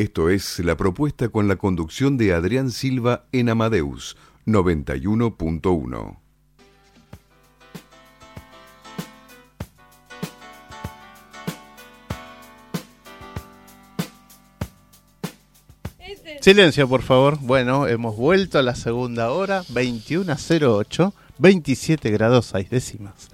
Esto 0.00 0.30
es 0.30 0.58
la 0.60 0.78
propuesta 0.78 1.28
con 1.28 1.46
la 1.46 1.56
conducción 1.56 2.16
de 2.16 2.32
Adrián 2.32 2.70
Silva 2.70 3.26
en 3.32 3.50
Amadeus 3.50 4.16
91.1. 4.46 6.16
Silencio, 16.40 16.88
por 16.88 17.02
favor. 17.02 17.36
Bueno, 17.38 17.86
hemos 17.86 18.16
vuelto 18.16 18.58
a 18.58 18.62
la 18.62 18.74
segunda 18.74 19.30
hora, 19.30 19.64
21.08, 19.64 21.12
27 21.36 22.10
grados 22.10 22.46
6 22.46 22.70
décimas. 22.70 23.28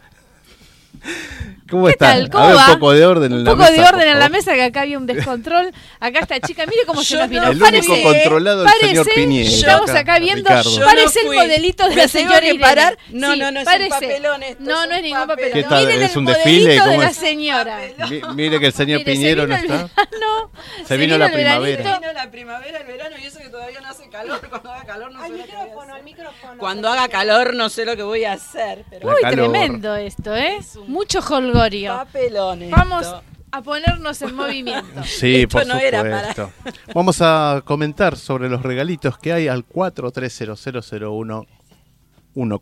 ¿Cómo 1.70 1.87
¿Qué 1.87 1.93
está? 1.93 2.12
tal? 2.12 2.30
¿Cómo 2.30 2.45
a 2.45 2.47
ver, 2.48 2.56
va? 2.56 2.66
un 2.66 2.73
poco 2.75 2.93
de 2.93 3.06
orden 3.06 3.33
en 3.33 3.38
Un 3.38 3.45
la 3.45 3.51
poco 3.51 3.62
mesa. 3.62 3.73
de 3.73 3.79
por 3.80 3.95
orden 3.95 4.09
en 4.09 4.19
la 4.20 4.29
mesa, 4.29 4.55
que 4.55 4.62
acá 4.62 4.80
había 4.83 4.98
un 4.98 5.07
descontrol. 5.07 5.73
Acá 5.98 6.20
esta 6.20 6.41
chica, 6.41 6.65
mire 6.66 6.83
cómo 6.87 7.02
se 7.02 7.16
nos 7.16 7.29
vino. 7.29 7.43
no 7.43 7.51
El 7.51 7.62
único 7.62 8.02
controlado 8.02 8.62
el 8.62 8.66
párese, 8.69 8.88
señor 8.88 9.07
Piñera. 9.15 9.48
Estamos 9.51 9.91
acá, 9.91 9.98
acá 10.01 10.19
viendo, 10.21 10.45
parece 10.48 11.24
no 11.24 11.33
el 11.33 11.38
modelito 11.38 11.83
de 11.84 11.91
Me 11.91 11.97
la 12.02 12.09
señora 12.09 12.41
que 12.41 12.47
Irene. 12.47 12.60
parar. 12.60 12.98
No, 13.10 13.32
Sí, 13.32 13.38
no, 13.41 13.51
no, 13.51 13.60
es 13.60 13.66
un 13.66 13.73
parece. 13.73 13.91
papelón 13.91 14.43
esto, 14.43 14.63
No, 14.63 14.87
no 14.87 14.93
es 14.93 14.96
un 14.99 15.02
ningún 15.02 15.26
papelón. 15.26 15.52
¿Qué 15.52 15.63
tal? 15.65 15.87
Miren 15.87 16.02
¿Es 16.02 16.13
el 16.13 16.18
un 16.18 16.24
desfile? 16.26 16.60
modelito 16.60 16.85
¿Cómo 16.85 17.01
de 17.01 17.07
la 17.07 17.13
señora. 17.13 17.80
Mi- 18.10 18.23
Mire 18.35 18.60
que 18.60 18.66
el 18.66 18.73
señor 18.73 18.98
Mire, 19.01 19.10
se 19.13 19.19
Piñero 19.19 19.46
no 19.46 19.54
está. 19.57 19.66
verano, 19.74 20.51
Se 20.87 20.96
vino 20.96 21.19
la 21.19 21.32
primavera. 21.32 21.98
Vino 21.98 22.13
la 22.13 22.30
primavera, 22.30 22.79
el 22.79 22.87
verano 22.87 23.16
y 23.21 23.26
eso 23.26 23.38
que 23.41 23.48
todavía 23.48 23.80
no 23.80 23.88
hace 23.88 24.09
calor. 24.09 24.41
Cuando 24.51 24.71
haga 24.71 24.85
calor 24.85 25.13
no 25.13 25.23
sé 25.23 25.29
lo 25.30 25.37
que 25.37 25.52
voy 25.52 25.57
a 25.57 25.65
micrófono, 25.65 25.82
hacer. 25.82 25.95
al 25.96 26.04
micrófono. 26.04 26.59
Cuando 26.59 26.88
haga 26.91 27.09
calor 27.09 27.54
no 27.54 27.69
sé 27.69 27.85
lo 27.85 27.96
que 27.96 28.02
voy 28.02 28.24
a 28.24 28.32
hacer. 28.35 28.85
Uy, 29.02 29.15
tremendo 29.30 29.96
esto, 29.96 30.35
¿eh? 30.37 30.59
Mucho 30.87 31.19
holgorio. 31.21 31.55
Vamos 32.71 33.15
a 33.52 33.62
ponernos 33.62 34.21
en 34.23 34.35
movimiento. 34.35 35.02
Sí, 35.04 35.43
Esto 35.43 35.59
por 35.59 35.66
no 35.66 35.76
era 35.76 36.02
para- 36.02 36.35
supuesto. 36.35 36.51
Vamos 36.95 37.18
a 37.23 37.63
comentar 37.65 38.16
sobre 38.16 38.48
los 38.48 38.63
regalitos 38.63 39.18
que 39.18 39.32
hay 39.32 39.48
al 39.48 39.65
430001 39.65 41.46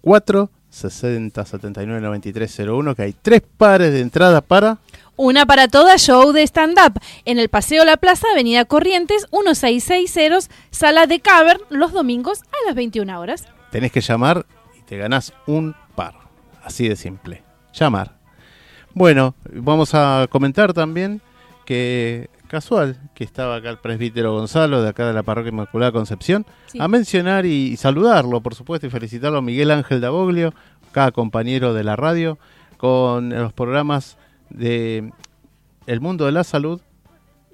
14 0.03 0.48
60 0.70 1.45
79 1.45 2.01
93 2.01 2.59
01 2.61 2.95
que 2.95 3.03
hay 3.03 3.12
tres 3.12 3.42
pares 3.56 3.92
de 3.92 4.01
entradas 4.01 4.42
para 4.42 4.78
Una 5.17 5.47
para 5.47 5.69
toda 5.69 5.97
show 5.98 6.33
de 6.33 6.42
stand-up 6.42 7.01
en 7.25 7.39
el 7.39 7.48
Paseo 7.48 7.84
La 7.84 7.97
Plaza, 7.97 8.27
Avenida 8.33 8.64
Corrientes, 8.64 9.27
1660, 9.33 10.53
Sala 10.70 11.06
de 11.06 11.20
Cavern, 11.20 11.61
los 11.70 11.92
domingos 11.92 12.41
a 12.42 12.67
las 12.67 12.75
21 12.75 13.20
horas. 13.20 13.45
tenés 13.70 13.92
que 13.92 14.01
llamar 14.01 14.47
y 14.79 14.83
te 14.83 14.97
ganás 14.97 15.33
un 15.47 15.75
par. 15.95 16.14
Así 16.64 16.89
de 16.89 16.97
simple. 16.97 17.42
Llamar. 17.73 18.17
Bueno, 18.95 19.34
vamos 19.53 19.95
a 19.95 20.27
comentar 20.31 20.73
también 20.73 21.20
que 21.64 22.28
casual 22.48 22.97
que 23.14 23.25
estaba 23.25 23.56
acá 23.56 23.70
el 23.70 23.78
presbítero 23.78 24.33
Gonzalo 24.34 24.83
de 24.83 24.89
acá 24.91 25.06
de 25.06 25.12
la 25.12 25.23
parroquia 25.23 25.48
Inmaculada 25.51 25.91
Concepción 25.92 26.47
Sí. 26.67 26.78
a 26.81 26.86
mencionar 26.89 27.47
y, 27.47 27.69
y 27.73 27.77
saludarlo, 27.77 28.41
por 28.41 28.55
supuesto, 28.55 28.86
y 28.86 28.91
felicitarlo 28.91 29.39
a 29.39 29.42
Miguel 29.42 29.70
Ángel 29.70 30.01
Daboglio, 30.01 30.55
cada 30.92 31.11
compañero 31.11 31.75
de 31.75 31.83
la 31.84 31.97
radio, 31.97 32.39
con 32.77 33.31
los 33.31 33.53
programas 33.53 34.17
de 34.51 35.11
El 35.86 36.01
Mundo 36.01 36.27
de 36.27 36.33
la 36.33 36.45
Salud 36.45 36.80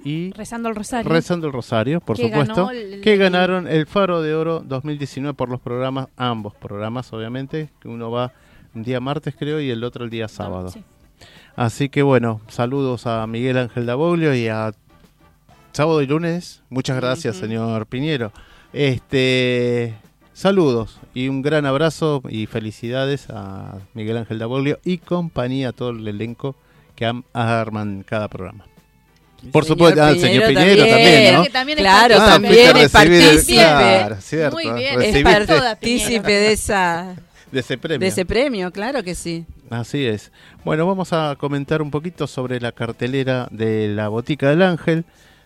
y 0.05 0.33
Rezando 0.33 0.69
el 0.69 0.75
Rosario. 0.75 1.11
Rezando 1.11 1.47
el 1.47 1.53
Rosario, 1.53 2.01
por 2.01 2.17
Que 2.17 2.25
supuesto, 2.25 2.71
el- 2.71 3.01
que 3.01 3.17
ganaron 3.17 3.67
el 3.69 3.87
Faro 3.87 4.21
de 4.23 4.35
Oro 4.35 4.61
2019 4.61 5.35
por 5.35 5.49
los 5.49 5.61
programas, 5.61 6.09
ambos 6.17 6.55
programas, 6.55 7.11
obviamente, 7.13 7.71
que 7.81 7.89
uno 7.89 8.11
va 8.11 8.33
un 8.75 8.83
día 8.83 9.01
martes, 9.01 9.35
creo, 9.39 9.61
y 9.61 9.71
el 9.71 9.85
otro 9.85 10.05
el 10.05 10.11
día 10.11 10.29
sábado. 10.29 10.69
Sí. 10.71 10.83
Así 11.57 11.89
que 11.89 12.03
bueno, 12.03 12.41
saludos 12.49 13.07
a 13.07 13.27
Miguel 13.27 13.59
Ángel 13.59 13.87
Daboglio 13.87 14.35
y 14.35 14.49
a 14.49 14.73
sábado 15.73 16.01
y 16.03 16.07
lunes. 16.07 16.63
Muchas 16.71 16.97
gracias, 16.97 17.37
señor 17.37 17.87
Piñero. 17.87 18.33
Este, 18.73 19.95
saludos 20.33 20.99
y 21.15 21.29
un 21.29 21.43
gran 21.43 21.67
abrazo 21.67 22.23
y 22.29 22.47
felicidades 22.47 23.27
a 23.31 23.75
Miguel 23.95 24.17
Ángel 24.17 24.39
Daboglio 24.39 24.79
y 24.85 24.99
compañía 24.99 25.69
a 25.71 25.73
todo 25.73 25.91
el 25.91 26.07
elenco 26.07 26.57
que 26.97 27.07
am- 27.07 27.25
arman 27.33 28.03
cada 28.07 28.29
programa. 28.29 28.65
Por 29.53 29.65
Señor 29.65 29.79
supuesto, 29.79 30.03
ah, 30.03 30.11
el 30.11 30.21
señor 30.21 30.49
Piñero 30.49 30.87
también, 30.87 31.35
¿no? 31.35 31.43
Que 31.45 31.51
también 31.51 31.79
es 31.79 31.83
Claro, 31.85 32.17
partícipe. 32.19 32.33
también 32.67 32.77
es 32.77 32.91
partícipe. 32.91 33.55
claro, 33.55 34.17
cierto, 34.21 34.57
Muy 34.57 34.71
bien, 34.79 35.01
Es 35.03 35.23
partícipe 35.25 36.33
de 36.33 36.53
esa 36.53 37.17
de 37.51 37.61
ese 37.61 37.79
premio. 37.79 37.99
de 38.01 38.07
ese 38.07 38.25
premio, 38.27 38.71
claro 38.71 39.03
que 39.03 39.15
sí. 39.15 39.47
Así 39.71 40.05
es. 40.05 40.33
Bueno, 40.65 40.85
vamos 40.85 41.13
a 41.13 41.37
comentar 41.39 41.81
un 41.81 41.93
poquito 41.93 42.27
sobre 42.27 42.61
la 42.61 42.73
cartelera 42.73 43.47
de 43.53 43.89
la 43.89 44.09
Botica 44.09 44.51
del 44.51 44.63
Ángel. 44.63 45.05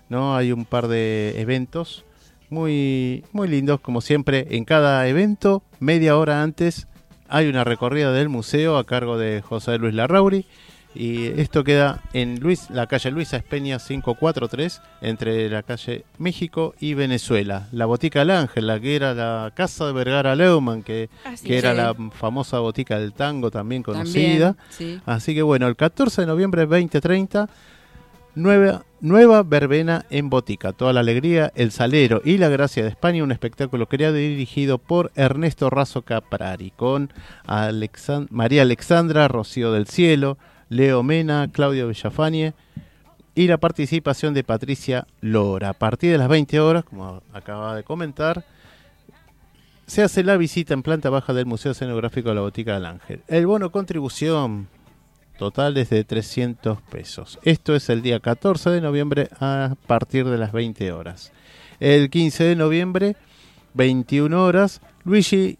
¿no? 0.08 0.34
Hay 0.34 0.50
un 0.50 0.64
par 0.64 0.88
de 0.88 1.40
eventos 1.40 2.06
muy, 2.48 3.22
muy 3.32 3.48
lindos, 3.48 3.80
como 3.80 4.00
siempre. 4.00 4.46
En 4.50 4.64
cada 4.64 5.06
evento, 5.08 5.62
media 5.78 6.16
hora 6.16 6.42
antes, 6.42 6.88
hay 7.28 7.48
una 7.48 7.64
recorrida 7.64 8.12
del 8.12 8.30
museo 8.30 8.78
a 8.78 8.84
cargo 8.84 9.18
de 9.18 9.42
José 9.42 9.76
Luis 9.76 9.94
Larrauri. 9.94 10.46
Y 10.94 11.26
esto 11.40 11.64
queda 11.64 12.02
en 12.12 12.40
Luis, 12.40 12.70
la 12.70 12.86
calle 12.86 13.10
Luisa 13.10 13.36
Espeña 13.36 13.78
543, 13.78 14.80
entre 15.00 15.50
la 15.50 15.62
calle 15.62 16.04
México 16.18 16.74
y 16.78 16.94
Venezuela. 16.94 17.68
La 17.72 17.86
Botica 17.86 18.20
del 18.20 18.30
Ángel, 18.30 18.66
la 18.66 18.78
que 18.78 18.94
era 18.94 19.14
la 19.14 19.52
casa 19.54 19.86
de 19.86 19.92
Vergara 19.92 20.34
Leumann, 20.36 20.82
que, 20.82 21.08
que 21.44 21.58
era 21.58 21.74
la 21.74 21.94
famosa 22.12 22.60
botica 22.60 22.98
del 22.98 23.12
tango 23.12 23.50
también 23.50 23.82
conocida. 23.82 24.54
También, 24.54 24.96
sí. 24.96 25.00
Así 25.04 25.34
que 25.34 25.42
bueno, 25.42 25.66
el 25.66 25.76
14 25.76 26.22
de 26.22 26.26
noviembre 26.26 26.66
2030, 26.66 27.48
nueva, 28.34 28.84
nueva 29.00 29.42
verbena 29.42 30.06
en 30.10 30.30
Botica. 30.30 30.72
Toda 30.72 30.92
la 30.92 31.00
alegría, 31.00 31.52
el 31.54 31.72
salero 31.72 32.22
y 32.24 32.38
la 32.38 32.48
gracia 32.48 32.82
de 32.82 32.88
España, 32.88 33.22
un 33.22 33.32
espectáculo 33.32 33.86
creado 33.88 34.18
y 34.18 34.28
dirigido 34.28 34.78
por 34.78 35.12
Ernesto 35.14 35.70
Razo 35.70 36.02
Caprari, 36.02 36.70
con 36.70 37.12
María 38.30 38.62
Alexandra, 38.62 39.28
Rocío 39.28 39.72
del 39.72 39.86
Cielo, 39.86 40.38
Leo 40.74 41.04
Mena, 41.04 41.48
Claudio 41.52 41.86
Villafañe 41.86 42.52
y 43.36 43.46
la 43.46 43.58
participación 43.58 44.34
de 44.34 44.42
Patricia 44.42 45.06
Lora. 45.20 45.68
A 45.68 45.72
partir 45.72 46.10
de 46.10 46.18
las 46.18 46.28
20 46.28 46.58
horas, 46.58 46.84
como 46.84 47.22
acaba 47.32 47.76
de 47.76 47.84
comentar, 47.84 48.44
se 49.86 50.02
hace 50.02 50.24
la 50.24 50.36
visita 50.36 50.74
en 50.74 50.82
planta 50.82 51.10
baja 51.10 51.32
del 51.32 51.46
Museo 51.46 51.72
Escenográfico 51.72 52.30
de 52.30 52.34
la 52.34 52.40
Botica 52.40 52.74
del 52.74 52.86
Ángel. 52.86 53.22
El 53.28 53.46
bono 53.46 53.70
contribución 53.70 54.66
total 55.38 55.76
es 55.76 55.90
de 55.90 56.02
300 56.02 56.82
pesos. 56.82 57.38
Esto 57.44 57.76
es 57.76 57.88
el 57.88 58.02
día 58.02 58.18
14 58.18 58.70
de 58.70 58.80
noviembre 58.80 59.28
a 59.38 59.76
partir 59.86 60.28
de 60.28 60.38
las 60.38 60.50
20 60.50 60.90
horas. 60.90 61.32
El 61.78 62.10
15 62.10 62.42
de 62.42 62.56
noviembre, 62.56 63.16
21 63.74 64.44
horas, 64.44 64.80
Luigi 65.04 65.56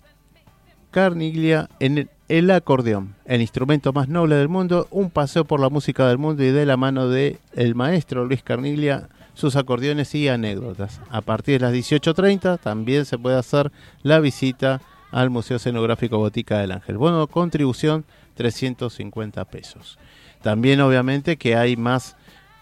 Carniglia 0.91 1.69
en 1.79 2.09
el, 2.29 2.51
acordeón, 2.51 3.15
el 3.25 3.41
instrumento 3.41 3.93
más 3.93 4.09
noble 4.09 4.37
del 4.37 4.49
mundo, 4.49 4.89
un 4.91 5.11
paseo 5.11 5.45
por 5.45 5.61
la 5.61 5.69
música 5.69 6.09
del 6.09 6.19
mundo 6.19 6.43
y 6.43 6.51
de 6.51 6.67
la 6.67 6.77
mano 6.77 7.09
de 7.09 7.39
el 7.55 7.75
maestro 7.75 8.25
Luis 8.25 8.43
Carniglia, 8.43 9.09
sus 9.35 9.57
acordeones 9.57 10.15
y 10.15 10.29
anécdotas. 10.29 11.01
A 11.11 11.21
partir 11.21 11.61
de 11.61 11.67
las 11.67 11.75
18.30 11.75 12.59
también 12.61 13.05
se 13.05 13.19
puede 13.19 13.37
hacer 13.37 13.73
la 14.03 14.21
visita 14.21 14.81
al 15.11 15.31
Museo 15.31 15.59
Escenográfico 15.59 16.19
Botica 16.19 16.59
del 16.59 16.73
Ángel. 16.73 16.99
Bueno, 16.99 17.27
contribución 17.27 18.05
350 18.35 19.45
pesos. 19.45 19.99
También 20.43 20.81
obviamente 20.81 21.37
que 21.37 21.57
hay 21.57 21.77
más 21.77 22.17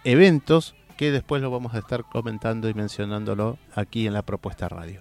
eventos 0.05 0.75
que 0.97 1.11
después 1.11 1.41
lo 1.43 1.50
vamos 1.50 1.75
a 1.75 1.79
estar 1.79 2.05
comentando 2.05 2.69
y 2.69 2.75
mencionándolo 2.75 3.58
aquí 3.75 4.06
en 4.06 4.12
la 4.12 4.23
propuesta 4.23 4.69
radio. 4.69 5.00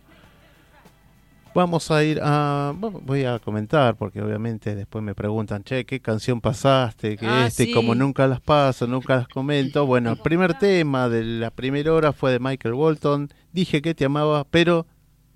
Vamos 1.53 1.91
a 1.91 2.03
ir 2.03 2.19
a... 2.23 2.73
voy 2.77 3.25
a 3.25 3.37
comentar 3.39 3.95
porque 3.95 4.21
obviamente 4.21 4.73
después 4.73 5.03
me 5.03 5.13
preguntan, 5.13 5.63
che, 5.63 5.85
¿qué 5.85 5.99
canción 5.99 6.39
pasaste? 6.39 7.17
Que 7.17 7.27
Ah, 7.27 7.47
este, 7.47 7.65
sí. 7.65 7.73
como 7.73 7.93
nunca 7.93 8.25
las 8.27 8.39
paso, 8.39 8.87
nunca 8.87 9.17
las 9.17 9.27
comento. 9.27 9.85
Bueno, 9.91 10.11
el 10.11 10.17
primer 10.17 10.57
tema 10.57 11.09
de 11.09 11.23
la 11.25 11.51
primera 11.51 11.91
hora 11.93 12.13
fue 12.13 12.31
de 12.31 12.39
Michael 12.39 12.73
Bolton. 12.75 13.29
Dije 13.51 13.81
que 13.81 13.93
te 13.93 14.05
amaba, 14.05 14.45
pero 14.45 14.85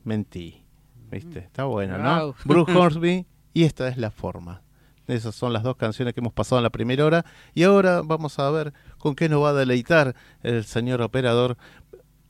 mentí. 0.06 0.64
¿Viste? 1.12 1.40
Está 1.40 1.66
bueno, 1.66 1.98
¿no? 1.98 2.34
Bruce 2.46 2.72
Hornsby 2.78 3.26
y 3.54 3.64
esta 3.64 3.88
es 3.90 3.98
la 3.98 4.10
forma. 4.12 4.62
Esas 5.08 5.36
son 5.36 5.54
las 5.54 5.64
dos 5.64 5.76
canciones 5.76 6.14
que 6.14 6.22
hemos 6.22 6.34
pasado 6.34 6.60
en 6.60 6.64
la 6.64 6.70
primera 6.72 7.06
hora. 7.06 7.26
Y 7.54 7.64
ahora 7.64 8.02
vamos 8.04 8.40
a 8.40 8.50
ver 8.50 8.74
con 8.98 9.16
qué 9.16 9.28
nos 9.30 9.44
va 9.44 9.50
a 9.50 9.54
deleitar 9.54 10.16
el 10.44 10.64
señor 10.64 11.02
operador 11.02 11.58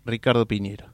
Ricardo 0.06 0.46
Piñero. 0.48 0.88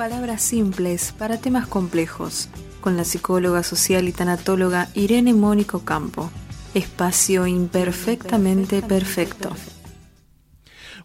Palabras 0.00 0.40
simples 0.40 1.12
para 1.12 1.36
temas 1.38 1.66
complejos, 1.66 2.48
con 2.80 2.96
la 2.96 3.04
psicóloga 3.04 3.62
social 3.62 4.08
y 4.08 4.12
tanatóloga 4.12 4.88
Irene 4.94 5.34
Mónico 5.34 5.84
Campo. 5.84 6.30
Espacio 6.72 7.46
imperfectamente 7.46 8.80
perfecto. 8.80 9.54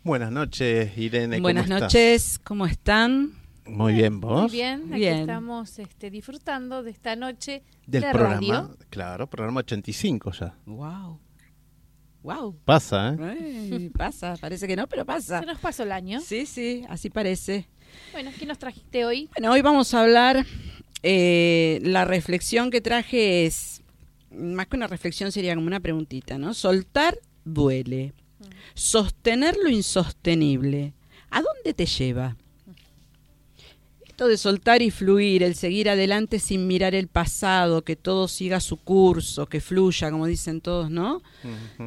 Buenas 0.06 0.32
noches, 0.32 0.98
Irene. 0.98 1.36
¿cómo 1.36 1.44
Buenas 1.44 1.66
estás? 1.66 1.82
noches, 1.82 2.40
¿cómo 2.42 2.66
están? 2.66 3.34
Muy 3.66 3.96
bien, 3.96 4.22
¿vos? 4.22 4.44
Muy 4.44 4.52
bien, 4.52 4.84
aquí 4.86 5.02
Bien. 5.02 5.18
estamos 5.20 5.78
este, 5.78 6.10
disfrutando 6.10 6.82
de 6.82 6.92
esta 6.92 7.18
noche 7.18 7.64
Del 7.86 8.02
de 8.04 8.12
programa, 8.12 8.62
radio. 8.62 8.78
claro, 8.90 9.30
programa 9.30 9.60
85 9.60 10.32
ya. 10.32 10.56
Wow. 10.66 11.20
Wow. 12.24 12.58
Pasa, 12.64 13.10
¿eh? 13.10 13.70
Ay, 13.74 13.90
pasa, 13.90 14.36
parece 14.40 14.68
que 14.68 14.78
no, 14.78 14.88
pero 14.88 15.06
pasa. 15.06 15.42
Se 15.42 15.46
nos 15.46 15.60
pasó 15.60 15.84
el 15.84 15.92
año. 15.92 16.22
Sí, 16.22 16.46
sí, 16.46 16.86
así 16.88 17.10
parece. 17.10 17.68
Bueno, 18.12 18.32
¿qué 18.38 18.46
nos 18.46 18.58
trajiste 18.60 19.06
hoy? 19.06 19.30
Bueno, 19.38 19.52
hoy 19.52 19.62
vamos 19.62 19.94
a 19.94 20.02
hablar, 20.02 20.46
eh, 21.04 21.80
la 21.84 22.06
reflexión 22.06 22.72
que 22.72 22.82
traje 22.82 23.46
es, 23.46 23.82
más 24.32 24.68
que 24.68 24.76
una 24.78 24.88
reflexión 24.88 25.32
sería 25.32 25.56
como 25.56 25.68
una 25.68 25.80
preguntita, 25.80 26.38
¿no? 26.38 26.54
Soltar 26.54 27.18
duele. 27.44 28.14
Sostener 28.74 29.56
lo 29.62 29.70
insostenible. 29.70 30.94
¿A 31.30 31.42
dónde 31.42 31.74
te 31.74 31.86
lleva? 31.86 32.36
Esto 34.06 34.28
de 34.30 34.38
soltar 34.38 34.82
y 34.82 34.92
fluir, 34.92 35.44
el 35.44 35.56
seguir 35.56 35.90
adelante 35.90 36.40
sin 36.40 36.68
mirar 36.68 36.96
el 36.96 37.08
pasado, 37.10 37.84
que 37.84 37.98
todo 37.98 38.30
siga 38.30 38.62
su 38.62 38.78
curso, 38.78 39.46
que 39.46 39.60
fluya, 39.60 40.10
como 40.10 40.26
dicen 40.26 40.62
todos, 40.62 40.90
¿no? 40.90 41.22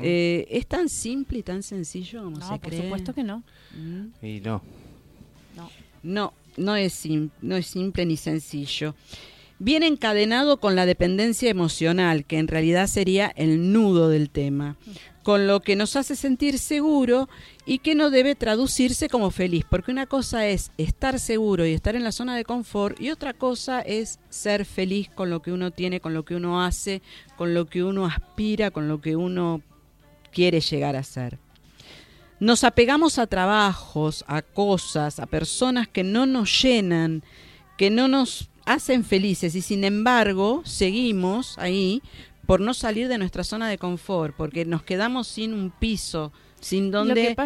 Eh, 0.03 0.47
es 0.50 0.67
tan 0.67 0.91
simple 0.91 1.38
y 1.38 1.43
tan 1.43 1.62
sencillo 1.62 2.23
como 2.25 2.38
No, 2.38 2.47
se 2.49 2.59
por 2.59 2.69
cree. 2.69 2.83
supuesto 2.83 3.15
que 3.15 3.23
no. 3.25 3.43
Mm. 3.75 4.25
Y 4.27 4.41
no. 4.41 4.62
No, 5.57 5.71
no 6.02 6.76
es, 6.76 6.93
sim- 6.93 7.31
no 7.40 7.57
es 7.57 7.67
simple 7.67 8.05
ni 8.07 8.17
sencillo. 8.17 8.95
Viene 9.61 9.88
encadenado 9.88 10.59
con 10.59 10.76
la 10.76 10.87
dependencia 10.87 11.50
emocional, 11.50 12.25
que 12.25 12.38
en 12.38 12.47
realidad 12.47 12.87
sería 12.87 13.33
el 13.35 13.73
nudo 13.73 14.09
del 14.09 14.31
tema, 14.31 14.76
con 15.25 15.49
lo 15.49 15.61
que 15.62 15.75
nos 15.75 15.97
hace 15.97 16.14
sentir 16.14 16.61
seguro 16.61 17.28
y 17.67 17.78
que 17.81 17.97
no 17.97 18.11
debe 18.11 18.37
traducirse 18.37 19.09
como 19.09 19.33
feliz, 19.33 19.64
porque 19.69 19.90
una 19.90 20.07
cosa 20.07 20.47
es 20.47 20.71
estar 20.78 21.19
seguro 21.19 21.67
y 21.67 21.73
estar 21.73 21.97
en 21.97 22.05
la 22.05 22.12
zona 22.12 22.37
de 22.37 22.45
confort 22.45 23.00
y 23.00 23.11
otra 23.11 23.35
cosa 23.35 23.81
es 23.81 24.21
ser 24.28 24.64
feliz 24.64 25.11
con 25.12 25.28
lo 25.28 25.43
que 25.43 25.50
uno 25.50 25.73
tiene, 25.73 26.00
con 26.00 26.14
lo 26.14 26.25
que 26.25 26.37
uno 26.37 26.62
hace, 26.64 27.02
con 27.37 27.52
lo 27.52 27.67
que 27.67 27.83
uno 27.83 28.07
aspira, 28.07 28.71
con 28.71 28.87
lo 28.87 29.00
que 29.00 29.17
uno 29.17 29.61
quiere 30.33 30.61
llegar 30.61 30.95
a 30.95 31.02
ser. 31.02 31.38
Nos 32.40 32.62
apegamos 32.64 33.18
a 33.18 33.26
trabajos, 33.26 34.25
a 34.28 34.42
cosas, 34.42 35.18
a 35.18 35.26
personas 35.26 35.88
que 35.88 36.04
no 36.04 36.26
nos 36.26 36.62
llenan, 36.62 37.23
que 37.76 37.90
no 37.90 38.07
nos 38.09 38.49
hacen 38.64 39.04
felices 39.04 39.54
y 39.54 39.62
sin 39.62 39.83
embargo 39.85 40.62
seguimos 40.64 41.59
ahí 41.59 42.02
por 42.47 42.61
no 42.61 42.75
salir 42.75 43.09
de 43.09 43.18
nuestra 43.18 43.45
zona 43.45 43.68
de 43.68 43.76
confort, 43.78 44.35
porque 44.37 44.64
nos 44.64 44.83
quedamos 44.83 45.26
sin 45.26 45.52
un 45.52 45.71
piso, 45.71 46.33
sin 46.61 46.90
donde 46.90 47.37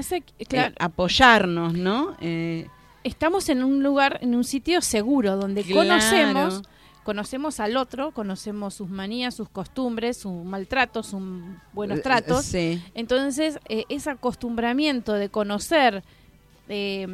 claro, 0.48 0.74
apoyarnos, 0.78 1.74
¿no? 1.74 2.16
Eh, 2.20 2.68
estamos 3.02 3.48
en 3.48 3.64
un 3.64 3.82
lugar, 3.82 4.18
en 4.22 4.34
un 4.34 4.44
sitio 4.44 4.80
seguro, 4.80 5.36
donde 5.36 5.64
Claro. 5.64 5.88
conocemos, 5.88 6.62
conocemos 7.04 7.60
al 7.60 7.76
otro, 7.76 8.12
conocemos 8.12 8.74
sus 8.74 8.88
manías, 8.88 9.34
sus 9.34 9.48
costumbres, 9.48 10.16
sus 10.16 10.44
maltratos, 10.44 11.06
sus 11.08 11.22
buenos 11.72 11.98
eh, 11.98 12.02
tratos. 12.02 12.44
Sí. 12.44 12.82
Entonces, 12.94 13.58
eh, 13.68 13.84
ese 13.88 14.10
acostumbramiento 14.10 15.12
de 15.14 15.28
conocer 15.28 16.02
eh, 16.68 17.06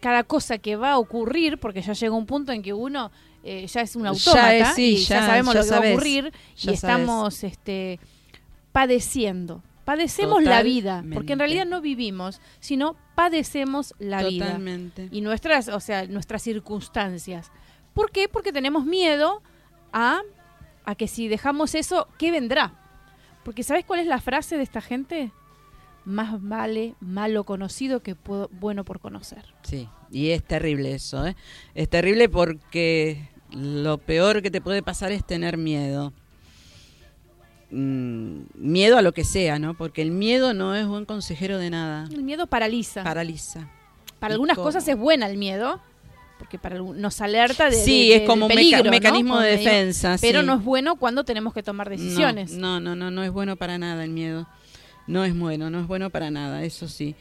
cada 0.00 0.22
cosa 0.24 0.58
que 0.58 0.76
va 0.76 0.92
a 0.92 0.98
ocurrir, 0.98 1.58
porque 1.58 1.82
ya 1.82 1.92
llega 1.92 2.14
un 2.14 2.26
punto 2.26 2.52
en 2.52 2.62
que 2.62 2.72
uno 2.72 3.10
eh, 3.44 3.66
ya 3.66 3.80
es 3.80 3.96
un 3.96 4.02
Ya 4.04 4.08
autómata 4.10 4.70
es, 4.70 4.74
sí, 4.74 4.90
y 4.94 4.96
ya, 4.98 5.20
ya- 5.20 5.26
sabemos 5.26 5.54
ya 5.54 5.60
lo 5.60 5.64
que 5.66 5.70
va 5.70 5.76
a 5.76 5.90
ocurrir 5.90 6.32
ya 6.56 6.70
y 6.70 6.74
estamos 6.74 7.44
este, 7.44 7.98
padeciendo. 8.72 9.62
Padecemos 9.84 10.42
la 10.42 10.62
vida, 10.62 11.02
porque 11.14 11.32
en 11.32 11.38
realidad 11.38 11.64
no 11.64 11.80
vivimos, 11.80 12.42
sino 12.60 12.94
padecemos 13.14 13.94
la 13.98 14.22
vida 14.22 14.44
Totalmente. 14.44 15.08
y 15.10 15.22
nuestras, 15.22 15.68
o 15.68 15.80
sea, 15.80 16.06
nuestras 16.06 16.42
circunstancias. 16.42 17.50
¿Por 17.98 18.12
qué? 18.12 18.28
Porque 18.28 18.52
tenemos 18.52 18.84
miedo 18.84 19.42
a, 19.92 20.20
a 20.84 20.94
que 20.94 21.08
si 21.08 21.26
dejamos 21.26 21.74
eso, 21.74 22.06
¿qué 22.18 22.30
vendrá? 22.30 22.72
Porque 23.44 23.62
¿sabes 23.64 23.84
cuál 23.84 23.98
es 24.00 24.06
la 24.06 24.20
frase 24.20 24.56
de 24.56 24.62
esta 24.62 24.80
gente? 24.80 25.32
Más 26.04 26.36
vale 26.40 26.94
malo 27.00 27.42
conocido 27.44 28.00
que 28.04 28.16
pu- 28.16 28.48
bueno 28.52 28.84
por 28.84 29.00
conocer. 29.00 29.44
Sí, 29.62 29.88
y 30.12 30.30
es 30.30 30.44
terrible 30.44 30.94
eso, 30.94 31.26
¿eh? 31.26 31.34
Es 31.74 31.88
terrible 31.88 32.28
porque 32.28 33.28
lo 33.50 33.98
peor 33.98 34.42
que 34.42 34.50
te 34.50 34.60
puede 34.60 34.82
pasar 34.82 35.10
es 35.10 35.24
tener 35.26 35.56
miedo. 35.58 36.12
Mm, 37.70 38.42
miedo 38.54 38.96
a 38.96 39.02
lo 39.02 39.12
que 39.12 39.24
sea, 39.24 39.58
¿no? 39.58 39.74
Porque 39.74 40.00
el 40.02 40.10
miedo 40.10 40.54
no 40.54 40.74
es 40.74 40.86
buen 40.86 41.04
consejero 41.04 41.58
de 41.58 41.68
nada. 41.70 42.08
El 42.12 42.22
miedo 42.22 42.46
paraliza. 42.46 43.02
Paraliza. 43.04 43.68
para 44.18 44.32
¿y 44.32 44.34
algunas 44.34 44.56
cómo? 44.56 44.66
cosas 44.68 44.86
es 44.88 44.96
buena 44.96 45.26
el 45.26 45.36
miedo, 45.36 45.80
porque 46.38 46.58
para 46.58 46.78
nos 46.78 47.20
alerta 47.20 47.68
de, 47.70 47.76
sí, 47.76 48.08
de- 48.10 48.16
es 48.16 48.22
como 48.22 48.46
un 48.46 48.50
meca- 48.50 48.58
peligro, 48.60 48.84
¿no? 48.84 48.90
mecanismo 48.90 49.40
de 49.40 49.56
medio- 49.56 49.70
defensa. 49.70 50.16
Pero 50.20 50.40
sí. 50.40 50.46
no 50.46 50.54
es 50.54 50.64
bueno 50.64 50.96
cuando 50.96 51.24
tenemos 51.24 51.52
que 51.52 51.62
tomar 51.62 51.90
decisiones. 51.90 52.52
No, 52.52 52.80
no, 52.80 52.94
no, 52.96 53.10
no 53.10 53.22
es 53.24 53.30
bueno 53.30 53.56
para 53.56 53.76
nada 53.78 54.04
el 54.04 54.10
miedo. 54.10 54.46
No 55.06 55.24
es 55.24 55.36
bueno, 55.38 55.70
no 55.70 55.80
es 55.80 55.86
bueno 55.86 56.10
para 56.10 56.30
nada, 56.30 56.64
eso 56.64 56.86
sí. 56.88 57.14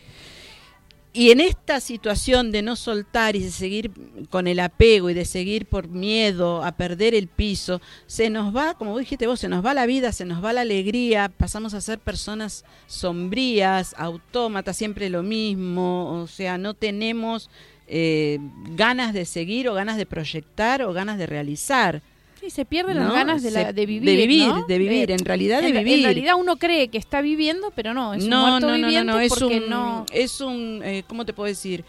Y 1.13 1.31
en 1.31 1.39
esta 1.39 1.79
situación 1.79 2.51
de 2.51 2.61
no 2.61 2.75
soltar 2.75 3.35
y 3.35 3.39
de 3.39 3.49
seguir 3.49 3.91
con 4.29 4.45
el 4.45 4.59
apego 4.59 5.09
y 5.09 5.15
de 5.15 5.25
seguir 5.25 5.65
por 5.65 5.87
miedo 5.87 6.63
a 6.63 6.73
perder 6.73 7.15
el 7.15 7.27
piso, 7.27 7.81
se 8.05 8.29
nos 8.29 8.55
va, 8.55 8.75
como 8.75 8.95
dijiste 8.99 9.25
vos, 9.25 9.39
se 9.39 9.49
nos 9.49 9.65
va 9.65 9.73
la 9.73 9.87
vida, 9.87 10.11
se 10.11 10.25
nos 10.25 10.43
va 10.43 10.53
la 10.53 10.61
alegría, 10.61 11.29
pasamos 11.35 11.73
a 11.73 11.81
ser 11.81 11.97
personas 11.97 12.65
sombrías, 12.85 13.95
autómatas, 13.97 14.77
siempre 14.77 15.09
lo 15.09 15.23
mismo, 15.23 16.21
o 16.21 16.27
sea, 16.27 16.57
no 16.59 16.73
tenemos 16.75 17.49
eh, 17.87 18.39
ganas 18.75 19.13
de 19.13 19.25
seguir 19.25 19.69
o 19.69 19.73
ganas 19.73 19.97
de 19.97 20.05
proyectar 20.05 20.81
o 20.83 20.93
ganas 20.93 21.17
de 21.17 21.25
realizar. 21.25 22.01
Sí, 22.39 22.49
se 22.51 22.65
pierden 22.65 22.97
las 22.99 23.11
ganas 23.13 23.41
de, 23.41 23.49
la- 23.51 23.67
Se- 23.67 23.73
de 23.73 23.85
vivir. 23.85 24.05
De 24.09 24.15
vivir, 24.15 24.47
¿no? 24.47 24.65
de 24.67 24.77
vivir, 24.77 25.09
Eh, 25.09 25.15
en 25.15 25.25
realidad 25.25 25.61
de 25.61 25.69
en, 25.69 25.77
vivir. 25.79 25.97
En 25.99 26.03
realidad 26.03 26.35
uno 26.37 26.57
cree 26.57 26.87
que 26.89 26.97
está 26.99 27.21
viviendo, 27.21 27.71
pero 27.75 27.93
no, 27.93 28.13
es 28.13 28.23
un 28.25 28.29
no, 28.29 28.41
muerto 28.47 28.67
no, 28.67 28.77
no, 28.77 28.87
viviente 28.87 29.11
no, 29.11 29.19
es 29.19 29.29
porque 29.33 29.57
un, 29.57 29.69
no... 29.69 30.05
es 30.13 30.39
un, 30.41 30.81
eh, 30.83 31.03
¿cómo 31.07 31.25
te 31.25 31.33
puedo 31.33 31.47
decir? 31.47 31.83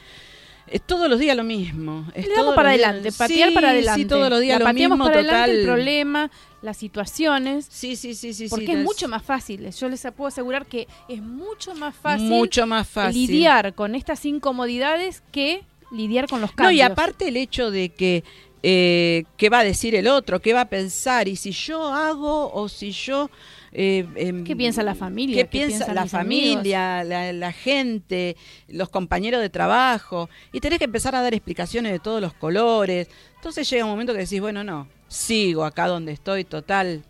Es 0.70 0.82
todos 0.82 1.08
los 1.08 1.18
días 1.18 1.34
lo 1.36 1.44
mismo. 1.44 2.06
Es 2.14 2.28
Le 2.28 2.34
damos 2.34 2.54
para 2.54 2.70
adelante, 2.70 3.10
patear 3.12 3.48
Sí, 3.48 3.54
para 3.54 3.70
adelante. 3.70 4.02
Sí, 4.02 4.06
todos 4.08 4.28
los 4.30 4.40
días 4.40 4.54
La 4.54 4.58
lo 4.60 4.64
pateamos 4.66 4.98
mismo, 4.98 5.04
para 5.06 5.18
adelante 5.20 5.50
el 5.50 5.56
total. 5.62 5.74
problema, 5.74 6.30
las 6.62 6.76
situaciones, 6.76 7.66
Sí, 7.70 7.96
sí, 7.96 8.14
sí, 8.14 8.34
sí. 8.34 8.48
porque 8.48 8.66
sí, 8.66 8.72
es 8.72 8.84
mucho 8.84 9.08
más 9.08 9.22
fácil. 9.22 9.70
Yo 9.70 9.88
les 9.88 10.02
puedo 10.16 10.28
asegurar 10.28 10.66
que 10.66 10.86
es 11.08 11.22
mucho 11.22 11.74
más 11.74 11.94
fácil, 11.94 12.26
Mucho 12.28 12.66
más 12.66 12.86
fácil. 12.88 13.20
lidiar 13.26 13.74
con 13.74 13.94
estas 13.94 14.24
incomodidades 14.26 15.22
que 15.32 15.62
lidiar 15.90 16.28
con 16.28 16.40
los 16.40 16.50
No, 16.50 16.56
cambios. 16.56 16.78
y 16.78 16.80
aparte 16.82 17.28
el 17.28 17.36
hecho 17.36 17.70
de 17.70 17.90
que 17.90 18.24
eh, 18.62 19.24
qué 19.36 19.48
va 19.50 19.60
a 19.60 19.64
decir 19.64 19.94
el 19.94 20.08
otro, 20.08 20.40
qué 20.40 20.52
va 20.52 20.62
a 20.62 20.68
pensar, 20.68 21.28
y 21.28 21.36
si 21.36 21.52
yo 21.52 21.92
hago 21.92 22.52
o 22.52 22.68
si 22.68 22.90
yo... 22.90 23.30
eh, 23.72 24.04
em, 24.16 24.42
¿Qué 24.44 24.56
piensa 24.56 24.82
la 24.82 24.94
familia? 24.96 25.36
¿Qué, 25.36 25.42
¿Qué 25.44 25.66
piensa 25.66 25.94
la 25.94 26.06
familia, 26.06 27.04
la, 27.04 27.32
la 27.32 27.52
gente, 27.52 28.36
los 28.66 28.88
compañeros 28.88 29.40
de 29.40 29.48
trabajo? 29.48 30.28
Y 30.52 30.60
tenés 30.60 30.78
que 30.78 30.86
empezar 30.86 31.14
a 31.14 31.22
dar 31.22 31.34
explicaciones 31.34 31.92
de 31.92 32.00
todos 32.00 32.20
los 32.20 32.34
colores. 32.34 33.08
Entonces 33.36 33.70
llega 33.70 33.84
un 33.84 33.90
momento 33.92 34.12
que 34.12 34.20
decís, 34.20 34.40
bueno, 34.40 34.64
no, 34.64 34.88
sigo 35.06 35.64
acá 35.64 35.86
donde 35.86 36.10
estoy, 36.12 36.42
total, 36.44 37.04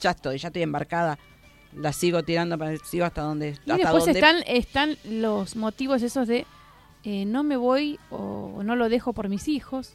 ya 0.00 0.10
estoy, 0.10 0.38
ya 0.38 0.48
estoy 0.48 0.62
embarcada. 0.62 1.16
La 1.76 1.92
sigo 1.92 2.24
tirando, 2.24 2.58
para, 2.58 2.76
sigo 2.78 3.04
hasta 3.04 3.20
donde... 3.22 3.50
Y 3.66 3.70
hasta 3.70 3.76
después 3.76 4.04
donde 4.06 4.18
están, 4.18 4.42
están 4.46 4.96
los 5.04 5.54
motivos 5.54 6.02
esos 6.02 6.26
de 6.26 6.44
eh, 7.04 7.24
no 7.24 7.42
me 7.42 7.56
voy 7.56 7.98
o 8.10 8.62
no 8.64 8.76
lo 8.76 8.88
dejo 8.88 9.12
por 9.12 9.28
mis 9.28 9.48
hijos. 9.48 9.94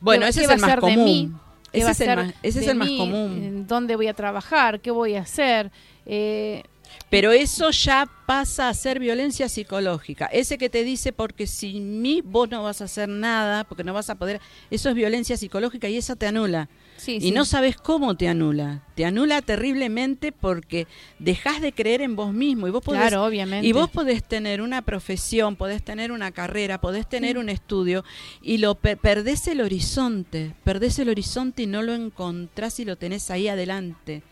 Bueno, 0.00 0.22
¿Qué- 0.24 0.30
ese 0.30 0.44
es 0.44 0.50
el 0.50 0.58
más 0.60 0.76
común. 0.76 1.40
¿Qué 1.72 1.78
Ese 1.78 1.90
es 1.92 2.00
el 2.00 2.16
más, 2.16 2.34
ese 2.42 2.60
es 2.60 2.66
el 2.66 2.76
más 2.76 2.88
común. 2.88 3.42
¿En 3.44 3.66
¿Dónde 3.66 3.94
voy 3.96 4.08
a 4.08 4.14
trabajar? 4.14 4.80
¿Qué 4.80 4.90
voy 4.90 5.14
a 5.14 5.20
hacer? 5.20 5.70
Eh, 6.06 6.64
Pero 7.08 7.30
eso 7.30 7.70
ya 7.70 8.08
pasa 8.26 8.68
a 8.68 8.74
ser 8.74 8.98
violencia 8.98 9.48
psicológica. 9.48 10.26
Ese 10.26 10.58
que 10.58 10.68
te 10.68 10.82
dice, 10.82 11.12
porque 11.12 11.46
sin 11.46 12.02
mí 12.02 12.20
vos 12.24 12.50
no 12.50 12.64
vas 12.64 12.80
a 12.80 12.84
hacer 12.84 13.08
nada, 13.08 13.62
porque 13.62 13.84
no 13.84 13.92
vas 13.92 14.10
a 14.10 14.16
poder, 14.16 14.40
eso 14.72 14.88
es 14.88 14.94
violencia 14.96 15.36
psicológica 15.36 15.88
y 15.88 15.96
esa 15.96 16.16
te 16.16 16.26
anula. 16.26 16.68
Sí, 17.00 17.16
Y 17.16 17.20
sí. 17.20 17.30
no 17.32 17.44
sabes 17.44 17.76
cómo 17.76 18.16
te 18.16 18.28
anula. 18.28 18.84
Te 18.94 19.04
anula 19.04 19.40
terriblemente 19.42 20.32
porque 20.32 20.86
dejas 21.18 21.60
de 21.60 21.72
creer 21.72 22.02
en 22.02 22.16
vos 22.16 22.32
mismo 22.32 22.68
y 22.68 22.70
vos 22.70 22.82
podés, 22.84 23.00
Claro, 23.00 23.24
obviamente. 23.24 23.66
y 23.66 23.72
vos 23.72 23.88
podés 23.90 24.22
tener 24.22 24.60
una 24.60 24.82
profesión, 24.82 25.56
podés 25.56 25.82
tener 25.82 26.12
una 26.12 26.30
carrera, 26.32 26.80
podés 26.80 27.08
tener 27.08 27.38
un 27.38 27.48
estudio 27.48 28.04
y 28.42 28.58
lo 28.58 28.74
per- 28.74 28.98
perdés 28.98 29.46
el 29.48 29.60
horizonte, 29.60 30.54
perdés 30.64 30.98
el 30.98 31.08
horizonte 31.08 31.62
y 31.62 31.66
no 31.66 31.82
lo 31.82 31.94
encontrás 31.94 32.78
y 32.80 32.84
lo 32.84 32.96
tenés 32.96 33.30
ahí 33.30 33.48
adelante 33.48 34.22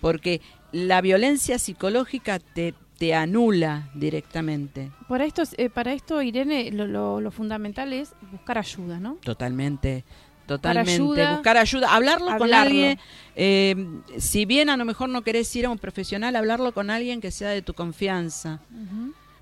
porque 0.00 0.40
la 0.72 1.00
violencia 1.00 1.58
psicológica 1.58 2.38
te, 2.38 2.74
te 2.98 3.14
anula 3.14 3.90
directamente. 3.94 4.90
Para 5.08 5.24
esto, 5.24 5.42
eh, 5.56 5.68
para 5.70 5.92
esto 5.92 6.22
Irene, 6.22 6.70
lo, 6.72 6.86
lo- 6.86 7.20
lo 7.20 7.30
fundamental 7.30 7.92
es 7.92 8.12
buscar 8.32 8.58
ayuda, 8.58 8.98
¿no? 9.00 9.14
Totalmente. 9.22 10.04
Totalmente. 10.46 10.92
ayuda, 10.92 11.32
Buscar 11.34 11.56
ayuda. 11.56 11.94
Hablarlo, 11.94 12.26
con 12.26 12.34
hablarlo. 12.34 12.66
alguien. 12.68 12.98
eh, 13.36 13.76
si 14.18 14.44
bien 14.44 14.68
a 14.70 14.76
lo 14.76 14.84
mejor 14.84 15.08
no 15.08 15.22
querés 15.22 15.54
ir 15.56 15.66
a 15.66 15.70
un 15.70 15.78
profesional, 15.78 16.36
hablarlo 16.36 16.72
con 16.72 16.90
alguien 16.90 17.20
que 17.20 17.30
sea 17.30 17.48
de 17.50 17.62
tu 17.62 17.74
confianza. 17.74 18.60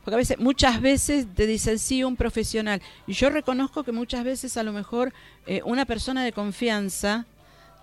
Porque 0.05 0.15
a 0.15 0.19
veces, 0.19 0.39
muchas 0.39 0.81
veces 0.81 1.27
te 1.35 1.47
dicen 1.47 1.79
sí, 1.79 2.03
un 2.03 2.17
profesional. 2.17 2.83
Y 3.07 3.13
yo 3.13 3.31
reconozco 3.31 3.85
que 3.85 3.93
muchas 3.93 4.25
veces 4.25 4.57
a 4.57 4.63
lo 4.65 4.73
mejor 4.73 5.13
eh, 5.47 5.61
una 5.65 5.85
persona 5.85 6.25
de 6.25 6.33
confianza. 6.33 7.27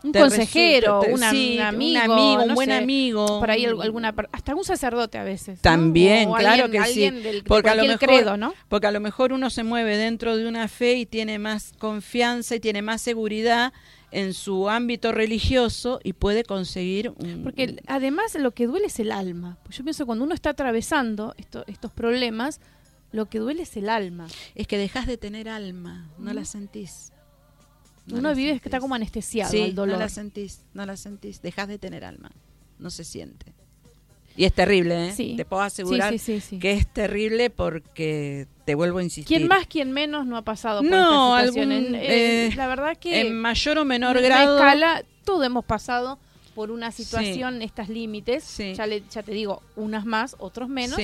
Un 0.03 0.13
consejero, 0.13 1.01
resulta- 1.01 1.13
una- 1.15 1.32
sí, 1.32 1.56
un 1.58 1.62
amigo, 1.63 2.00
un, 2.06 2.12
amigo, 2.12 2.41
un 2.44 2.48
no 2.50 2.56
buen 2.56 2.70
sé, 2.70 2.75
amigo. 2.75 3.39
Por 3.39 3.51
ahí 3.51 3.65
al- 3.65 3.82
alguna, 3.82 4.15
hasta 4.32 4.56
un 4.56 4.63
sacerdote 4.63 5.18
a 5.18 5.24
veces. 5.24 5.60
También, 5.62 6.29
O 6.29 6.36
claro 6.36 6.63
alguien- 6.65 6.84
que 6.84 6.89
sí. 6.89 7.00
del- 7.01 7.22
de 7.22 7.44
Porque 7.44 7.70
a 7.70 7.75
lo 7.75 7.84
mejor, 7.84 8.00
credo, 8.00 8.38
¿no? 8.38 8.53
porque 8.70 8.88
a 8.88 8.91
lo 8.91 9.00
mejor 9.01 9.34
uno 9.34 9.50
se 9.50 9.63
mueve 9.63 9.98
dentro 9.98 10.38
de 10.38 10.48
una 10.48 10.68
fe 10.68 10.94
y 10.96 11.06
tiene 11.06 11.38
más 11.39 11.74
confianza 11.77 12.56
y 12.56 12.60
tiene 12.60 12.82
más 12.82 13.01
seguridad 13.01 13.74
en 14.12 14.34
su 14.34 14.70
ámbito 14.70 15.12
religioso 15.12 16.00
y 16.03 16.13
puede 16.13 16.44
conseguir 16.44 17.12
un, 17.18 17.44
Porque 17.44 17.75
además 17.86 18.34
lo 18.39 18.51
que 18.51 18.65
duele 18.68 18.88
es 18.88 19.00
el 19.00 19.12
alma. 19.12 19.58
Pues 19.63 19.77
Yo 19.77 19.84
pienso 19.84 20.06
cuando 20.06 20.24
uno 20.25 20.34
está 20.34 20.51
atravesando 20.51 21.36
esto- 21.38 21.63
estos 21.68 21.91
problemas, 21.91 22.60
lo 23.12 23.25
que 23.27 23.39
duele 23.39 23.63
es 23.63 23.75
el 23.77 23.89
alma. 23.89 24.27
es 24.56 24.65
que 24.65 24.77
dejas 24.77 25.06
de 25.08 25.18
tener 25.18 25.50
alma, 25.50 26.10
no 26.18 26.34
la 26.34 26.46
sentís. 26.46 27.12
No 28.16 28.20
uno 28.20 28.36
vive 28.36 28.48
que 28.50 28.54
sentís. 28.56 28.66
está 28.68 28.80
como 28.80 28.96
anestesiado 28.96 29.51
sí, 29.51 29.62
al 29.62 29.75
dolor. 29.75 29.96
no 29.96 30.00
la 30.00 30.10
sentís, 30.10 30.62
no 30.74 30.86
la 30.86 30.98
sentís, 30.98 31.42
dejas 31.42 31.68
de 31.68 31.78
tener 31.80 32.04
alma, 32.06 32.32
no 32.80 32.89
se 32.89 33.04
siente. 33.04 33.54
Y 34.38 34.46
es 34.46 34.54
terrible, 34.54 35.10
¿eh? 35.10 35.13
Sí. 35.13 35.34
Te 35.36 35.44
puedo 35.44 35.62
asegurar 35.63 36.18
Sí, 36.18 36.39
sí, 36.39 36.60
que 36.60 36.72
es 36.72 36.88
terrible 36.94 37.50
porque 37.50 38.48
te 38.63 38.74
vuelvo 38.75 39.00
a 39.00 39.04
insistir. 39.04 39.38
¿Quién 39.38 39.50
más, 39.50 39.68
quién 39.68 39.92
menos 39.92 40.25
no 40.25 40.38
ha 40.38 40.44
pasado 40.44 40.82
por 40.82 40.89
No, 40.89 41.38
esta 41.38 41.48
situación? 41.51 41.72
algún, 41.74 41.88
En- 41.88 41.96
eh, 41.96 42.46
eh, 42.48 42.54
la 42.56 42.68
verdad 42.68 42.98
que 42.98 43.20
en 43.20 43.34
mayor 43.36 43.80
o 43.80 43.86
menor 43.86 44.16
en 44.18 44.24
grado 44.24 44.56
escala, 44.58 45.04
todo 45.25 45.44
hemos 45.44 45.66
pasado 45.66 46.20
por 46.56 46.72
una 46.72 46.92
situación, 46.92 47.62
estas 47.62 47.89
límites. 47.89 48.44
Sí. 48.46 48.74
Ya, 48.75 48.86
le- 48.88 49.04
ya 49.12 49.24
te 49.24 49.34
digo, 49.34 49.62
unas 49.75 50.06
más, 50.06 50.36
otros 50.39 50.70
menos. 50.70 50.98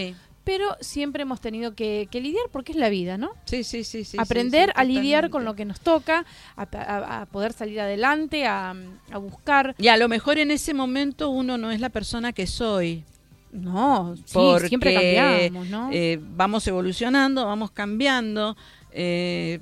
Pero 0.46 0.78
siempre 0.80 1.24
hemos 1.24 1.42
tenido 1.42 1.76
que, 1.76 2.08
que 2.10 2.22
lidiar 2.22 2.46
porque 2.52 2.72
es 2.72 2.78
la 2.78 2.88
vida, 2.90 3.18
¿no? 3.18 3.32
sí, 3.46 3.64
sí, 3.66 3.84
sí, 3.84 4.06
sí, 4.06 4.18
Aprender 4.18 4.68
sí, 4.70 4.74
sí, 4.76 4.82
a 4.82 4.84
lidiar 4.86 5.30
con 5.30 5.44
lo 5.44 5.56
que 5.56 5.66
nos 5.66 5.82
toca, 5.82 6.24
a, 6.56 6.62
a- 6.72 7.22
a 7.22 7.26
poder 7.26 7.52
salir 7.52 7.82
adelante, 7.82 8.46
a, 8.46 8.74
a 9.12 9.18
buscar. 9.18 9.76
Y 9.78 9.88
a 9.90 9.98
lo 9.98 10.08
mejor 10.08 10.38
en 10.38 10.52
ese 10.52 10.74
momento 10.74 11.30
uno 11.32 11.58
no 11.58 11.72
es 11.72 11.80
la 11.82 11.90
persona 11.90 12.32
que 12.32 12.48
soy. 12.48 13.04
No, 13.52 14.16
sí, 14.18 14.24
porque 14.34 14.68
siempre 14.68 14.94
cambiamos, 14.94 15.68
¿no? 15.68 15.90
eh, 15.92 16.20
vamos 16.22 16.68
evolucionando, 16.68 17.46
vamos 17.46 17.72
cambiando. 17.72 18.56
eh, 18.92 19.60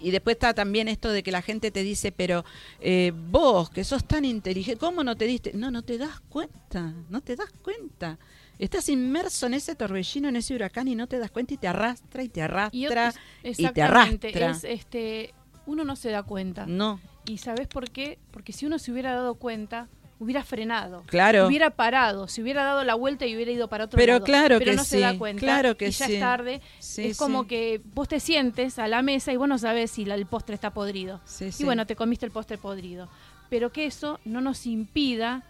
y 0.00 0.12
después 0.12 0.34
está 0.36 0.54
también 0.54 0.86
esto 0.86 1.10
de 1.10 1.24
que 1.24 1.32
la 1.32 1.42
gente 1.42 1.72
te 1.72 1.82
dice, 1.82 2.12
pero 2.12 2.44
eh, 2.80 3.12
vos 3.30 3.68
que 3.68 3.82
sos 3.82 4.04
tan 4.04 4.24
inteligente, 4.24 4.78
¿cómo 4.78 5.02
no 5.02 5.16
te 5.16 5.26
diste? 5.26 5.52
No, 5.54 5.70
no 5.72 5.82
te 5.82 5.98
das 5.98 6.20
cuenta, 6.28 6.92
no 7.10 7.20
te 7.20 7.34
das 7.34 7.50
cuenta. 7.62 8.16
Estás 8.58 8.88
inmerso 8.88 9.46
en 9.46 9.54
ese 9.54 9.74
torbellino, 9.76 10.28
en 10.28 10.36
ese 10.36 10.54
huracán 10.54 10.88
y 10.88 10.94
no 10.94 11.06
te 11.06 11.18
das 11.18 11.30
cuenta 11.30 11.54
y 11.54 11.56
te 11.58 11.68
arrastra 11.68 12.22
y 12.22 12.28
te 12.28 12.40
Y 12.40 12.42
arrastra 12.42 13.22
y, 13.42 13.42
te 13.42 13.48
exactamente, 13.50 14.28
arrastra. 14.28 14.50
es, 14.50 14.64
este, 14.80 15.34
uno 15.66 15.84
no 15.84 15.94
se 15.96 16.10
da 16.10 16.22
cuenta. 16.24 16.66
No, 16.66 17.00
¿Y 17.26 17.38
sabes 17.38 17.68
por 17.68 17.90
qué? 17.90 18.18
Porque 18.30 18.52
si 18.52 18.66
uno 18.66 18.78
se 18.78 18.90
hubiera 18.90 19.12
dado 19.14 19.34
cuenta, 19.36 19.86
hubiera 20.18 20.42
frenado. 20.42 21.04
claro. 21.06 21.46
Hubiera 21.46 21.70
parado, 21.70 22.26
se 22.26 22.42
hubiera 22.42 22.64
dado 22.64 22.82
la 22.82 22.94
vuelta 22.96 23.26
y 23.26 23.36
hubiera 23.36 23.52
ido 23.52 23.68
para 23.68 23.84
otro 23.84 23.96
Pero 23.98 24.14
lado. 24.14 24.24
claro 24.24 24.58
pero 24.58 24.70
que 24.72 24.76
no 24.76 24.82
se 24.84 24.98
da 25.00 25.16
cuenta. 25.16 25.40
claro 25.40 25.76
que 25.76 25.88
y 25.88 25.90
ya 25.92 26.06
sí. 26.06 26.14
es 26.14 26.20
tarde. 26.20 26.60
Sí, 26.80 27.06
es 27.08 27.16
como 27.18 27.46
que 27.46 27.80
vos 27.94 28.08
te 28.08 28.18
sientes 28.18 28.78
a 28.80 28.88
la 28.88 29.02
mesa 29.02 29.32
y 29.32 29.36
vos 29.36 29.46
no 29.48 29.58
sabes 29.58 29.90
si 29.92 30.04
la- 30.04 30.14
el 30.16 30.26
postre 30.26 30.54
está 30.56 30.70
podrido. 30.72 31.20
Sí, 31.24 31.52
sí. 31.52 31.62
Y 31.62 31.66
bueno, 31.66 31.86
te 31.86 31.94
comiste 31.94 32.26
el 32.26 32.32
postre 32.32 32.58
podrido. 32.58 33.08
Pero 33.50 33.70
que 33.70 33.86
eso 33.86 34.18
no 34.24 34.40
nos 34.40 34.66
impida 34.66 35.44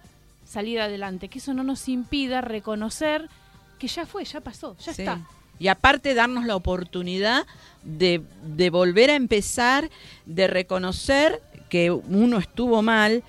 salir 0.49 0.81
adelante, 0.81 1.29
que 1.29 1.39
eso 1.39 1.53
no 1.55 1.63
nos 1.63 1.89
impida 1.89 2.41
reconocer 2.41 3.29
que 3.79 3.87
ya 3.89 4.07
fue, 4.07 4.25
ya 4.25 4.41
pasó, 4.41 4.77
ya 4.79 4.93
Sí. 4.95 5.03
está. 5.03 5.21
Y 5.61 5.69
aparte 5.69 6.15
darnos 6.15 6.47
la 6.47 6.55
oportunidad 6.57 7.45
de, 7.83 8.23
de 8.45 8.71
volver 8.71 9.11
a 9.11 9.15
empezar, 9.17 9.91
de 10.25 10.47
reconocer 10.47 11.43
que 11.69 11.91
uno 11.91 12.39
estuvo 12.39 12.81
mal 12.81 13.23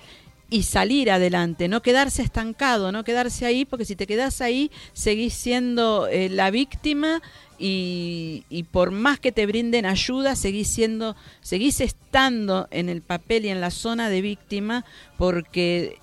y 0.48 0.62
salir 0.62 1.10
adelante, 1.10 1.68
no 1.68 1.82
quedarse 1.82 2.22
estancado, 2.22 2.90
no 2.92 3.04
quedarse 3.04 3.46
ahí, 3.46 3.64
porque 3.64 3.84
si 3.84 3.94
te 3.96 4.06
quedas 4.06 4.40
ahí, 4.40 4.70
seguís 4.92 5.34
siendo 5.34 6.08
eh, 6.08 6.28
la 6.28 6.50
víctima 6.50 7.20
y, 7.58 8.44
y 8.48 8.62
por 8.64 8.90
más 8.92 9.20
que 9.20 9.30
te 9.32 9.46
brinden 9.46 9.84
ayuda, 9.86 10.34
seguís 10.36 10.68
siendo, 10.68 11.14
seguís 11.40 11.80
estando 11.80 12.66
en 12.70 12.88
el 12.88 13.02
papel 13.02 13.44
y 13.44 13.48
en 13.50 13.60
la 13.60 13.70
zona 13.70 14.08
de 14.08 14.22
víctima 14.22 14.84
porque 15.18 15.98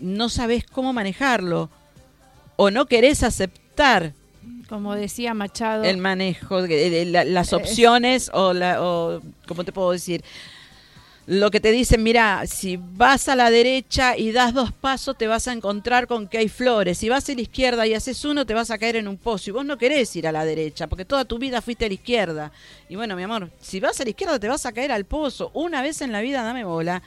no 0.00 0.28
sabes 0.28 0.64
cómo 0.64 0.92
manejarlo 0.92 1.70
o 2.56 2.70
no 2.70 2.86
querés 2.86 3.22
aceptar 3.22 4.12
Como 4.68 4.94
decía 4.94 5.34
Machado. 5.34 5.84
el 5.84 5.96
manejo, 5.98 6.62
de, 6.62 6.90
de 6.90 7.04
la- 7.06 7.22
Eh, 7.22 7.26
las 7.26 7.52
opciones 7.52 8.30
o, 8.34 8.52
la, 8.52 8.82
o, 8.82 9.20
¿cómo 9.48 9.64
te 9.64 9.72
puedo 9.72 9.90
decir? 9.92 10.22
Lo 11.26 11.50
que 11.52 11.60
te 11.60 11.70
dicen, 11.70 12.02
mira, 12.02 12.44
si 12.46 12.76
vas 12.76 13.28
a 13.28 13.36
la 13.36 13.50
derecha 13.50 14.16
y 14.16 14.32
das 14.32 14.52
dos 14.52 14.72
pasos, 14.72 15.16
te 15.16 15.28
vas 15.28 15.46
a 15.46 15.52
encontrar 15.52 16.08
con 16.08 16.26
que 16.26 16.38
hay 16.38 16.48
flores. 16.48 16.98
Si 16.98 17.08
vas 17.08 17.28
a 17.28 17.34
la 17.34 17.40
izquierda 17.42 17.86
y 17.86 17.94
haces 17.94 18.24
uno, 18.24 18.46
te 18.46 18.54
vas 18.54 18.70
a 18.72 18.78
caer 18.78 18.96
en 18.96 19.06
un 19.06 19.16
pozo. 19.16 19.50
Y 19.50 19.52
vos 19.52 19.64
no 19.64 19.78
querés 19.78 20.16
ir 20.16 20.26
a 20.26 20.32
la 20.32 20.44
derecha, 20.44 20.88
porque 20.88 21.04
toda 21.04 21.24
tu 21.24 21.38
vida 21.38 21.62
fuiste 21.62 21.84
a 21.84 21.88
la 21.88 21.94
izquierda. 21.94 22.50
Y 22.88 22.96
bueno, 22.96 23.14
mi 23.14 23.22
amor, 23.22 23.48
si 23.60 23.78
vas 23.78 24.00
a 24.00 24.04
la 24.04 24.10
izquierda, 24.10 24.40
te 24.40 24.48
vas 24.48 24.66
a 24.66 24.72
caer 24.72 24.90
al 24.90 25.04
pozo. 25.04 25.52
Una 25.54 25.82
vez 25.82 26.00
en 26.00 26.10
la 26.10 26.20
vida, 26.20 26.42
dame 26.42 26.64
bola. 26.64 27.00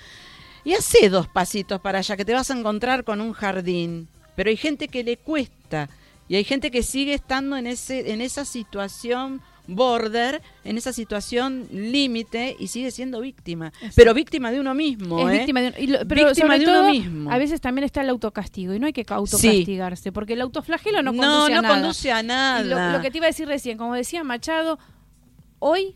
Y 0.66 0.74
hace 0.74 1.10
dos 1.10 1.28
pasitos 1.28 1.80
para 1.82 2.00
allá, 2.00 2.16
que 2.18 2.26
te 2.26 2.34
vas 2.34 2.50
a 2.50 2.58
encontrar 2.58 3.04
con 3.04 3.20
un 3.22 3.34
jardín. 3.34 4.08
Pero 4.36 4.50
hay 4.50 4.58
gente 4.58 4.88
que 4.88 5.04
le 5.04 5.18
cuesta. 5.18 5.90
Y 6.30 6.36
hay 6.36 6.44
gente 6.44 6.72
que 6.72 6.84
sigue 6.84 7.14
estando 7.14 7.58
en, 7.58 7.68
ese, 7.68 8.12
en 8.14 8.22
esa 8.22 8.46
situación 8.46 9.42
border, 9.68 10.42
en 10.66 10.78
esa 10.78 10.92
situación 10.92 11.68
límite 11.72 12.56
y 12.60 12.68
sigue 12.68 12.92
siendo 12.92 13.22
víctima. 13.22 13.72
Pero 13.96 14.14
víctima 14.14 14.52
de 14.52 14.60
uno 14.60 14.74
mismo. 14.74 15.20
es 15.30 15.36
¿eh? 15.36 15.38
víctima 15.40 15.62
de, 15.62 15.74
y 15.82 15.88
lo- 15.88 16.00
pero 16.08 16.26
Víctima 16.28 16.48
sobre 16.56 16.60
de 16.60 16.66
uno 16.66 16.80
todo, 16.82 16.90
mismo. 16.92 17.32
A 17.32 17.38
veces 17.38 17.62
también 17.62 17.84
está 17.86 18.02
el 18.02 18.10
autocastigo 18.10 18.74
y 18.74 18.80
no 18.80 18.88
hay 18.88 18.94
que 18.94 19.06
autocastigarse, 19.08 20.12
porque 20.12 20.34
el 20.34 20.42
autoflagelo 20.42 21.02
no 21.02 21.12
conduce 21.12 21.28
no, 21.28 21.46
a 21.46 21.50
no 21.50 21.62
nada. 21.62 21.76
conduce 21.76 22.12
a 22.12 22.24
nada. 22.24 22.62
lo, 22.92 22.98
lo 22.98 23.02
que 23.02 23.12
te 23.12 23.18
iba 23.18 23.26
a 23.28 23.30
decir 23.30 23.48
recién, 23.48 23.78
como 23.78 23.94
decía 23.96 24.24
Machado, 24.24 24.80
hoy 25.60 25.96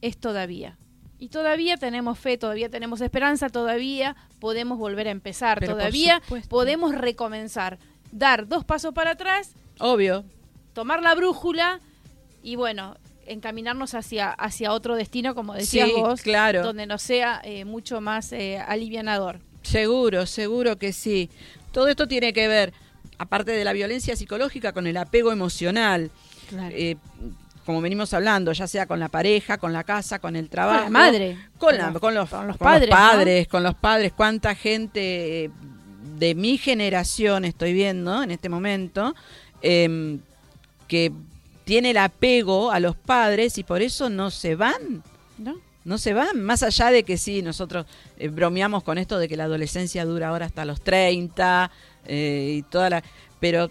es 0.00 0.16
todavía. 0.18 0.78
Y 1.20 1.28
todavía 1.28 1.76
tenemos 1.76 2.18
fe, 2.18 2.38
todavía 2.38 2.70
tenemos 2.70 3.00
esperanza, 3.02 3.50
todavía 3.50 4.16
podemos 4.40 4.78
volver 4.78 5.06
a 5.06 5.10
empezar, 5.10 5.60
Pero 5.60 5.74
todavía 5.74 6.22
podemos 6.48 6.94
recomenzar. 6.94 7.78
Dar 8.10 8.48
dos 8.48 8.64
pasos 8.64 8.92
para 8.94 9.12
atrás, 9.12 9.52
Obvio. 9.78 10.24
tomar 10.72 11.02
la 11.02 11.14
brújula 11.14 11.78
y 12.42 12.56
bueno, 12.56 12.96
encaminarnos 13.26 13.94
hacia, 13.94 14.30
hacia 14.30 14.72
otro 14.72 14.96
destino, 14.96 15.34
como 15.34 15.54
decías 15.54 15.88
Sí, 15.90 15.94
vos, 15.94 16.22
claro. 16.22 16.62
donde 16.64 16.86
nos 16.86 17.02
sea 17.02 17.40
eh, 17.44 17.64
mucho 17.64 18.00
más 18.00 18.32
eh, 18.32 18.58
alivianador. 18.58 19.38
Seguro, 19.62 20.24
seguro 20.26 20.76
que 20.78 20.92
sí. 20.92 21.30
Todo 21.70 21.86
esto 21.88 22.08
tiene 22.08 22.32
que 22.32 22.48
ver, 22.48 22.72
aparte 23.18 23.52
de 23.52 23.62
la 23.62 23.72
violencia 23.74 24.16
psicológica, 24.16 24.72
con 24.72 24.86
el 24.86 24.96
apego 24.96 25.30
emocional. 25.30 26.10
Claro. 26.48 26.74
Eh, 26.76 26.96
como 27.66 27.80
venimos 27.80 28.12
hablando, 28.14 28.52
ya 28.52 28.66
sea 28.66 28.86
con 28.86 28.98
la 29.00 29.08
pareja, 29.08 29.58
con 29.58 29.72
la 29.72 29.84
casa, 29.84 30.18
con 30.18 30.34
el 30.36 30.48
trabajo. 30.48 30.84
Con 30.84 30.92
la 30.92 30.98
madre. 30.98 31.38
Con, 31.58 31.76
la- 31.76 31.84
Con 31.84 31.92
los- 31.92 32.00
con 32.00 32.14
los, 32.14 32.28
con 32.30 32.46
los 32.48 32.56
padres, 32.56 32.90
¿no? 32.90 32.96
padres, 32.96 33.48
con 33.48 33.62
los 33.62 33.74
padres. 33.74 34.12
Cuánta 34.16 34.54
gente 34.54 35.44
eh, 35.44 35.50
de 36.18 36.34
mi 36.34 36.58
generación 36.58 37.44
estoy 37.44 37.72
viendo 37.72 38.22
en 38.22 38.30
este 38.30 38.48
momento 38.48 39.14
em, 39.62 40.20
que 40.88 41.12
tiene 41.64 41.90
el 41.90 41.98
apego 41.98 42.70
a 42.72 42.80
los 42.80 42.96
padres 42.96 43.56
y 43.58 43.62
por 43.64 43.82
eso 43.82 44.10
no 44.10 44.30
se 44.30 44.54
van. 44.56 45.02
¿no? 45.38 45.56
No 45.84 45.96
se 45.98 46.12
van, 46.12 46.42
más 46.42 46.62
allá 46.62 46.90
de 46.90 47.04
que 47.04 47.16
sí, 47.16 47.40
nosotros 47.42 47.86
eh, 48.18 48.28
bromeamos 48.28 48.82
con 48.82 48.98
esto 48.98 49.18
de 49.18 49.28
que 49.28 49.36
la 49.36 49.44
adolescencia 49.44 50.04
dura 50.04 50.28
ahora 50.28 50.46
hasta 50.46 50.64
los 50.64 50.80
30 50.82 51.70
eh, 52.06 52.54
y 52.58 52.62
toda 52.62 52.90
la... 52.90 53.02
Pero 53.38 53.70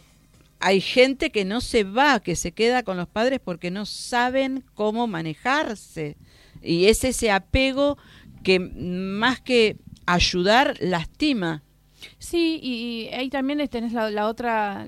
hay 0.59 0.81
gente 0.81 1.31
que 1.31 1.45
no 1.45 1.61
se 1.61 1.83
va, 1.83 2.19
que 2.19 2.35
se 2.35 2.51
queda 2.51 2.83
con 2.83 2.97
los 2.97 3.07
padres 3.07 3.39
porque 3.43 3.71
no 3.71 3.85
saben 3.85 4.63
cómo 4.73 5.07
manejarse. 5.07 6.17
Y 6.61 6.85
es 6.85 7.03
ese 7.03 7.31
apego 7.31 7.97
que 8.43 8.59
más 8.59 9.39
que 9.39 9.77
ayudar, 10.05 10.75
lastima. 10.79 11.63
Sí, 12.17 12.59
y, 12.61 12.73
y 12.73 13.07
ahí 13.13 13.29
también 13.29 13.65
tenés 13.69 13.93
la, 13.93 14.09
la 14.09 14.27
otra, 14.27 14.87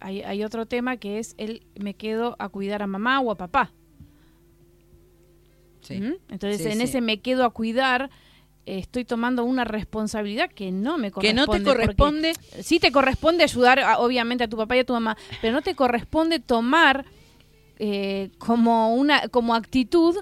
hay, 0.00 0.22
hay 0.22 0.44
otro 0.44 0.66
tema 0.66 0.96
que 0.96 1.18
es 1.18 1.34
el 1.38 1.66
me 1.78 1.94
quedo 1.94 2.36
a 2.38 2.48
cuidar 2.48 2.82
a 2.82 2.86
mamá 2.86 3.20
o 3.20 3.30
a 3.30 3.36
papá. 3.36 3.72
Sí. 5.80 6.00
¿Mm? 6.00 6.14
Entonces, 6.30 6.62
Sí, 6.62 6.68
en 6.68 6.78
sí. 6.78 6.82
ese 6.84 7.00
me 7.00 7.20
quedo 7.20 7.44
a 7.44 7.50
cuidar, 7.50 8.10
estoy 8.78 9.04
tomando 9.04 9.44
una 9.44 9.64
responsabilidad 9.64 10.50
que 10.50 10.70
no 10.72 10.98
me 10.98 11.08
Que 11.08 11.12
corresponde. 11.12 11.46
no 11.46 11.46
te 11.58 11.64
corresponde 11.64 12.32
Sí 12.62 12.78
te 12.80 12.92
corresponde 12.92 13.44
ayudar, 13.44 13.78
a- 13.80 13.98
obviamente, 13.98 14.44
a 14.44 14.48
tu 14.48 14.56
papá 14.56 14.76
y 14.76 14.80
a 14.80 14.84
tu 14.84 14.92
mamá, 14.92 15.16
pero 15.40 15.52
no 15.54 15.62
te 15.62 15.74
corresponde 15.74 16.38
tomar 16.40 17.04
eh, 17.78 18.30
como 18.38 18.94
una 18.94 19.28
como 19.28 19.54
actitud 19.54 20.16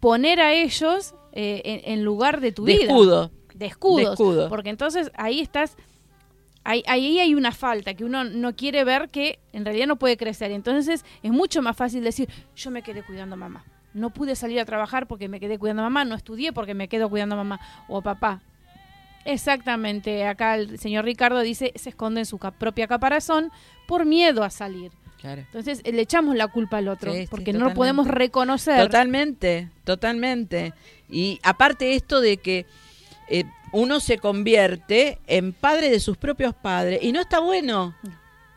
poner 0.00 0.40
a 0.40 0.52
ellos 0.52 1.14
eh, 1.32 1.62
en, 1.64 1.92
en 1.98 2.04
lugar 2.04 2.40
de 2.40 2.52
tu 2.52 2.64
de 2.64 2.74
vida. 2.74 2.84
escudo. 2.86 3.30
De 3.54 3.66
escudos. 3.66 3.96
De 4.06 4.12
escudo. 4.12 4.48
Porque 4.48 4.68
entonces 4.70 5.10
ahí 5.14 5.40
estás 5.40 5.76
ahí, 6.64 6.82
ahí 6.86 7.18
hay 7.18 7.34
una 7.34 7.50
falta 7.52 7.94
que 7.94 8.04
uno 8.04 8.24
no 8.24 8.54
quiere 8.54 8.84
ver 8.84 9.08
que 9.08 9.38
en 9.52 9.64
realidad 9.64 9.86
no 9.86 9.96
puede 9.96 10.16
crecer. 10.16 10.50
Entonces 10.52 11.04
es 11.22 11.30
mucho 11.32 11.62
más 11.62 11.76
fácil 11.76 12.04
decir, 12.04 12.28
yo 12.54 12.70
me 12.70 12.82
quedé 12.82 13.02
cuidando 13.02 13.34
a 13.34 13.38
mamá. 13.38 13.64
No 13.94 14.10
pude 14.10 14.36
salir 14.36 14.60
a 14.60 14.64
trabajar 14.64 15.06
porque 15.06 15.28
me 15.28 15.40
quedé 15.40 15.58
cuidando 15.58 15.82
a 15.82 15.86
mamá, 15.86 16.04
no 16.04 16.14
estudié 16.14 16.52
porque 16.52 16.74
me 16.74 16.88
quedo 16.88 17.08
cuidando 17.08 17.34
a 17.34 17.38
mamá 17.38 17.60
o 17.88 17.98
a 17.98 18.02
papá. 18.02 18.42
Exactamente, 19.24 20.26
acá 20.26 20.54
el 20.54 20.78
señor 20.78 21.04
Ricardo 21.04 21.40
dice, 21.40 21.72
se 21.76 21.90
esconde 21.90 22.20
en 22.20 22.26
su 22.26 22.38
propia 22.38 22.86
caparazón 22.86 23.50
por 23.86 24.06
miedo 24.06 24.42
a 24.42 24.50
salir. 24.50 24.92
Claro. 25.20 25.42
Entonces 25.42 25.80
eh, 25.84 25.92
le 25.92 26.02
echamos 26.02 26.36
la 26.36 26.46
culpa 26.46 26.78
al 26.78 26.88
otro 26.88 27.12
Sí, 27.12 27.22
sí, 27.22 27.26
porque 27.28 27.52
no 27.52 27.68
lo 27.68 27.74
podemos 27.74 28.06
reconocer. 28.06 28.80
Totalmente, 28.80 29.68
totalmente. 29.84 30.72
Y 31.10 31.40
aparte 31.42 31.94
esto 31.94 32.20
de 32.20 32.36
que 32.36 32.66
eh, 33.28 33.44
uno 33.72 34.00
se 34.00 34.18
convierte 34.18 35.18
en 35.26 35.52
padre 35.52 35.90
de 35.90 36.00
sus 36.00 36.16
propios 36.16 36.54
padres 36.54 37.00
y 37.02 37.12
no 37.12 37.20
está 37.20 37.40
bueno. 37.40 37.94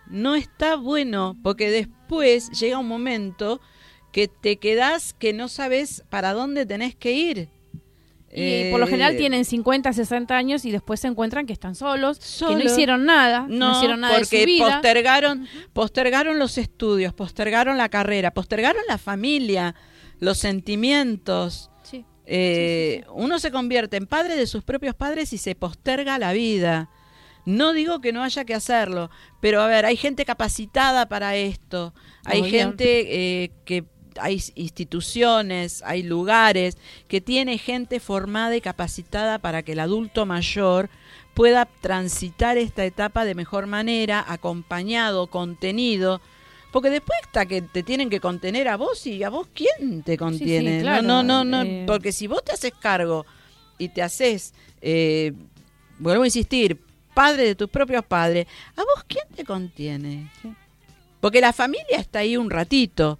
No 0.08 0.36
está 0.36 0.76
bueno 0.76 1.36
porque 1.42 1.70
después 1.70 2.50
llega 2.52 2.78
un 2.78 2.88
momento 2.88 3.60
que 4.12 4.28
te 4.28 4.58
quedás 4.58 5.14
que 5.14 5.34
no 5.34 5.48
sabes 5.48 6.04
para 6.10 6.34
dónde 6.34 6.66
tenés 6.66 6.96
que 6.96 7.12
ir. 7.14 7.50
Y 8.34 8.72
por 8.72 8.80
lo 8.80 8.88
general 8.88 9.16
Eh, 9.16 9.18
tienen 9.18 9.44
50, 9.44 9.92
60 9.92 10.38
años 10.38 10.64
y 10.64 10.72
después 10.72 11.02
se 11.02 11.08
encuentran 11.10 11.46
que 11.46 11.52
están 11.52 11.76
solos, 11.76 12.18
que 12.40 12.56
no 12.56 12.62
hicieron 12.64 13.04
nada, 13.06 13.46
no, 13.50 13.72
No, 13.72 13.76
hicieron 13.78 14.00
nada 14.00 14.14
de 14.14 14.22
porque 14.22 14.40
su 14.42 14.46
vida. 14.46 14.66
postergaron, 14.76 15.48
postergaron 15.74 16.40
los 16.40 16.58
estudios, 16.58 17.14
postergaron 17.14 17.78
la 17.78 17.90
carrera, 17.90 18.32
postergaron 18.32 18.82
la 18.88 18.98
familia, 18.98 19.76
los 20.20 20.38
sentimientos. 20.38 21.72
Sí. 21.84 22.06
Eh, 22.26 23.04
Uno 23.14 23.38
se 23.40 23.52
convierte 23.52 23.98
en 23.98 24.08
padre 24.08 24.38
de 24.38 24.48
sus 24.48 24.64
propios 24.64 24.96
padres 24.96 25.34
y 25.34 25.38
se 25.38 25.54
posterga 25.56 26.18
la 26.18 26.32
vida. 26.32 26.90
No 27.46 27.74
digo 27.74 28.00
que 28.00 28.14
no 28.14 28.24
haya 28.24 28.46
que 28.46 28.54
hacerlo, 28.54 29.10
pero 29.42 29.62
a 29.62 29.68
ver, 29.68 29.86
hay 29.86 29.98
gente 29.98 30.24
capacitada 30.26 31.10
para 31.10 31.36
esto, 31.36 31.94
hay 32.24 32.42
Obvio. 32.42 32.52
gente 32.52 33.44
eh, 33.44 33.52
que 33.66 33.84
hay 34.22 34.42
instituciones, 34.56 35.84
hay 35.86 36.04
lugares 36.04 36.78
que 37.08 37.22
tiene 37.22 37.58
gente 37.58 38.00
formada 38.00 38.56
y 38.56 38.62
capacitada 38.62 39.40
para 39.40 39.64
que 39.64 39.74
el 39.74 39.80
adulto 39.80 40.26
mayor 40.26 40.90
pueda 41.34 41.66
transitar 41.66 42.58
esta 42.58 42.86
etapa 42.86 43.26
de 43.26 43.36
mejor 43.36 43.68
manera, 43.68 44.24
acompañado, 44.28 45.28
contenido, 45.28 46.22
porque 46.72 46.90
después 46.90 47.20
está 47.24 47.46
que 47.46 47.62
te 47.62 47.84
tienen 47.84 48.10
que 48.10 48.20
contener 48.20 48.68
a 48.68 48.78
vos 48.78 49.06
y 49.06 49.24
a 49.24 49.30
vos 49.30 49.48
quién 49.54 50.04
te 50.04 50.18
contiene. 50.18 50.78
No, 50.78 50.84
claro, 50.84 51.02
no, 51.02 51.24
no, 51.24 51.44
no, 51.44 51.62
eh. 51.64 51.84
porque 51.86 52.12
si 52.12 52.28
vos 52.28 52.44
te 52.44 52.54
haces 52.54 52.74
cargo 52.80 53.26
y 53.78 53.90
te 53.90 54.02
haces, 54.02 54.54
eh, 54.82 55.34
vuelvo 56.00 56.24
a 56.24 56.28
insistir, 56.28 56.80
padre 57.14 57.46
de 57.46 57.56
tus 57.56 57.70
propios 57.70 58.06
padres, 58.06 58.48
¿a 58.76 58.82
vos 58.82 59.04
quién 59.08 59.26
te 59.36 59.44
contiene? 59.44 60.32
Porque 61.20 61.42
la 61.42 61.54
familia 61.54 61.98
está 61.98 62.20
ahí 62.20 62.38
un 62.38 62.50
ratito, 62.50 63.20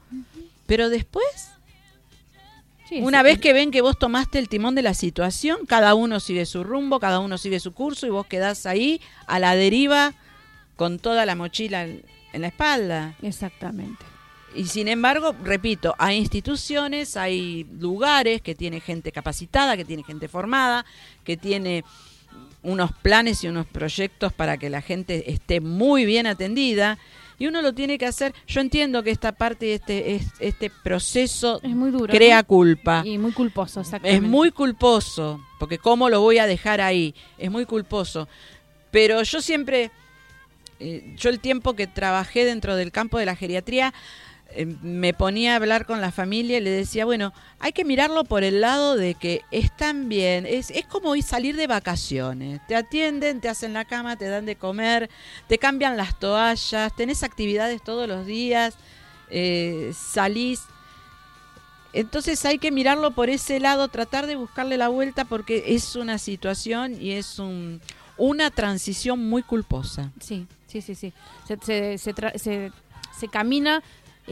pero 0.66 0.90
después, 0.90 1.26
Sí, 2.90 3.00
una 3.02 3.20
sí. 3.20 3.24
vez 3.24 3.40
que 3.40 3.54
ven 3.54 3.72
que 3.72 3.82
vos 3.82 3.98
tomaste 3.98 4.38
el 4.38 4.50
timón 4.50 4.76
de 4.76 4.82
la 4.82 4.94
situación, 4.94 5.66
cada 5.66 5.96
uno 5.96 6.20
sigue 6.20 6.46
su 6.46 6.64
rumbo, 6.64 7.00
cada 7.00 7.20
uno 7.20 7.38
sigue 7.38 7.60
su 7.62 7.74
curso 7.74 8.06
y 8.06 8.10
vos 8.10 8.26
quedás 8.26 8.66
ahí 8.66 9.00
a 9.28 9.40
la 9.40 9.56
deriva 9.56 10.14
con 10.76 11.00
toda 11.00 11.26
la 11.26 11.36
mochila 11.36 11.84
en 11.84 12.04
en 12.34 12.42
la 12.42 12.48
espalda. 12.48 13.16
Exactamente. 13.22 14.04
Y 14.56 14.66
sin 14.68 14.88
embargo, 14.88 15.34
repito, 15.44 15.96
hay 15.98 16.18
instituciones, 16.18 17.16
hay 17.16 17.66
lugares 17.80 18.42
que 18.42 18.56
tiene 18.56 18.82
gente 18.82 19.12
capacitada, 19.12 19.78
que 19.78 19.86
tiene 19.86 20.04
gente 20.04 20.28
formada, 20.28 20.86
que 21.24 21.38
tiene 21.38 21.84
unos 22.64 22.92
planes 22.92 23.44
y 23.44 23.48
unos 23.48 23.66
proyectos 23.66 24.34
para 24.34 24.58
que 24.58 24.70
la 24.70 24.82
gente 24.82 25.32
esté 25.32 25.62
muy 25.62 26.06
bien 26.06 26.28
atendida. 26.28 26.98
Y 27.42 27.48
uno 27.48 27.64
lo 27.64 27.74
tiene 27.74 27.98
que 27.98 28.06
hacer. 28.06 28.36
Yo 28.46 28.62
entiendo 28.62 29.02
que 29.02 29.10
esta 29.10 29.32
parte, 29.32 29.74
este, 29.74 30.14
es- 30.14 30.28
este 30.40 30.70
proceso 30.70 31.60
Es 31.64 31.72
muy 31.76 31.90
duro. 31.90 32.14
crea 32.14 32.42
¿no? 32.42 32.48
culpa. 32.48 33.02
Y 33.04 33.18
muy 33.18 33.32
culposo, 33.32 33.82
exactamente. 33.82 34.24
Es 34.24 34.32
muy 34.32 34.52
culposo, 34.52 35.42
porque 35.60 35.80
¿cómo 35.80 36.08
lo 36.08 36.22
voy 36.22 36.38
a 36.38 36.46
dejar 36.46 36.82
ahí? 36.82 37.16
Es 37.40 37.50
muy 37.50 37.66
culposo. 37.66 38.28
Pero 38.92 39.24
yo 39.24 39.42
siempre, 39.42 39.90
eh, 40.80 41.16
yo 41.18 41.32
el 41.32 41.40
tiempo 41.40 41.74
que 41.74 41.88
trabajé 41.88 42.46
dentro 42.46 42.76
del 42.76 42.92
campo 42.92 43.18
de 43.18 43.26
la 43.26 43.36
geriatría, 43.36 43.92
me 44.82 45.14
ponía 45.14 45.54
a 45.54 45.56
hablar 45.56 45.86
con 45.86 46.02
la 46.02 46.12
familia 46.12 46.58
y 46.58 46.62
le 46.62 46.70
decía, 46.70 47.06
bueno, 47.06 47.34
hay 47.60 47.72
que 47.72 47.86
mirarlo 47.86 48.24
por 48.24 48.44
el 48.44 48.62
lado 48.62 48.96
de 48.98 49.16
que 49.16 49.42
están 49.52 50.10
bien, 50.10 50.46
es, 50.46 50.72
es 50.72 50.86
como 50.86 51.16
ir 51.16 51.24
salir 51.24 51.56
de 51.56 51.68
vacaciones, 51.68 52.60
te 52.68 52.76
atienden, 52.76 53.40
te 53.42 53.50
hacen 53.50 53.74
la 53.74 53.86
cama, 53.86 54.18
te 54.18 54.28
dan 54.28 54.46
de 54.46 54.56
comer, 54.56 55.10
te 55.48 55.58
cambian 55.58 55.96
las 55.98 56.20
toallas, 56.20 56.96
tenés 56.96 57.24
actividades 57.24 57.82
todos 57.84 58.08
los 58.08 58.26
días, 58.26 58.76
eh, 59.30 59.94
salís. 59.96 60.62
Entonces 61.94 62.44
hay 62.46 62.58
que 62.58 62.72
mirarlo 62.72 63.12
por 63.12 63.30
ese 63.30 63.60
lado, 63.60 63.88
tratar 63.90 64.26
de 64.26 64.36
buscarle 64.36 64.78
la 64.78 64.88
vuelta 64.88 65.26
porque 65.26 65.64
es 65.68 65.96
una 65.96 66.18
situación 66.18 67.02
y 67.02 67.12
es 67.12 67.38
un, 67.38 67.82
una 68.18 68.50
transición 68.50 69.28
muy 69.30 69.44
culposa. 69.44 70.12
Sí, 70.22 70.48
sí, 70.68 70.82
sí, 70.82 70.96
sí. 70.96 71.12
Se, 71.48 71.58
se- 72.38 72.72
se 73.18 73.28
camina 73.28 73.84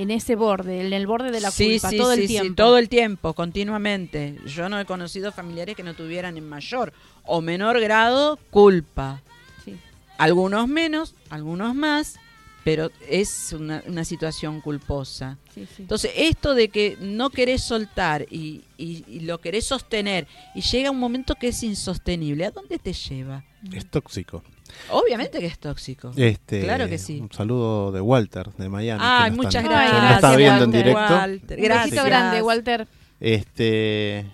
en 0.02 0.12
ese 0.12 0.36
borde, 0.36 0.86
en 0.86 0.94
el 0.94 1.08
borde 1.08 1.32
de 1.32 1.42
la 1.42 1.52
Sí, 1.52 1.72
culpa, 1.74 1.90
sí, 1.90 1.98
todo 1.98 2.14
sí, 2.14 2.22
el 2.22 2.28
sí, 2.28 2.34
tiempo. 2.34 2.56
todo 2.56 2.78
el 2.78 2.90
tiempo, 2.90 3.34
continuamente. 3.34 4.38
Yo 4.46 4.70
no 4.70 4.80
he 4.80 4.86
conocido 4.86 5.32
familiares 5.32 5.76
que 5.76 5.84
no 5.84 5.94
tuvieran 5.94 6.38
en 6.38 6.48
mayor 6.48 6.94
o 7.24 7.42
menor 7.42 7.80
grado 7.80 8.38
culpa. 8.50 9.22
Sí. 9.66 9.76
Algunos 10.18 10.68
menos, 10.68 11.16
algunos 11.30 11.76
más, 11.76 12.16
pero 12.64 12.92
es 13.08 13.54
una, 13.54 13.82
una 13.88 14.04
situación 14.06 14.62
culposa. 14.62 15.38
Sí, 15.54 15.66
sí. 15.66 15.82
Entonces, 15.84 16.12
esto 16.16 16.54
de 16.56 16.70
que 16.70 16.98
no 17.00 17.30
querés 17.30 17.64
soltar 17.64 18.26
y, 18.30 18.62
y- 18.78 19.04
y 19.08 19.22
lo 19.22 19.40
querés 19.40 19.66
sostener 19.66 20.28
y 20.56 20.62
llega 20.62 20.92
un 20.92 21.00
momento 21.00 21.36
que 21.36 21.48
es 21.50 21.64
insostenible, 21.64 22.46
¿a 22.46 22.52
dónde 22.52 22.78
te 22.80 22.94
lleva? 22.94 23.44
Es 23.74 23.90
tóxico. 23.90 24.44
Obviamente 24.92 25.40
que 25.40 25.46
es 25.46 25.60
tóxico. 25.60 26.12
Este, 26.16 26.62
Claro 26.64 26.88
que 26.88 26.98
sí. 26.98 27.20
Un 27.20 27.32
saludo 27.32 27.92
de 27.92 28.02
Walter, 28.02 28.50
de 28.58 28.70
Miami. 28.70 29.02
Ay, 29.04 29.32
muchas 29.32 29.56
están- 29.64 29.70
gracias. 29.72 30.04
nos 30.04 30.12
está 30.14 30.36
viendo 30.36 30.64
en 30.64 30.70
Walter. 30.70 30.84
directo. 30.86 31.14
Walter, 31.16 31.62
gracias. 31.62 32.06
grande, 32.06 32.42
Walter. 32.42 32.88
Este, 33.20 34.26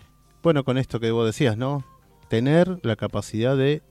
bueno, 0.44 0.64
con 0.64 0.78
esto 0.78 1.00
que 1.00 1.12
vos 1.12 1.26
decías, 1.26 1.58
¿no? 1.58 1.84
Tener 2.30 2.80
la 2.84 2.96
capacidad 2.96 3.56
de 3.58 3.82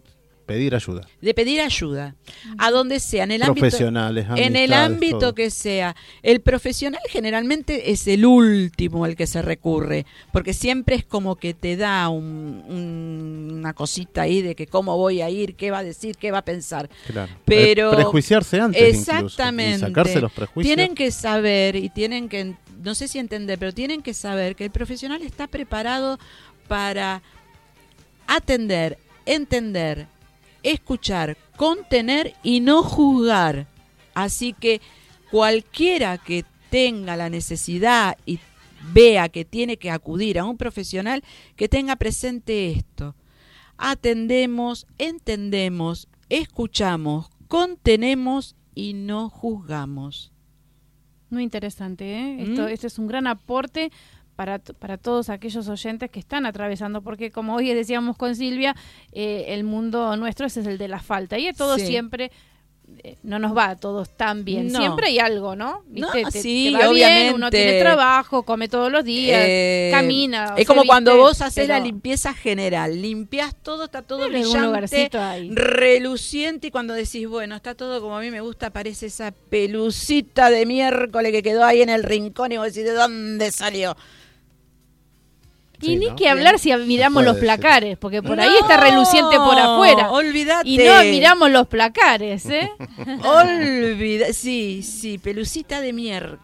pedir 0.46 0.74
ayuda. 0.74 1.06
de 1.20 1.34
pedir 1.34 1.60
ayuda 1.60 2.14
a 2.58 2.70
donde 2.70 3.00
sea 3.00 3.24
en 3.24 3.30
el 3.32 3.42
ámbito 3.42 3.60
Profesionales, 3.60 4.26
en 4.36 4.56
el 4.56 4.72
ámbito 4.72 5.18
todo. 5.18 5.34
que 5.34 5.50
sea 5.50 5.96
el 6.22 6.40
profesional 6.40 7.00
generalmente 7.08 7.90
es 7.92 8.06
el 8.06 8.26
último 8.26 9.04
al 9.04 9.16
que 9.16 9.26
se 9.26 9.40
recurre 9.42 10.04
porque 10.32 10.52
siempre 10.52 10.96
es 10.96 11.04
como 11.04 11.36
que 11.36 11.54
te 11.54 11.76
da 11.76 12.08
un- 12.08 12.62
un- 12.68 13.50
una 13.58 13.72
cosita 13.72 14.22
ahí 14.22 14.42
de 14.42 14.54
que 14.54 14.66
cómo 14.66 14.96
voy 14.98 15.20
a 15.22 15.30
ir 15.30 15.54
qué 15.56 15.70
va 15.70 15.78
a 15.78 15.82
decir 15.84 16.16
qué 16.16 16.30
va 16.30 16.38
a 16.38 16.44
pensar 16.44 16.88
Claro. 17.06 17.32
pero 17.44 17.92
Eh, 17.92 17.96
prejuiciarse 17.96 18.60
antes 18.60 18.80
incluso, 18.80 19.10
exactamente 19.12 19.76
y 19.76 19.80
sacarse 19.80 20.20
los 20.20 20.32
prejuicios. 20.32 20.74
tienen 20.76 20.94
que 20.94 21.10
saber 21.10 21.76
y 21.76 21.88
tienen 21.88 22.28
que 22.28 22.54
no 22.82 22.94
sé 22.94 23.08
si 23.08 23.18
entender 23.18 23.58
pero 23.58 23.72
tienen 23.72 24.02
que 24.02 24.12
saber 24.12 24.56
que 24.56 24.64
el 24.64 24.70
profesional 24.70 25.22
está 25.22 25.46
preparado 25.46 26.18
para 26.68 27.22
atender 28.26 28.98
entender 29.26 30.06
escuchar 30.64 31.36
contener 31.56 32.34
y 32.42 32.60
no 32.60 32.82
juzgar 32.82 33.68
así 34.14 34.52
que 34.52 34.80
cualquiera 35.30 36.18
que 36.18 36.44
tenga 36.70 37.16
la 37.16 37.30
necesidad 37.30 38.18
y 38.26 38.40
vea 38.92 39.28
que 39.28 39.44
tiene 39.44 39.76
que 39.76 39.90
acudir 39.90 40.38
a 40.38 40.44
un 40.44 40.56
profesional 40.56 41.22
que 41.56 41.68
tenga 41.68 41.96
presente 41.96 42.72
esto 42.72 43.14
atendemos, 43.76 44.86
entendemos, 44.98 46.08
escuchamos, 46.28 47.28
contenemos 47.48 48.56
y 48.74 48.94
no 48.94 49.28
juzgamos. 49.28 50.32
Muy 51.30 51.42
interesante, 51.42 52.04
¿eh? 52.04 52.42
Esto, 52.42 52.62
¿Mm? 52.62 52.68
este 52.68 52.86
es 52.86 52.98
un 52.98 53.06
gran 53.06 53.26
aporte 53.26 53.90
para, 54.36 54.58
para 54.58 54.98
todos 54.98 55.28
aquellos 55.30 55.68
oyentes 55.68 56.10
que 56.10 56.18
están 56.20 56.46
atravesando, 56.46 57.02
porque 57.02 57.30
como 57.30 57.54
hoy 57.56 57.72
decíamos 57.72 58.16
con 58.16 58.34
Silvia, 58.36 58.74
eh, 59.12 59.46
el 59.48 59.64
mundo 59.64 60.16
nuestro 60.16 60.46
ese 60.46 60.60
es 60.60 60.66
el 60.66 60.78
de 60.78 60.88
la 60.88 61.00
falta. 61.00 61.38
Y 61.38 61.52
todos 61.52 61.80
Sí. 61.80 61.86
siempre 61.86 62.30
eh, 63.02 63.16
no 63.22 63.38
nos 63.38 63.56
va 63.56 63.70
a 63.70 63.76
todos 63.76 64.10
tan 64.10 64.44
bien. 64.44 64.70
No. 64.70 64.78
Siempre 64.78 65.06
hay 65.06 65.18
algo, 65.18 65.56
¿no? 65.56 65.82
No, 65.88 66.12
¿Viste? 66.12 66.24
Te- 66.32 66.42
sí, 66.42 66.66
te 66.66 66.72
va 66.72 66.78
bien, 66.80 66.90
obviamente. 66.92 67.34
uno 67.34 67.50
tiene 67.50 67.80
trabajo, 67.80 68.42
come 68.42 68.68
todos 68.68 68.92
los 68.92 69.02
días, 69.04 69.40
Eh, 69.42 69.88
camina. 69.90 70.48
Es 70.50 70.54
sea, 70.56 70.64
como 70.66 70.84
cuando 70.84 71.12
¿viste? 71.12 71.22
vos 71.22 71.40
haces 71.40 71.66
la 71.66 71.80
limpieza 71.80 72.34
general, 72.34 73.00
limpias 73.00 73.54
todo, 73.62 73.84
está 73.86 74.02
todo 74.02 74.18
Pero 74.28 74.32
brillante, 74.32 74.60
reluciente 75.54 76.66
y 76.66 76.70
cuando 76.70 76.92
decís, 76.92 77.26
bueno, 77.26 77.56
está 77.56 77.74
todo 77.74 78.02
como 78.02 78.18
a 78.18 78.20
mí 78.20 78.30
me 78.30 78.42
gusta, 78.42 78.66
aparece 78.66 79.06
esa 79.06 79.32
pelucita 79.32 80.50
de 80.50 80.66
miércoles 80.66 81.32
que 81.32 81.42
quedó 81.42 81.64
ahí 81.64 81.80
en 81.80 81.88
el 81.88 82.02
rincón 82.02 82.52
y 82.52 82.58
vos 82.58 82.66
decís, 82.66 82.84
¿de 82.84 82.92
dónde 82.92 83.50
salió? 83.50 83.96
Y 85.80 85.86
Sí, 85.86 85.96
ni 85.96 86.06
¿no? 86.06 86.16
que 86.16 86.28
hablar 86.28 86.58
si 86.58 86.74
miramos 86.76 87.24
los 87.24 87.36
placares, 87.36 87.98
porque 87.98 88.22
por 88.22 88.40
ahí 88.40 88.52
está 88.60 88.76
reluciente 88.76 89.36
por 89.36 89.58
afuera. 89.58 90.10
Olvídate. 90.10 90.68
Y 90.68 90.78
no 90.78 91.02
miramos 91.02 91.50
los 91.50 91.66
placares, 91.66 92.46
¿eh? 92.46 92.70
Olvida, 93.24 94.32
sí, 94.32 94.82
sí, 94.82 95.18
pelucita 95.18 95.80
de 95.80 95.92
miércoles, 95.92 96.40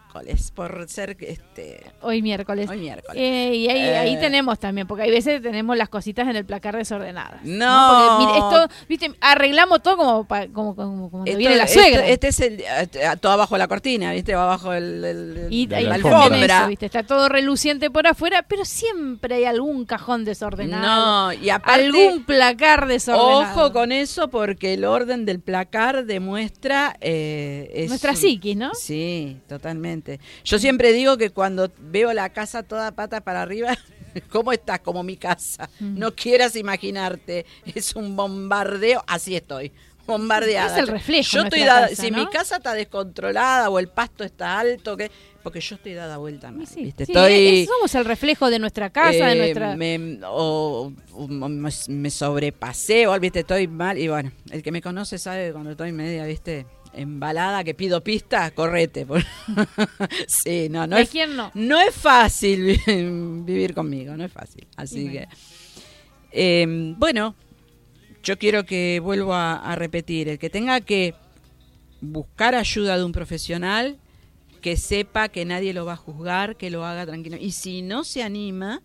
por 0.54 0.88
ser 0.88 1.16
este 1.20 1.84
Hoy 2.02 2.22
miércoles. 2.22 2.68
hoy 2.68 2.78
miércoles. 2.78 3.16
Eh, 3.20 3.54
y 3.54 3.68
ahí, 3.68 3.80
ahí 3.80 4.14
Eh. 4.14 4.18
tenemos 4.20 4.58
también, 4.58 4.86
porque 4.86 5.04
hay 5.04 5.10
veces 5.10 5.40
tenemos 5.42 5.76
las 5.76 5.88
cositas 5.88 6.28
en 6.28 6.36
el 6.36 6.44
placar 6.44 6.76
desordenadas. 6.76 7.40
No. 7.44 8.08
Porque, 8.18 8.26
mire, 8.26 8.38
esto, 8.38 8.68
viste, 8.88 9.10
arreglamos 9.20 9.82
todo 9.82 9.96
como, 9.96 10.24
pa- 10.24 10.48
como, 10.48 10.74
como, 10.74 11.10
como 11.10 11.24
Esto- 11.24 11.38
viene 11.38 11.56
la 11.56 11.66
suegra. 11.68 12.06
Este, 12.06 12.28
es 12.28 12.40
el 12.40 12.60
eh, 12.60 12.88
todo 13.20 13.32
abajo 13.32 13.54
de 13.54 13.58
la 13.60 13.68
cortina, 13.68 14.12
¿viste? 14.12 14.34
Abajo 14.34 14.72
el, 14.72 15.04
el- 15.04 15.46
y 15.50 15.66
la 15.66 15.78
también 15.78 15.92
alfombra. 16.06 16.58
eso, 16.60 16.68
¿viste? 16.68 16.86
Está 16.86 17.02
todo 17.02 17.28
reluciente 17.28 17.90
por 17.90 18.06
afuera, 18.06 18.42
pero 18.48 18.64
siempre 18.64 19.36
hay 19.36 19.44
algún 19.44 19.84
cajón 19.84 20.24
desordenado. 20.24 21.30
No, 21.30 21.32
y 21.32 21.50
aparte 21.50 21.84
algún 21.84 22.24
placar 22.24 22.86
desordenado. 22.86 23.60
ojo 23.62 23.72
con 23.72 23.92
eso 23.92 24.28
porque 24.28 24.74
el 24.74 24.84
orden 24.84 25.24
del 25.24 25.40
placar 25.40 26.04
demuestra 26.04 26.96
eh, 27.00 27.70
es 27.74 27.88
Nuestra 27.88 28.14
psiquis, 28.16 28.56
¿no? 28.56 28.70
Sí, 28.74 29.38
totalmente. 29.48 29.99
Yo 30.44 30.58
siempre 30.58 30.92
digo 30.92 31.16
que 31.16 31.30
cuando 31.30 31.70
veo 31.78 32.12
la 32.12 32.30
casa 32.30 32.62
toda 32.62 32.92
pata 32.92 33.20
para 33.20 33.42
arriba, 33.42 33.76
¿cómo 34.30 34.52
estás? 34.52 34.80
Como 34.80 35.02
mi 35.02 35.16
casa. 35.16 35.68
Mm. 35.80 35.98
No 35.98 36.14
quieras 36.14 36.56
imaginarte, 36.56 37.46
es 37.66 37.94
un 37.94 38.16
bombardeo, 38.16 39.02
así 39.06 39.36
estoy. 39.36 39.72
Bombardeada. 40.06 40.72
Es 40.72 40.78
el 40.82 40.88
reflejo 40.88 41.30
Yo 41.30 41.42
de 41.42 41.48
estoy 41.48 41.58
nuestra 41.60 41.74
dada, 41.74 41.88
casa, 41.90 42.02
si 42.02 42.10
¿no? 42.10 42.18
mi 42.18 42.26
casa 42.30 42.56
está 42.56 42.74
descontrolada 42.74 43.70
o 43.70 43.78
el 43.78 43.86
pasto 43.88 44.24
está 44.24 44.58
alto, 44.58 44.96
que 44.96 45.08
porque 45.42 45.60
yo 45.60 45.76
estoy 45.76 45.94
dada 45.94 46.16
vuelta, 46.16 46.52
Y 46.60 46.66
sí, 46.66 46.84
¿viste? 46.84 47.06
sí, 47.06 47.12
Estoy 47.12 47.66
somos 47.66 47.94
el 47.94 48.04
reflejo 48.04 48.50
de 48.50 48.58
nuestra 48.58 48.90
casa, 48.90 49.26
de 49.26 49.32
eh, 49.32 49.36
nuestra... 49.36 49.76
me, 49.76 50.18
o- 50.26 50.92
o 51.12 51.28
me, 51.28 51.70
viste, 53.20 53.40
estoy 53.40 53.68
mal. 53.68 53.98
Y 53.98 54.08
bueno, 54.08 54.32
el 54.50 54.62
que 54.64 54.72
me 54.72 54.82
conoce 54.82 55.16
sabe 55.16 55.46
que 55.48 55.52
cuando 55.52 55.70
estoy 55.70 55.92
media, 55.92 56.24
viste, 56.26 56.66
embalada, 56.92 57.64
que 57.64 57.74
pido 57.74 58.02
pista, 58.02 58.50
correte. 58.52 59.06
sí, 60.26 60.68
no, 60.70 60.86
no 60.86 60.96
¿De 60.96 61.02
es, 61.02 61.10
quién 61.10 61.36
no? 61.36 61.50
no 61.54 61.80
es 61.80 61.94
fácil 61.94 62.62
vi- 62.64 63.42
vivir 63.44 63.74
conmigo, 63.74 64.16
no 64.16 64.24
es 64.24 64.32
fácil. 64.32 64.66
Así 64.76 65.04
que, 65.10 65.26
bueno. 65.26 65.28
eh, 66.32 66.94
bueno, 66.98 67.34
yo 68.22 68.38
quiero 68.38 68.64
que 68.64 69.00
vuelvo 69.02 69.34
a, 69.34 69.56
a 69.56 69.76
repetir, 69.76 70.28
el 70.28 70.38
que 70.38 70.50
tenga 70.50 70.80
que 70.80 71.14
buscar 72.00 72.54
ayuda 72.54 72.96
de 72.98 73.04
un 73.04 73.12
profesional, 73.12 73.98
que 74.60 74.76
sepa 74.76 75.28
que 75.28 75.44
nadie 75.44 75.72
lo 75.72 75.84
va 75.86 75.94
a 75.94 75.96
juzgar, 75.96 76.56
que 76.56 76.70
lo 76.70 76.84
haga 76.84 77.06
tranquilo. 77.06 77.36
Y 77.40 77.52
si 77.52 77.82
no 77.82 78.04
se 78.04 78.22
anima, 78.22 78.82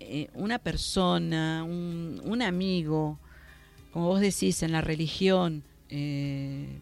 eh, 0.00 0.28
una 0.34 0.58
persona, 0.58 1.64
un, 1.64 2.20
un 2.24 2.42
amigo, 2.42 3.18
como 3.92 4.08
vos 4.08 4.20
decís, 4.20 4.62
en 4.62 4.72
la 4.72 4.82
religión, 4.82 5.62
eh, 5.88 6.80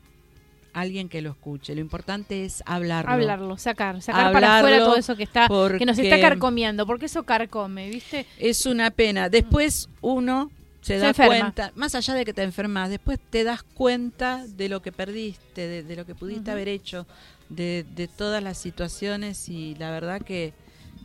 alguien 0.75 1.09
que 1.09 1.23
lo 1.23 1.31
escuche. 1.31 1.75
Lo 1.75 1.81
importante 1.81 2.45
es 2.45 2.63
hablarlo. 2.67 3.11
Hablarlo, 3.11 3.57
sacar, 3.57 4.03
sacar 4.03 4.33
para 4.33 4.59
afuera 4.59 4.79
todo 4.81 4.97
eso 4.97 5.17
que 5.17 5.23
está 5.23 5.49
que 5.79 5.87
nos 5.87 5.99
está 5.99 6.21
carcomiendo, 6.21 6.87
porque 6.87 7.07
eso 7.07 7.23
carcome, 7.23 7.89
¿viste? 7.89 8.27
Es 8.39 8.67
una 8.67 8.91
pena. 8.91 9.29
Después 9.31 9.89
uno 10.03 10.51
se, 10.83 10.95
Se 10.95 10.99
da 10.99 11.09
enferma. 11.09 11.39
cuenta, 11.39 11.73
más 11.77 11.95
allá 11.95 12.13
de 12.15 12.25
que 12.27 12.35
te 12.35 12.43
enfermas, 12.43 12.91
después 12.91 13.19
te 13.31 13.43
das 13.45 13.63
cuenta 13.63 14.45
de 14.47 14.69
lo 14.69 14.83
que 14.83 14.93
perdiste, 14.93 15.67
de, 15.67 15.83
de 15.83 15.97
lo 15.97 16.05
que 16.05 16.15
pudiste 16.15 16.51
haber 16.51 16.69
hecho, 16.69 17.07
de, 17.49 17.87
de 17.95 18.07
todas 18.09 18.43
las 18.43 18.59
situaciones 18.59 19.49
y 19.49 19.77
la 19.77 19.91
verdad 19.91 20.21
que 20.21 20.53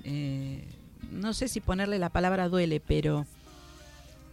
eh, 0.04 0.66
no 1.12 1.34
sé 1.34 1.48
si 1.48 1.62
ponerle 1.62 2.00
la 2.00 2.10
palabra 2.10 2.50
duele, 2.50 2.82
pero 2.86 3.26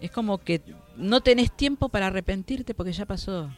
es 0.00 0.10
como 0.10 0.38
que 0.38 0.60
no 0.96 1.20
tenés 1.20 1.52
tiempo 1.52 1.88
para 1.90 2.08
arrepentirte 2.08 2.74
porque 2.74 2.92
ya 2.92 3.04
pasó. 3.06 3.50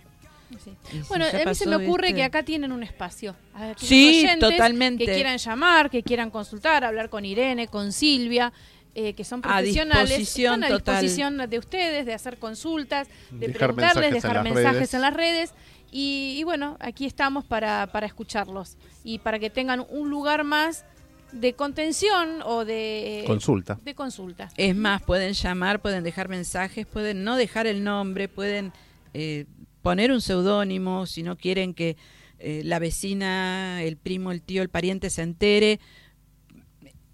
Sí. 0.65 0.73
Si 0.91 1.01
Bueno, 1.09 1.27
a 1.27 1.49
mí 1.49 1.55
se 1.55 1.67
me 1.67 1.77
ocurre 1.77 2.15
que 2.15 2.23
acá 2.25 2.43
tienen 2.43 2.73
un 2.73 2.83
espacio. 2.83 3.37
A 3.55 3.75
Sí, 3.77 4.21
oyentes 4.25 4.51
totalmente. 4.51 5.05
Que 5.05 5.15
quieran 5.15 5.37
llamar, 5.39 5.91
que 5.91 6.03
quieran 6.03 6.31
consultar, 6.31 6.85
hablar 6.85 7.11
con 7.11 7.25
Irene, 7.25 7.69
con 7.69 7.93
Silvia, 7.93 8.53
eh, 8.95 9.13
que 9.13 9.25
son 9.25 9.41
A 9.41 9.43
profesionales. 9.43 10.09
disposición 10.09 10.55
Están 10.65 10.73
a 10.73 10.79
total. 10.79 10.95
disposición 11.03 11.51
de 11.51 11.59
ustedes, 11.59 12.07
de 12.07 12.15
hacer 12.15 12.39
consultas, 12.39 13.09
de 13.31 13.49
Dejar 13.49 13.75
preguntarles, 13.75 13.95
mensajes 14.11 14.25
en 14.25 14.31
dejar 14.31 14.43
mensajes 14.45 14.73
redes. 14.79 14.95
en 14.95 15.01
las 15.03 15.15
redes. 15.15 15.55
Y, 15.91 16.37
y 16.39 16.45
bueno, 16.45 16.77
aquí 16.81 17.05
estamos 17.07 17.45
para, 17.45 17.87
para 17.93 18.07
escucharlos 18.07 18.77
y 19.05 19.19
para 19.21 19.39
que 19.39 19.51
tengan 19.51 19.85
un 19.91 20.11
lugar 20.11 20.45
más 20.45 20.85
de 21.33 21.53
contención 21.53 22.41
o 22.45 22.65
de 22.65 23.23
Consulta. 23.27 23.79
De 23.85 23.95
consulta. 23.95 24.49
Es 24.57 24.75
más, 24.75 25.03
pueden 25.03 25.35
llamar, 25.35 25.81
pueden 25.81 26.03
dejar 26.05 26.29
mensajes, 26.29 26.87
pueden 26.87 27.23
no 27.23 27.37
dejar 27.37 27.67
el 27.67 27.85
nombre, 27.85 28.29
pueden 28.29 28.73
eh, 29.15 29.45
poner 29.89 30.13
un 30.13 30.21
seudónimo 30.21 31.07
si 31.07 31.23
no 31.23 31.39
quieren 31.39 31.73
que 31.73 31.97
eh, 32.39 32.61
la 32.63 32.79
vecina, 32.79 33.83
el 33.83 33.97
primo, 33.97 34.33
el 34.33 34.43
tío, 34.43 34.61
el 34.61 34.69
pariente 34.69 35.09
se 35.09 35.23
entere. 35.23 35.81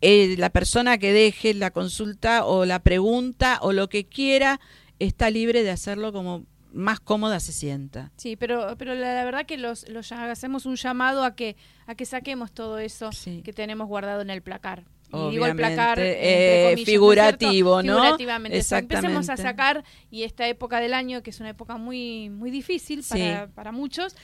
Eh, 0.01 0.35
la 0.39 0.51
persona 0.51 0.99
que 0.99 1.13
deje 1.13 1.55
la 1.55 1.71
consulta 1.71 2.45
o 2.45 2.65
la 2.65 2.81
pregunta 2.81 3.59
o 3.63 3.73
lo 3.73 3.89
que 3.89 4.07
quiera 4.07 4.59
está 4.99 5.31
libre 5.31 5.63
de 5.63 5.71
hacerlo 5.71 6.13
como 6.13 6.47
más 6.73 6.99
cómoda 6.99 7.39
se 7.39 7.53
sienta. 7.53 8.11
Sí, 8.17 8.35
pero, 8.35 8.75
pero 8.77 8.97
la, 8.97 9.15
la 9.15 9.25
verdad 9.25 9.47
que 9.47 9.57
los, 9.57 9.89
los 9.89 10.11
hacemos 10.11 10.67
un 10.67 10.75
llamado 10.75 11.23
a 11.23 11.37
que, 11.37 11.55
a 11.87 11.95
que 11.95 12.05
saquemos 12.07 12.51
todo 12.51 12.79
eso 12.81 13.13
Sí. 13.13 13.41
que 13.45 13.53
tenemos 13.53 13.87
guardado 13.87 14.21
en 14.21 14.31
el 14.31 14.43
placar. 14.43 14.83
Y 15.29 15.31
digo 15.33 15.47
el 15.47 15.57
placar 15.57 15.99
eh, 16.01 16.13
entre 16.13 16.63
comillas, 16.63 16.77
¿no 16.77 16.81
es 16.81 16.85
figurativo? 16.87 17.83
¿no? 17.83 17.95
Figurativamente. 17.95 18.63
Sea, 18.63 18.79
Empecemos 18.79 19.29
a 19.29 19.33
Exactamente. 19.35 19.43
sacar 19.43 19.85
y 20.11 20.23
esta 20.25 20.47
época 20.49 20.81
del 20.81 20.95
año 20.95 21.23
que 21.23 21.31
es 21.31 21.41
una 21.41 21.51
época 21.51 21.77
muy 21.77 22.31
muy 22.31 22.51
difícil 22.51 23.03
para, 23.09 23.47
Sí. 23.47 23.53
para 23.55 23.73
muchos, 23.73 24.15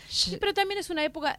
pero 0.41 0.55
también 0.55 0.79
es 0.81 0.91
una 0.91 1.05
época 1.05 1.33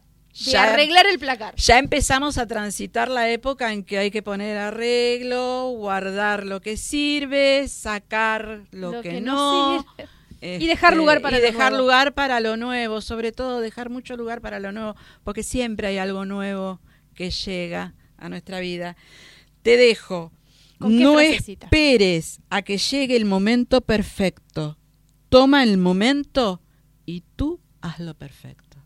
de 0.44 0.50
Ya- 0.52 0.64
arreglar 0.72 1.06
el 1.06 1.18
placar. 1.18 1.54
Ya 1.56 1.78
empezamos 1.78 2.38
a 2.38 2.46
transitar 2.46 3.08
la 3.10 3.28
época 3.30 3.72
en 3.72 3.84
que 3.84 3.98
hay 3.98 4.10
que 4.10 4.22
poner 4.22 4.56
arreglo, 4.56 5.68
guardar 5.76 6.46
lo 6.46 6.60
que 6.60 6.76
sirve, 6.78 7.68
sacar 7.68 8.62
lo, 8.70 9.02
que, 9.02 9.20
no. 9.20 9.84
sirve. 9.98 10.08
este, 10.40 10.64
Y 10.64 10.66
dejar 10.66 10.96
lugar 10.96 11.20
para 11.20 11.38
y 11.38 11.40
dejar 11.42 11.72
nuevo. 11.72 11.84
lugar 11.84 12.14
para 12.14 12.40
lo 12.40 12.56
nuevo, 12.56 13.00
sobre 13.02 13.30
todo 13.32 13.60
dejar 13.60 13.90
mucho 13.90 14.16
lugar 14.16 14.40
para 14.40 14.58
lo 14.58 14.72
nuevo, 14.72 14.96
porque 15.22 15.42
siempre 15.42 15.86
hay 15.88 15.98
algo 15.98 16.24
nuevo 16.24 16.80
que 17.14 17.30
llega 17.30 17.94
a 18.16 18.28
nuestra 18.30 18.58
vida. 18.60 18.96
Te 19.62 19.76
dejo. 19.76 20.32
No 20.80 21.20
esperes 21.20 22.40
a 22.50 22.62
que 22.62 22.76
llegue 22.78 23.16
el 23.16 23.24
momento 23.24 23.80
perfecto. 23.82 24.78
Toma 25.28 25.62
el 25.62 25.78
momento 25.78 26.60
y 27.06 27.22
tú 27.36 27.60
hazlo 27.80 28.14
perfecto. 28.14 28.78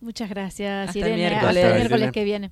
Muchas 0.00 0.28
gracias, 0.30 0.96
Irene. 0.96 1.14
El 1.14 1.30
miércoles. 1.30 1.64
Hasta 1.64 1.68
el 1.68 1.74
miércoles 1.74 2.12
que 2.12 2.24
viene. 2.24 2.50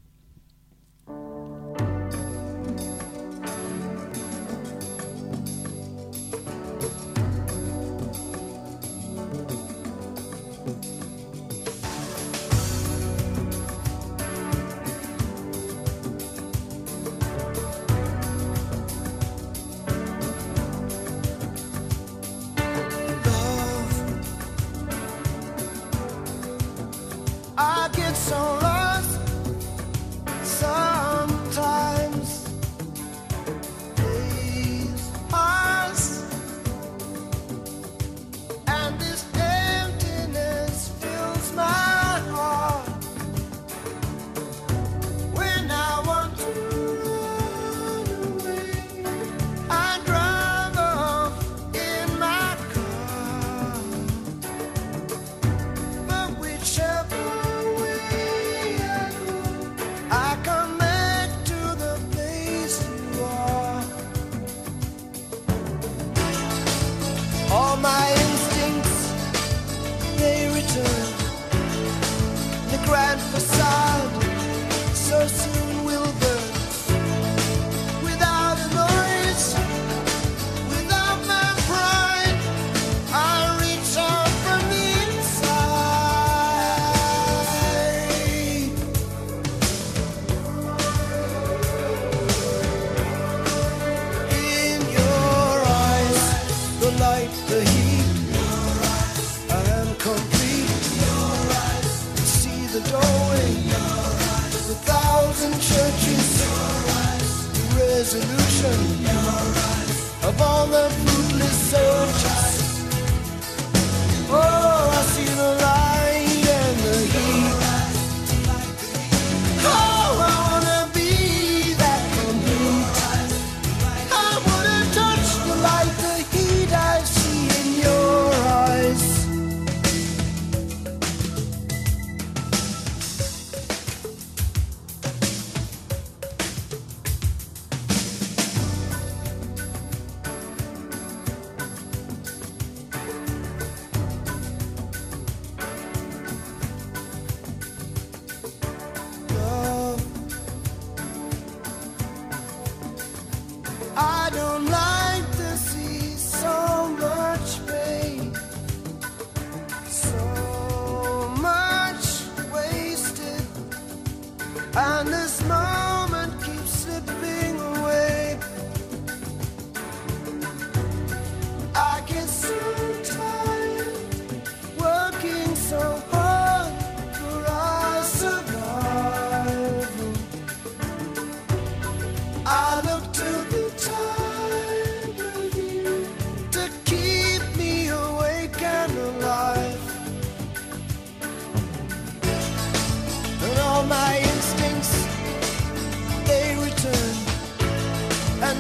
light, 97.01 97.31
the 97.49 97.61
heat. 97.63 98.07
Your 98.35 98.67
eyes. 98.95 99.51
I 99.51 99.63
am 99.81 99.89
complete. 99.97 100.85
Your 101.05 101.35
eyes. 101.65 101.91
See 102.39 102.67
the 102.75 102.83
doorway. 102.91 103.51
Your 103.73 104.05
eyes. 104.35 104.69
The 104.69 104.79
thousand 104.93 105.55
churches. 105.55 106.27
Your 106.43 106.75
eyes. 107.03 107.31
The 107.57 107.65
resolution. 107.83 108.79
Your 109.11 109.41
eyes. 109.71 110.25
Of 110.29 110.41
all 110.41 110.67
the 110.67 110.91
fruitless 110.91 111.59
searches. 111.71 112.48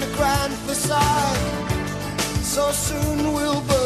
the 0.00 0.06
grand 0.16 0.54
facade. 0.66 1.36
So 2.42 2.70
soon 2.72 3.32
we'll. 3.32 3.60
burn. 3.62 3.77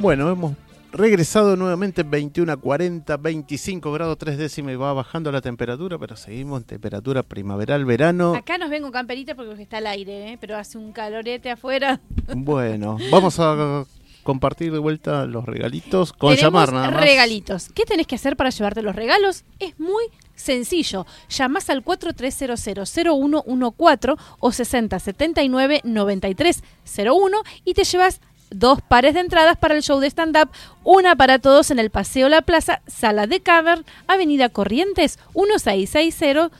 Bueno, 0.00 0.30
hemos 0.30 0.52
regresado 0.92 1.56
nuevamente 1.56 2.04
21 2.04 2.52
a 2.52 2.56
40, 2.56 3.16
25 3.16 3.90
grados 3.92 4.16
3 4.18 4.38
décimas 4.38 4.74
y 4.74 4.76
va 4.76 4.92
bajando 4.92 5.32
la 5.32 5.40
temperatura, 5.40 5.98
pero 5.98 6.16
seguimos 6.16 6.60
en 6.60 6.66
temperatura 6.66 7.24
primaveral, 7.24 7.84
verano. 7.84 8.36
Acá 8.36 8.58
nos 8.58 8.70
vengo 8.70 8.92
camperita 8.92 9.34
porque 9.34 9.60
está 9.60 9.78
al 9.78 9.88
aire, 9.88 10.32
¿eh? 10.32 10.38
pero 10.40 10.56
hace 10.56 10.78
un 10.78 10.92
calorete 10.92 11.50
afuera. 11.50 12.00
Bueno, 12.36 12.98
vamos 13.10 13.40
a 13.40 13.86
compartir 14.22 14.70
de 14.70 14.78
vuelta 14.78 15.24
los 15.24 15.46
regalitos 15.46 16.12
con 16.12 16.36
Tenemos 16.36 16.52
llamar 16.52 16.74
nada 16.74 16.90
más. 16.90 17.00
regalitos. 17.00 17.70
¿Qué 17.74 17.86
tenés 17.86 18.06
que 18.06 18.16
hacer 18.16 18.36
para 18.36 18.50
llevarte 18.50 18.82
los 18.82 18.94
regalos? 18.94 19.44
Es 19.58 19.80
muy 19.80 20.04
sencillo. 20.34 21.06
Llamás 21.30 21.70
al 21.70 21.82
4300-0114 21.82 24.18
o 24.40 24.50
6079-9301 24.50 27.30
y 27.64 27.72
te 27.72 27.84
llevas 27.84 28.20
dos 28.50 28.80
pares 28.82 29.14
de 29.14 29.20
entradas 29.20 29.56
para 29.56 29.74
el 29.74 29.82
show 29.82 30.00
de 30.00 30.08
stand-up, 30.08 30.50
una 30.84 31.16
para 31.16 31.38
todos 31.38 31.70
en 31.70 31.78
el 31.78 31.90
Paseo 31.90 32.28
La 32.28 32.42
Plaza, 32.42 32.80
Sala 32.86 33.26
de 33.26 33.40
Cavern, 33.40 33.84
Avenida 34.06 34.48
Corrientes, 34.48 35.18
1660, 35.34 36.50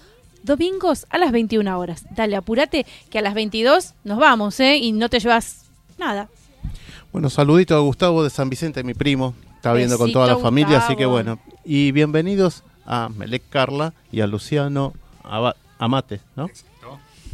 domingos 0.43 1.07
a 1.11 1.19
las 1.19 1.33
21 1.33 1.79
horas. 1.79 2.05
Dale, 2.11 2.37
apúrate, 2.37 2.87
que 3.11 3.19
a 3.19 3.23
las 3.23 3.35
22 3.35 3.95
nos 4.05 4.19
vamos, 4.19 4.59
¿eh? 4.61 4.77
Y 4.77 4.93
no 4.93 5.09
te 5.09 5.21
llevas 5.21 5.67
nada. 5.99 6.29
Bueno, 7.13 7.31
saludito 7.31 7.75
a 7.77 7.81
Gustavo 7.81 8.23
de 8.23 8.31
San 8.31 8.51
Vicente, 8.51 8.85
mi 8.85 8.95
primo. 8.95 9.35
Está 9.57 9.73
viendo 9.73 9.99
con 9.99 10.13
toda 10.13 10.27
la 10.27 10.39
familia, 10.39 10.79
así 10.79 10.95
que 10.95 11.07
bueno. 11.07 11.39
Y 11.65 11.91
bienvenidos 11.93 12.63
a 12.87 13.09
Melec 13.09 13.43
Carla 13.49 13.93
y 14.13 14.21
a 14.21 14.27
Luciano 14.27 14.95
Amate, 15.79 16.21
¿no? 16.37 16.49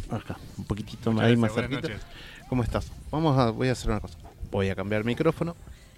Acá, 0.09 0.37
un 0.57 0.65
poquitito 0.65 1.11
Muchas 1.11 1.27
ahí 1.27 1.37
más 1.37 1.55
gracias, 1.55 1.81
cerquita. 1.81 2.07
¿Cómo 2.47 2.63
estás? 2.63 2.91
Vamos 3.11 3.37
a, 3.37 3.49
voy 3.49 3.69
a 3.69 3.71
hacer 3.71 3.89
una 3.89 3.99
cosa. 3.99 4.17
Voy 4.55 4.69
a 4.69 4.75
cambiar 4.75 4.99
el 5.01 5.05
micrófono. 5.05 5.53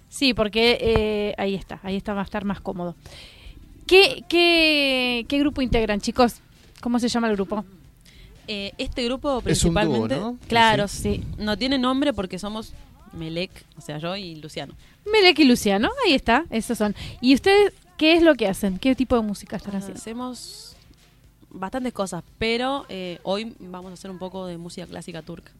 Sí, 0.08 0.34
porque 0.34 0.78
eh, 0.80 1.34
ahí 1.38 1.54
está, 1.54 1.78
ahí 1.84 1.96
está, 1.96 2.12
va 2.12 2.22
a 2.22 2.24
estar 2.24 2.44
más 2.44 2.60
cómodo. 2.60 2.96
¿Qué, 3.86 4.24
qué, 4.28 5.24
qué 5.28 5.38
grupo 5.38 5.62
integran, 5.62 6.00
chicos? 6.00 6.40
¿Cómo 6.80 6.98
se 6.98 7.08
llama 7.08 7.28
el 7.28 7.36
grupo? 7.36 7.64
Eh, 8.48 8.72
este 8.78 9.04
grupo 9.04 9.28
Es 9.46 9.62
un 9.64 9.74
dúo, 9.74 9.82
principalmente, 9.82 10.16
¿no? 10.16 10.38
Claro, 10.48 10.88
Sí. 10.88 11.20
sí. 11.20 11.24
no 11.38 11.56
tiene 11.56 11.78
nombre 11.78 12.12
porque 12.12 12.38
somos 12.40 12.72
Melec, 13.12 13.50
o 13.76 13.80
sea, 13.80 13.98
yo 13.98 14.16
y 14.16 14.34
Luciano. 14.36 14.74
Melec 15.12 15.38
y 15.38 15.44
Luciano, 15.44 15.90
ahí 16.04 16.14
está, 16.14 16.44
esos 16.50 16.76
son. 16.78 16.96
¿Y 17.20 17.34
ustedes 17.34 17.72
qué 17.96 18.14
es 18.14 18.22
lo 18.22 18.34
que 18.34 18.48
hacen? 18.48 18.78
¿Qué 18.78 18.96
tipo 18.96 19.14
de 19.14 19.22
música 19.22 19.56
están 19.56 19.74
Ah, 19.76 19.78
haciendo? 19.78 20.00
Hacemos 20.00 20.76
bastantes 21.50 21.92
cosas, 21.92 22.24
pero 22.38 22.86
eh, 22.88 23.20
hoy 23.22 23.54
vamos 23.60 23.90
a 23.90 23.94
hacer 23.94 24.10
un 24.10 24.18
poco 24.18 24.46
de 24.46 24.58
música 24.58 24.86
clásica 24.86 25.22
turca. 25.22 25.52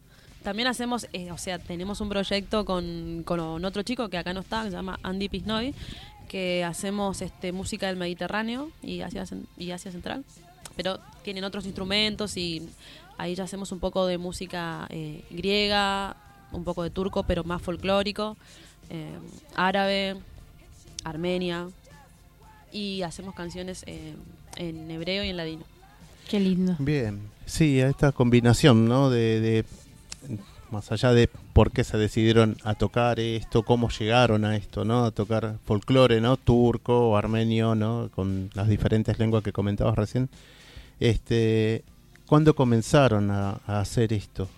También 0.42 0.68
hacemos, 0.68 1.07
eh, 1.12 1.31
o 1.33 1.38
sea, 1.38 1.59
tenemos 1.59 2.01
un 2.01 2.09
proyecto 2.09 2.64
con, 2.64 3.22
con 3.24 3.64
otro 3.64 3.83
chico 3.83 4.09
que 4.09 4.18
acá 4.18 4.33
no 4.33 4.40
está, 4.40 4.62
que 4.64 4.70
se 4.70 4.77
llama 4.77 4.98
Andy 5.03 5.29
Pisnoy, 5.29 5.74
que 6.29 6.64
hacemos 6.64 7.20
este, 7.22 7.53
música 7.53 7.87
del 7.88 7.96
Mediterráneo 7.96 8.70
y 8.83 9.01
Asia, 9.01 9.24
y 9.57 9.70
Asia 9.72 9.90
Central, 9.90 10.25
pero 10.77 11.00
tienen 11.23 11.44
otros 11.44 11.65
instrumentos 11.67 12.37
y 12.37 12.69
ahí 13.19 13.35
ya 13.35 13.44
hacemos 13.44 13.73
un 13.73 13.81
poco 13.81 14.06
de 14.06 14.17
música 14.19 14.87
eh, 14.90 15.25
griega, 15.31 16.17
un 16.52 16.65
poco 16.65 16.83
de 16.83 16.90
turco, 16.90 17.25
pero 17.25 17.44
más 17.44 17.60
folclórico, 17.60 18.37
eh, 18.90 19.19
árabe, 19.56 20.17
armenia, 21.04 21.69
y 22.73 23.02
hacemos 23.02 23.35
canciones 23.35 23.83
eh, 23.87 24.15
en 24.56 24.90
hebreo 24.90 25.25
y 25.25 25.31
en 25.31 25.37
ladino. 25.37 25.65
Qué 26.29 26.38
lindo. 26.40 26.77
Bien. 26.79 27.21
Sí, 27.46 27.81
a 27.81 27.88
esta 27.88 28.12
combinación, 28.12 28.87
¿no? 28.87 29.08
De, 29.10 29.40
de- 29.40 29.65
más 30.71 30.92
allá 30.92 31.12
de 31.12 31.29
por 31.52 31.73
qué 31.73 31.85
se 31.85 31.96
decidieron 31.96 32.56
a 32.64 32.75
tocar 32.75 33.21
esto, 33.21 33.62
cómo 33.62 33.88
llegaron 33.88 34.44
a 34.44 34.56
esto, 34.56 34.85
¿no? 34.85 35.04
A 35.04 35.10
tocar 35.10 35.56
folclore, 35.64 36.21
¿no? 36.21 36.37
Turco, 36.37 37.16
armenio, 37.16 37.75
¿no? 37.75 38.10
Con 38.14 38.50
las 38.54 38.69
diferentes 38.69 39.19
lenguas 39.19 39.42
que 39.42 39.52
comentabas 39.52 39.96
recién. 39.96 40.29
Este, 41.00 41.85
¿cuándo 42.27 42.54
comenzaron 42.54 43.31
a, 43.31 43.60
a 43.66 43.81
hacer 43.81 44.12
esto? 44.12 44.48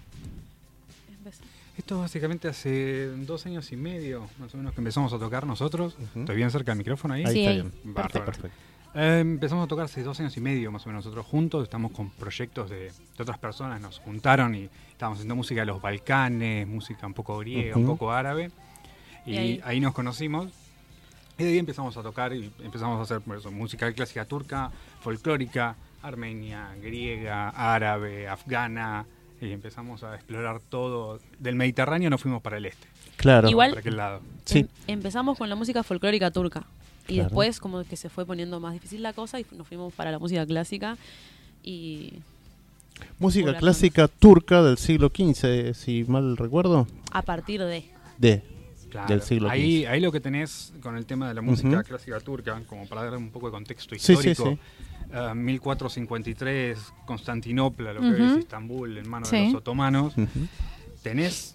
Esto 1.78 2.00
básicamente 2.00 2.46
hace 2.46 3.06
dos 3.08 3.46
años 3.46 3.72
y 3.72 3.76
medio, 3.76 4.28
más 4.38 4.52
o 4.52 4.58
menos, 4.58 4.74
que 4.74 4.80
empezamos 4.82 5.14
a 5.14 5.18
tocar 5.18 5.46
nosotros. 5.46 5.96
Estoy 6.14 6.36
bien 6.36 6.50
cerca 6.50 6.72
del 6.72 6.78
micrófono 6.78 7.14
ahí. 7.14 7.24
Ahí 7.24 7.32
Sí, 7.32 7.40
está 7.40 7.52
bien. 7.52 7.72
Bárbaro. 7.84 8.24
Perfecto. 8.26 8.56
Eh, 8.94 9.18
empezamos 9.20 9.64
a 9.64 9.68
tocar 9.68 9.84
hace 9.84 10.02
dos 10.02 10.18
años 10.20 10.36
y 10.36 10.40
medio, 10.40 10.72
más 10.72 10.84
o 10.84 10.88
menos, 10.88 11.04
nosotros 11.04 11.24
juntos. 11.26 11.62
Estamos 11.62 11.92
con 11.92 12.10
proyectos 12.10 12.68
de, 12.70 12.76
de 12.86 13.22
otras 13.22 13.38
personas, 13.38 13.80
nos 13.80 13.98
juntaron 14.00 14.54
y 14.54 14.68
estábamos 14.90 15.18
haciendo 15.18 15.36
música 15.36 15.60
de 15.60 15.66
los 15.66 15.80
Balcanes, 15.80 16.66
música 16.66 17.06
un 17.06 17.14
poco 17.14 17.38
griega, 17.38 17.76
un 17.76 17.86
poco 17.86 18.10
árabe. 18.12 18.50
Y, 19.26 19.32
Y 19.32 19.36
ahí. 19.36 19.60
ahí- 19.64 19.80
nos 19.80 19.94
conocimos. 19.94 20.48
Y 21.38 21.44
de 21.44 21.50
ahí 21.50 21.58
empezamos 21.58 21.96
a 21.96 22.02
tocar 22.02 22.32
y 22.34 22.50
empezamos 22.62 22.98
a 22.98 23.02
hacer 23.02 23.22
eso, 23.36 23.50
música 23.50 23.90
clásica 23.92 24.24
turca, 24.26 24.70
folclórica, 25.00 25.74
armenia, 26.02 26.74
griega, 26.82 27.48
árabe, 27.50 28.28
afgana. 28.28 29.06
Y 29.40 29.52
empezamos 29.52 30.02
a 30.02 30.16
explorar 30.16 30.60
todo. 30.68 31.18
Del 31.38 31.54
Mediterráneo 31.54 32.10
nos 32.10 32.20
fuimos 32.20 32.42
para 32.42 32.58
el 32.58 32.66
este, 32.66 32.86
Claro. 33.16 33.48
Igual- 33.48 33.70
para 33.70 33.80
aquel 33.80 33.96
lado. 33.96 34.20
Sí. 34.44 34.58
Em- 34.58 34.68
empezamos 34.88 35.38
con 35.38 35.48
la 35.48 35.54
música 35.54 35.82
folclórica 35.82 36.30
turca 36.30 36.64
y 37.10 37.14
Claro. 37.14 37.28
después 37.28 37.58
como 37.60 37.82
que 37.84 37.96
se 37.96 38.08
fue 38.08 38.24
poniendo 38.24 38.60
más 38.60 38.72
difícil 38.72 39.02
la 39.02 39.12
cosa 39.12 39.40
y 39.40 39.46
nos 39.56 39.66
fuimos 39.66 39.92
para 39.94 40.10
la 40.10 40.18
música 40.18 40.46
clásica 40.46 40.96
y 41.62 42.14
Música 43.18 43.56
clásica 43.56 44.08
turca 44.08 44.62
del 44.62 44.76
siglo 44.76 45.08
XV, 45.14 45.72
si 45.74 46.04
mal 46.04 46.36
recuerdo. 46.36 46.86
a 47.12 47.22
partir 47.22 47.62
de 47.62 47.84
De. 48.18 48.42
Claro. 48.90 49.08
del 49.08 49.22
siglo 49.22 49.48
ahí, 49.48 49.82
XV. 49.84 49.88
ahí 49.88 50.00
lo 50.00 50.10
que 50.12 50.20
tenés 50.20 50.72
con 50.82 50.96
el 50.96 51.06
tema 51.06 51.28
de 51.28 51.34
la 51.34 51.40
música 51.42 51.68
Ujú. 51.78 51.82
clásica 51.84 52.18
turca, 52.20 52.60
como 52.66 52.86
para 52.86 53.04
dar 53.04 53.16
un 53.16 53.30
poco 53.30 53.46
de 53.46 53.52
contexto 53.52 53.94
Sí, 53.94 54.00
sí, 54.00 54.12
histórico, 54.30 54.50
sí. 54.50 54.58
eh, 55.12 55.34
1453, 55.34 56.78
Constantinopla, 57.06 57.92
lo 57.92 58.00
que 58.00 58.06
Ujú. 58.08 58.22
hoy 58.22 58.30
es 58.32 58.36
Estambul, 58.38 58.98
en 58.98 59.08
manos 59.08 59.30
de 59.30 59.38
Sí. 59.38 59.44
los 59.46 59.54
otomanos, 59.60 60.12
Ujú. 60.16 60.28
tenés 61.02 61.54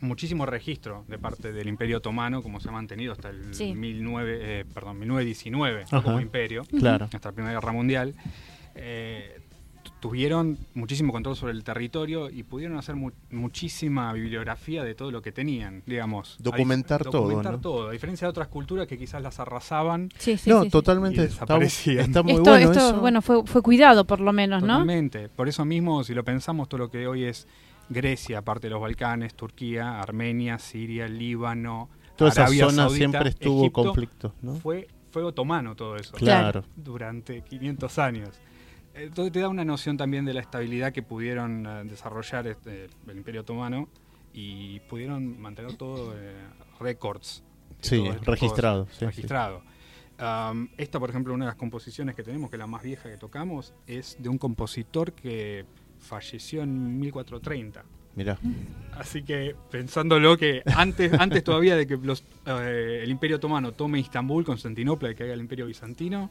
muchísimo 0.00 0.46
registro 0.46 1.04
de 1.08 1.18
parte 1.18 1.52
del 1.52 1.68
Imperio 1.68 1.98
Otomano, 1.98 2.42
como 2.42 2.60
se 2.60 2.68
ha 2.68 2.72
mantenido 2.72 3.12
hasta 3.12 3.30
el 3.30 3.54
Sí. 3.54 3.74
19, 3.74 4.60
eh, 4.60 4.64
perdón, 4.72 4.98
1919 5.00 5.84
¿no? 5.90 5.98
Ajá. 5.98 6.02
como 6.04 6.20
imperio, 6.20 6.64
Claro. 6.78 7.06
hasta 7.12 7.28
la 7.28 7.32
Primera 7.34 7.54
Guerra 7.54 7.72
Mundial. 7.72 8.14
eh, 8.76 9.40
tu- 9.84 9.92
tuvieron 10.00 10.58
muchísimo 10.74 11.12
control 11.12 11.36
sobre 11.36 11.52
el 11.52 11.62
territorio 11.62 12.28
y 12.28 12.42
pudieron 12.42 12.76
hacer 12.76 12.96
mu- 12.96 13.12
muchísima 13.30 14.12
bibliografía 14.12 14.82
de 14.82 14.94
todo 14.96 15.10
lo 15.12 15.22
que 15.22 15.30
tenían, 15.30 15.82
digamos. 15.86 16.36
Documentar 16.40 17.04
todo, 17.04 17.22
Documentar 17.22 17.52
¿no? 17.52 17.60
todo, 17.60 17.88
a 17.88 17.92
diferencia 17.92 18.26
de 18.26 18.30
otras 18.30 18.48
culturas 18.48 18.86
que 18.88 18.98
quizás 18.98 19.22
las 19.22 19.38
arrasaban. 19.38 20.08
Sí, 20.18 20.36
sí, 20.38 20.50
no, 20.50 20.64
sí, 20.64 20.70
totalmente. 20.70 21.22
Está, 21.24 21.56
muy 21.56 21.66
esto, 21.66 22.22
bueno 22.22 22.56
esto, 22.72 22.88
eso. 22.88 23.00
bueno, 23.00 23.22
fue, 23.22 23.44
fue 23.46 23.62
cuidado 23.62 24.04
por 24.06 24.18
lo 24.20 24.32
menos, 24.32 24.62
¿no? 24.62 24.68
Totalmente. 24.78 25.28
Por 25.28 25.48
eso 25.48 25.64
mismo, 25.64 26.02
si 26.02 26.14
lo 26.14 26.24
pensamos, 26.24 26.68
todo 26.68 26.78
lo 26.78 26.90
que 26.90 27.06
hoy 27.06 27.24
es 27.24 27.46
Grecia, 27.88 28.38
aparte 28.38 28.66
de 28.66 28.72
los 28.72 28.80
Balcanes, 28.80 29.34
Turquía, 29.34 30.00
Armenia, 30.00 30.58
Siria, 30.58 31.08
Líbano, 31.08 31.88
Toda 32.16 32.30
esa 32.30 32.42
Arabia 32.42 32.66
zona 32.66 32.82
Saudita, 32.84 32.96
siempre 32.96 33.28
estuvo 33.30 33.60
Egipto, 33.62 33.84
conflictos, 33.84 34.32
¿no? 34.40 34.54
Fue, 34.54 34.88
fue 35.10 35.22
otomano 35.24 35.74
todo 35.74 35.96
eso. 35.96 36.12
Claro. 36.14 36.64
Durante 36.76 37.42
500 37.42 37.98
años. 37.98 38.30
Entonces 38.94 39.32
te 39.32 39.40
da 39.40 39.48
una 39.48 39.64
noción 39.64 39.96
también 39.96 40.24
de 40.24 40.34
la 40.34 40.40
estabilidad 40.40 40.92
que 40.92 41.02
pudieron 41.02 41.66
eh, 41.66 41.84
desarrollar 41.84 42.46
este, 42.46 42.88
el 43.08 43.16
Imperio 43.16 43.40
Otomano 43.40 43.88
y 44.32 44.80
pudieron 44.80 45.40
mantener 45.40 45.76
todo 45.76 46.14
eh, 46.16 46.32
récords. 46.78 47.42
Sí, 47.80 48.06
estas 48.06 48.26
registrado, 48.26 48.84
cosas, 48.84 48.98
sí, 48.98 49.06
registrado. 49.06 49.62
Um, 50.20 50.68
esta, 50.76 51.00
por 51.00 51.10
ejemplo, 51.10 51.34
una 51.34 51.46
de 51.46 51.50
las 51.50 51.56
composiciones 51.56 52.14
que 52.14 52.22
tenemos, 52.22 52.48
que 52.48 52.56
es 52.56 52.60
la 52.60 52.68
más 52.68 52.84
vieja 52.84 53.10
que 53.10 53.16
tocamos, 53.16 53.74
es 53.88 54.16
de 54.20 54.28
un 54.28 54.38
compositor 54.38 55.12
que 55.12 55.66
falleció 56.04 56.62
en 56.62 56.98
1430. 57.00 57.84
Mirá. 58.14 58.38
Así 58.96 59.22
que 59.22 59.56
pensándolo 59.70 60.36
que 60.36 60.62
antes, 60.76 61.12
antes 61.18 61.42
todavía 61.42 61.76
de 61.76 61.86
que 61.86 61.96
los, 61.96 62.22
eh, 62.46 63.00
el 63.02 63.10
Imperio 63.10 63.36
Otomano 63.36 63.72
tome 63.72 63.98
Istambul, 63.98 64.44
Constantinopla, 64.44 65.10
y 65.10 65.14
que 65.14 65.24
haga 65.24 65.34
el 65.34 65.40
Imperio 65.40 65.66
Bizantino, 65.66 66.30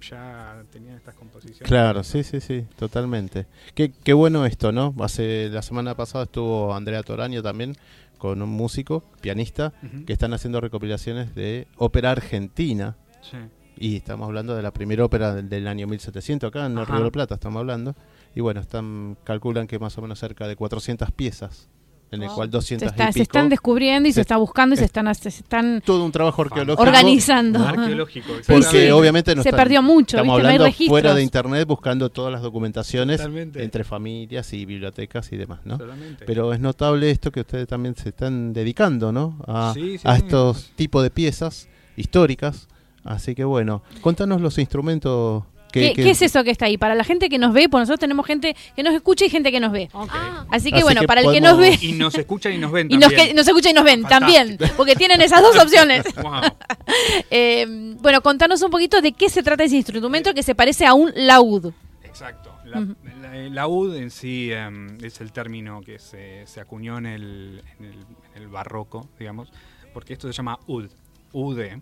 ya 0.00 0.62
tenían 0.72 0.96
estas 0.96 1.14
composiciones. 1.14 1.68
Claro, 1.68 2.02
sí, 2.02 2.24
sí, 2.24 2.40
sí, 2.40 2.64
totalmente. 2.78 3.46
Qué, 3.74 3.92
qué 3.92 4.12
bueno 4.12 4.46
esto, 4.46 4.72
¿no? 4.72 4.94
Hace 5.00 5.48
la 5.50 5.62
semana 5.62 5.94
pasada 5.94 6.24
estuvo 6.24 6.74
Andrea 6.74 7.02
Toraño 7.02 7.42
también 7.42 7.76
con 8.18 8.42
un 8.42 8.50
músico, 8.50 9.02
pianista, 9.22 9.72
que 10.06 10.12
están 10.12 10.34
haciendo 10.34 10.60
recopilaciones 10.60 11.34
de 11.34 11.66
ópera 11.76 12.10
argentina. 12.10 12.96
Sí. 13.22 13.38
Y 13.80 13.96
estamos 13.96 14.26
hablando 14.26 14.54
de 14.54 14.62
la 14.62 14.72
primera 14.72 15.04
ópera 15.04 15.34
del, 15.34 15.48
del 15.48 15.66
año 15.66 15.86
1700 15.88 16.48
acá 16.48 16.66
en 16.66 16.76
el. 16.78 16.86
Río 16.86 16.98
de 16.98 17.04
la 17.04 17.10
Plata, 17.10 17.34
estamos 17.34 17.58
hablando. 17.60 17.96
Y 18.36 18.40
bueno, 18.40 18.60
están 18.60 19.16
calculan 19.24 19.66
que 19.66 19.78
más 19.78 19.96
o 19.98 20.02
menos 20.02 20.18
cerca 20.20 20.46
de 20.46 20.54
400 20.54 21.10
piezas, 21.12 21.68
en 22.12 22.20
el 22.22 22.28
Wow. 22.28 22.36
cual 22.36 22.48
Se, 22.48 22.52
200 22.52 22.88
está- 22.90 23.08
y 23.08 23.12
se 23.14 23.22
están 23.22 23.48
descubriendo 23.48 24.06
y 24.08 24.12
se, 24.12 24.16
se- 24.16 24.20
está 24.20 24.36
buscando 24.36 24.74
y 24.74 24.76
se 24.76 24.84
es- 24.84 24.88
están, 24.90 25.14
se 25.14 25.28
están 25.30 25.80
todo 25.84 26.04
un 26.04 26.12
trabajo 26.12 26.42
arqueológico. 26.42 26.82
organizando. 26.82 27.58
Arqueológico. 27.66 28.26
Porque 28.28 28.52
exactamente. 28.56 28.92
obviamente 28.92 29.34
no 29.34 29.42
Se 29.42 29.48
están- 29.48 29.58
perdió 29.64 29.82
mucho, 29.82 30.18
Estamos 30.18 30.36
¿viste? 30.36 30.42
No 30.42 30.48
hay 30.48 30.54
hablando 30.56 30.64
registros. 30.66 30.88
fuera 30.90 31.14
de 31.14 31.22
internet 31.22 31.66
buscando 31.66 32.10
todas 32.10 32.32
las 32.32 32.42
documentaciones 32.42 33.16
Totalmente. 33.16 33.64
entre 33.64 33.84
familias 33.84 34.52
y 34.52 34.66
bibliotecas 34.66 35.32
y 35.32 35.36
demás, 35.38 35.60
¿no? 35.64 35.78
Totalmente. 35.78 36.24
Pero 36.26 36.52
es 36.52 36.60
notable 36.60 37.10
esto 37.10 37.32
que 37.32 37.40
ustedes 37.40 37.66
también 37.66 37.96
se 37.96 38.10
están 38.10 38.52
dedicando, 38.52 39.10
¿no? 39.10 39.38
A, 39.46 39.72
Sí, 39.74 39.96
sí, 39.96 40.02
a 40.06 40.16
sí. 40.16 40.22
estos 40.24 40.70
tipos 40.76 41.02
de 41.02 41.10
piezas 41.10 41.66
históricas. 41.96 42.68
Así 43.04 43.34
que 43.34 43.44
bueno, 43.44 43.82
contanos 44.00 44.40
los 44.40 44.58
instrumentos 44.58 45.44
que... 45.72 45.80
¿Qué, 45.80 45.92
que- 45.94 46.02
qué 46.02 46.10
es 46.10 46.20
eso 46.22 46.42
que 46.44 46.50
está 46.50 46.66
ahí? 46.66 46.76
Para 46.76 46.94
la 46.96 47.04
gente 47.04 47.28
que 47.28 47.38
nos 47.38 47.52
ve, 47.54 47.68
pues 47.68 47.82
nosotros 47.82 48.00
tenemos 48.00 48.26
gente 48.26 48.56
que 48.74 48.82
nos 48.82 48.92
escucha 48.94 49.24
y 49.24 49.30
gente 49.30 49.52
que 49.52 49.60
nos 49.60 49.70
ve. 49.72 49.88
Ah, 49.94 50.44
Así 50.50 50.70
que 50.70 50.76
Así 50.78 50.82
bueno, 50.84 51.00
que 51.02 51.06
para 51.06 51.20
el 51.20 51.30
que 51.30 51.40
nos 51.40 51.56
ve 51.58 51.78
Y 51.80 51.92
nos 51.92 52.14
escuchan 52.16 52.52
y 52.52 52.58
nos 52.58 52.72
ven 52.72 52.86
y 52.90 52.94
nos, 52.96 53.08
también. 53.08 53.28
que, 53.28 53.34
nos 53.34 53.46
escucha 53.46 53.70
y 53.70 53.72
nos 53.72 53.84
ven 53.84 54.02
Fantástico. 54.02 54.36
también, 54.48 54.70
porque 54.76 54.96
tienen 54.96 55.20
esas 55.22 55.42
dos 55.42 55.56
opciones. 55.56 56.04
Wow. 56.22 56.40
Eh, 57.30 57.94
bueno, 58.00 58.20
contanos 58.20 58.60
un 58.62 58.70
poquito 58.70 59.00
de 59.00 59.12
qué 59.12 59.28
se 59.28 59.42
trata 59.42 59.62
ese 59.64 59.76
instrumento 59.76 60.34
que 60.34 60.42
se 60.42 60.54
parece 60.54 60.86
a 60.86 60.94
un 60.94 61.12
laúd. 61.14 61.72
Exacto. 62.02 62.50
La, 62.64 62.80
Ujú. 62.80 62.96
la- 63.22 63.36
el 63.36 63.54
laúd 63.54 63.94
en 63.96 64.10
sí 64.10 64.50
em, 64.52 64.98
es 65.02 65.20
el 65.20 65.32
término 65.32 65.80
que 65.82 65.98
se, 65.98 66.46
se 66.46 66.60
acuñó 66.60 66.98
en 66.98 67.06
el, 67.06 67.62
en, 67.78 67.84
el, 67.86 67.94
en 68.34 68.42
el 68.42 68.48
barroco, 68.48 69.08
digamos, 69.18 69.52
porque 69.94 70.12
esto 70.14 70.26
se 70.26 70.32
llama 70.32 70.58
ud. 70.66 70.86
Ude. 71.32 71.80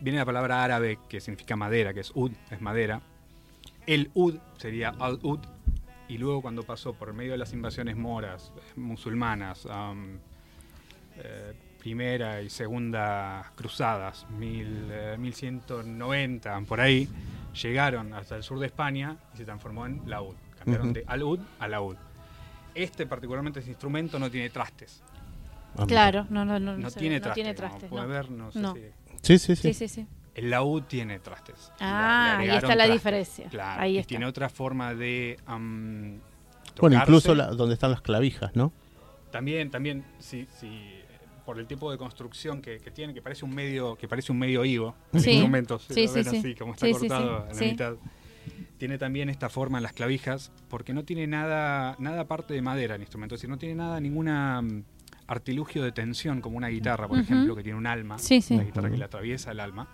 Viene 0.00 0.18
la 0.18 0.24
palabra 0.24 0.64
árabe 0.64 0.98
que 1.08 1.20
significa 1.20 1.56
madera, 1.56 1.92
que 1.92 2.00
es 2.00 2.12
ud, 2.14 2.32
es 2.50 2.60
madera. 2.60 3.00
El 3.86 4.10
ud 4.14 4.36
sería 4.58 4.90
al-ud. 4.98 5.40
Y 6.08 6.18
luego 6.18 6.42
cuando 6.42 6.62
pasó 6.64 6.92
por 6.94 7.12
medio 7.12 7.32
de 7.32 7.38
las 7.38 7.52
invasiones 7.52 7.96
moras, 7.96 8.52
eh, 8.56 8.60
musulmanas, 8.80 9.66
eh, 11.16 11.52
primera 11.78 12.42
y 12.42 12.50
segunda 12.50 13.52
cruzadas, 13.54 14.26
mil, 14.30 14.88
eh, 14.90 15.16
1190, 15.18 16.60
por 16.62 16.80
ahí, 16.80 17.08
llegaron 17.62 18.12
hasta 18.14 18.36
el 18.36 18.42
sur 18.42 18.58
de 18.58 18.66
España 18.66 19.16
y 19.34 19.38
se 19.38 19.44
transformó 19.44 19.86
en 19.86 20.02
laúd. 20.06 20.34
Cambiaron 20.58 20.92
de 20.92 21.04
alud 21.06 21.40
a 21.58 21.68
laúd. 21.68 21.96
Este 22.74 23.06
particularmente, 23.06 23.60
este 23.60 23.70
instrumento 23.70 24.18
no 24.18 24.30
tiene 24.30 24.50
trastes. 24.50 25.02
Ah. 25.76 25.84
Claro, 25.86 26.26
no, 26.30 26.44
no, 26.44 26.58
no, 26.58 26.76
No, 26.76 26.90
tiene 26.90 27.16
no 27.16 27.22
trastes. 27.22 27.34
tiene 27.34 27.54
como 27.54 27.68
trastes, 27.68 27.88
puede 27.88 28.02
no. 28.02 28.08
ver, 28.08 28.30
no 28.30 28.52
sé 28.52 28.58
No. 28.60 28.74
si- 28.74 28.80
Sí, 29.22 29.38
sí, 29.38 29.56
sí. 29.56 29.72
Sí, 29.72 29.74
sí, 29.74 29.88
sí. 29.88 30.06
El 30.34 30.50
laúd 30.50 30.82
tiene 30.84 31.18
trastes. 31.18 31.72
Ah, 31.80 32.38
ahí 32.38 32.48
está 32.48 32.68
la 32.68 32.74
trastes. 32.76 32.92
diferencia. 32.92 33.48
Claro, 33.48 33.82
Ahí 33.82 33.94
y 33.96 33.98
está. 33.98 34.08
tiene 34.08 34.26
otra 34.26 34.48
forma 34.48 34.94
de 34.94 35.36
Bueno, 36.80 36.96
incluso 36.96 37.34
la- 37.34 37.48
donde 37.48 37.74
están 37.74 37.90
las 37.90 38.00
clavijas, 38.00 38.54
¿no? 38.54 38.72
También, 39.30 39.70
también, 39.70 40.04
sí, 40.18 40.46
sí, 40.58 40.70
por 41.44 41.58
el 41.58 41.66
tipo 41.66 41.90
de 41.90 41.98
construcción 41.98 42.62
que, 42.62 42.78
que 42.78 42.90
tiene, 42.90 43.12
que 43.12 43.22
parece 43.22 43.44
un 43.44 43.54
medio, 43.54 43.96
que 43.96 44.08
parece 44.08 44.32
un 44.32 44.38
medio 44.38 44.64
higo, 44.64 44.94
el 45.12 45.20
Sí. 45.20 45.30
instrumento, 45.32 45.78
si 45.78 45.94
Sí, 45.94 46.08
sí, 46.08 46.24
sí. 46.24 46.36
así, 46.38 46.54
como 46.54 46.72
está 46.74 46.90
cortado 46.90 47.38
sí, 47.38 47.42
en 47.42 47.48
la 47.48 47.54
sí. 47.54 47.64
mitad. 47.66 47.94
Tiene 48.78 48.96
también 48.98 49.28
esta 49.28 49.48
forma 49.50 49.78
en 49.78 49.82
las 49.82 49.92
clavijas, 49.92 50.52
porque 50.68 50.94
no 50.94 51.04
tiene 51.04 51.26
nada, 51.26 51.96
nada 51.98 52.22
aparte 52.22 52.54
de 52.54 52.62
madera 52.62 52.94
el 52.94 53.02
instrumento, 53.02 53.34
es 53.34 53.40
decir, 53.40 53.50
no 53.50 53.58
tiene 53.58 53.74
nada, 53.74 54.00
ninguna 54.00 54.62
artilugio 55.30 55.82
de 55.82 55.92
tensión 55.92 56.40
como 56.40 56.56
una 56.56 56.68
guitarra, 56.68 57.06
por 57.08 57.18
ejemplo, 57.18 57.54
que 57.56 57.62
tiene 57.62 57.78
un 57.78 57.86
alma, 57.86 58.18
Sí, 58.18 58.42
sí. 58.42 58.54
una 58.54 58.64
guitarra 58.64 58.90
que 58.90 58.96
le 58.98 59.04
atraviesa 59.04 59.52
el 59.52 59.60
alma, 59.60 59.88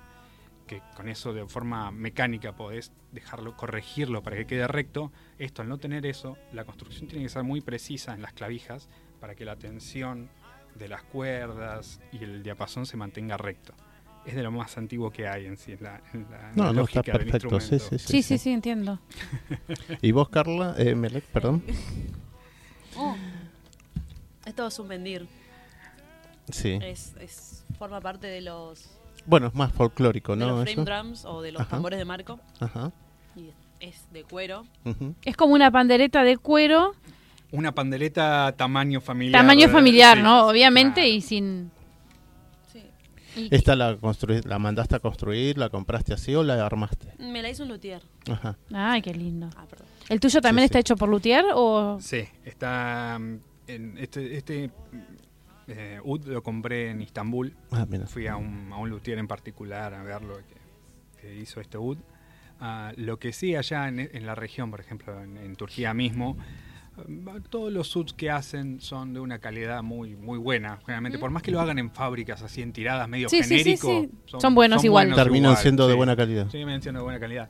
que 0.66 0.82
con 0.96 1.08
eso 1.08 1.32
de 1.32 1.46
forma 1.46 1.90
mecánica 1.92 2.56
podés 2.56 2.90
dejarlo, 3.12 3.56
corregirlo 3.56 4.22
para 4.22 4.36
que 4.36 4.46
quede 4.46 4.66
recto. 4.66 5.12
Esto, 5.38 5.62
al 5.62 5.68
no 5.68 5.78
tener 5.78 6.06
eso, 6.06 6.36
la 6.52 6.64
construcción 6.64 7.06
tiene 7.08 7.24
que 7.24 7.28
ser 7.28 7.44
muy 7.44 7.60
precisa 7.60 8.14
en 8.14 8.22
las 8.22 8.32
clavijas 8.32 8.88
para 9.20 9.34
que 9.34 9.44
la 9.44 9.56
tensión 9.56 10.28
de 10.74 10.88
las 10.88 11.02
cuerdas 11.04 12.00
y 12.12 12.24
el 12.24 12.42
diapasón 12.42 12.84
se 12.86 12.96
mantenga 12.96 13.36
recto. 13.36 13.74
Es 14.26 14.34
de 14.34 14.42
lo 14.42 14.50
más 14.50 14.76
antiguo 14.76 15.10
que 15.12 15.28
hay 15.28 15.46
en 15.46 15.56
sí, 15.56 15.72
en 15.72 15.82
la, 15.84 16.00
en 16.12 16.26
la- 16.30 16.50
en 16.50 16.56
No, 16.56 16.64
la 16.64 16.72
no, 16.72 16.82
está 16.84 16.98
lógica 17.00 17.12
del 17.18 17.26
perfecto. 17.30 17.60
Sí, 17.60 17.74
instrumento. 17.74 17.98
sí, 17.98 17.98
sí. 17.98 18.12
Sí, 18.12 18.22
sí, 18.22 18.38
sí, 18.38 18.50
entiendo. 18.52 18.98
¿Y 20.02 20.10
vos, 20.12 20.28
Carla? 20.30 20.74
Eh, 20.78 20.94
Melec, 20.96 21.24
perdón. 21.26 21.62
oh. 22.96 23.14
Esto 24.46 24.66
es 24.66 24.78
un 24.78 24.88
vendir. 24.88 25.26
Sí. 26.50 26.78
Es, 26.82 27.14
es, 27.20 27.64
forma 27.78 28.00
parte 28.00 28.26
de 28.28 28.40
los, 28.40 28.88
Bueno, 29.26 29.48
es 29.48 29.54
más 29.54 29.72
folclórico, 29.72 30.32
de 30.36 30.38
¿no? 30.44 30.46
los 30.48 30.60
frame 30.62 30.72
Eso. 30.72 30.84
drums 30.84 31.24
o 31.24 31.42
de 31.42 31.52
los 31.52 31.60
Ajá. 31.62 31.70
tambores 31.70 31.98
de 31.98 32.04
marco. 32.04 32.38
Ajá. 32.60 32.92
Y 33.34 33.50
es 33.80 34.06
de 34.12 34.22
cuero. 34.22 34.64
ujú. 34.84 35.14
Es 35.24 35.36
como 35.36 35.54
una 35.54 35.70
pandereta 35.70 36.22
de 36.22 36.36
cuero, 36.38 36.94
Una 37.50 37.72
pandereta 37.72 38.54
tamaño 38.56 39.00
familiar. 39.00 39.40
tamaño 39.42 39.68
familiar, 39.68 40.16
Sí, 40.18 40.22
¿no? 40.22 40.46
Obviamente, 40.46 41.08
y 41.08 41.20
sin... 41.20 41.70
Sí. 42.72 42.82
y- 43.36 43.54
¿Esta 43.54 43.74
la, 43.74 43.98
la 44.44 44.58
mandaste 44.60 44.94
a 44.96 45.00
construir, 45.00 45.58
la 45.58 45.68
compraste 45.68 46.14
así 46.14 46.34
o 46.36 46.44
la 46.44 46.64
armaste? 46.64 47.12
Me 47.18 47.42
la 47.42 47.50
hizo 47.50 47.64
un 47.64 47.70
luthier. 47.70 48.02
Ajá. 48.30 48.56
Ay, 48.72 49.02
qué 49.02 49.12
lindo. 49.12 49.50
Ah, 49.56 49.64
perdón. 49.68 49.86
¿El 50.08 50.20
tuyo 50.20 50.40
también 50.40 50.62
Sí, 50.62 50.66
está 50.66 50.78
sí. 50.78 50.80
hecho 50.82 50.96
por 50.96 51.08
Luthier 51.08 51.44
o...? 51.52 51.98
Sí, 52.00 52.28
está. 52.44 53.18
Mm, 53.66 53.70
En 53.70 53.98
este 53.98 54.36
este 54.36 54.70
eh, 55.68 56.00
ud 56.04 56.24
lo 56.26 56.42
compré 56.42 56.90
en 56.90 57.02
Istambul. 57.02 57.54
Ah, 57.72 57.86
mira. 57.88 58.06
Fui 58.06 58.26
a 58.26 58.36
un, 58.36 58.70
a 58.72 58.76
un 58.76 58.88
luthier 58.88 59.18
en 59.18 59.26
particular 59.26 59.94
a 59.94 60.02
verlo 60.02 60.36
que, 60.36 61.20
que 61.20 61.36
hizo 61.36 61.60
este 61.60 61.78
ud. 61.78 61.98
Ah, 62.60 62.92
lo 62.96 63.18
que 63.18 63.32
sí, 63.32 63.54
allá 63.56 63.88
en, 63.88 63.98
en 64.00 64.26
la 64.26 64.34
región, 64.34 64.70
por 64.70 64.80
ejemplo, 64.80 65.20
en, 65.22 65.36
en 65.36 65.56
Turquía 65.56 65.92
mismo, 65.92 66.38
ah, 66.96 67.38
todos 67.50 67.72
los 67.72 67.94
uds 67.96 68.12
que 68.14 68.30
hacen 68.30 68.80
son 68.80 69.12
de 69.12 69.20
una 69.20 69.40
calidad 69.40 69.82
muy 69.82 70.14
muy 70.14 70.38
buena. 70.38 70.78
Generalmente, 70.78 71.18
por 71.18 71.30
más 71.30 71.42
que 71.42 71.50
lo 71.50 71.60
hagan 71.60 71.78
en 71.78 71.90
fábricas 71.90 72.42
así 72.42 72.62
en 72.62 72.72
tiradas 72.72 73.08
medio 73.08 73.28
Sí, 73.28 73.42
sí, 73.42 73.58
sí, 73.58 73.58
genérico, 73.58 73.88
sí. 74.26 74.38
Son 74.38 74.54
buenos 74.54 74.84
igual. 74.84 75.14
Terminan 75.14 75.50
igual, 75.50 75.62
siendo 75.62 75.88
de 75.88 75.94
buena 75.94 76.16
calidad. 76.16 76.44
Sí, 76.46 76.58
terminan 76.58 76.80
siendo 76.80 77.00
de 77.00 77.04
buena 77.04 77.20
calidad. 77.20 77.48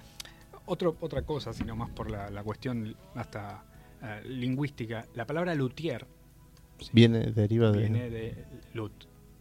Otro, 0.64 0.96
otra 1.00 1.22
cosa, 1.22 1.52
sino 1.52 1.76
más 1.76 1.90
por 1.90 2.10
la, 2.10 2.28
la 2.30 2.42
cuestión 2.42 2.96
hasta 3.14 3.62
eh, 4.07 4.22
lingüística. 4.28 5.07
La 5.14 5.26
palabra 5.26 5.54
luthier 5.54 6.07
Viene, 6.92 7.20
deriva 7.32 7.72
de... 7.72 7.78
viene 7.78 8.11
de 8.11 8.44
lut, 8.74 8.92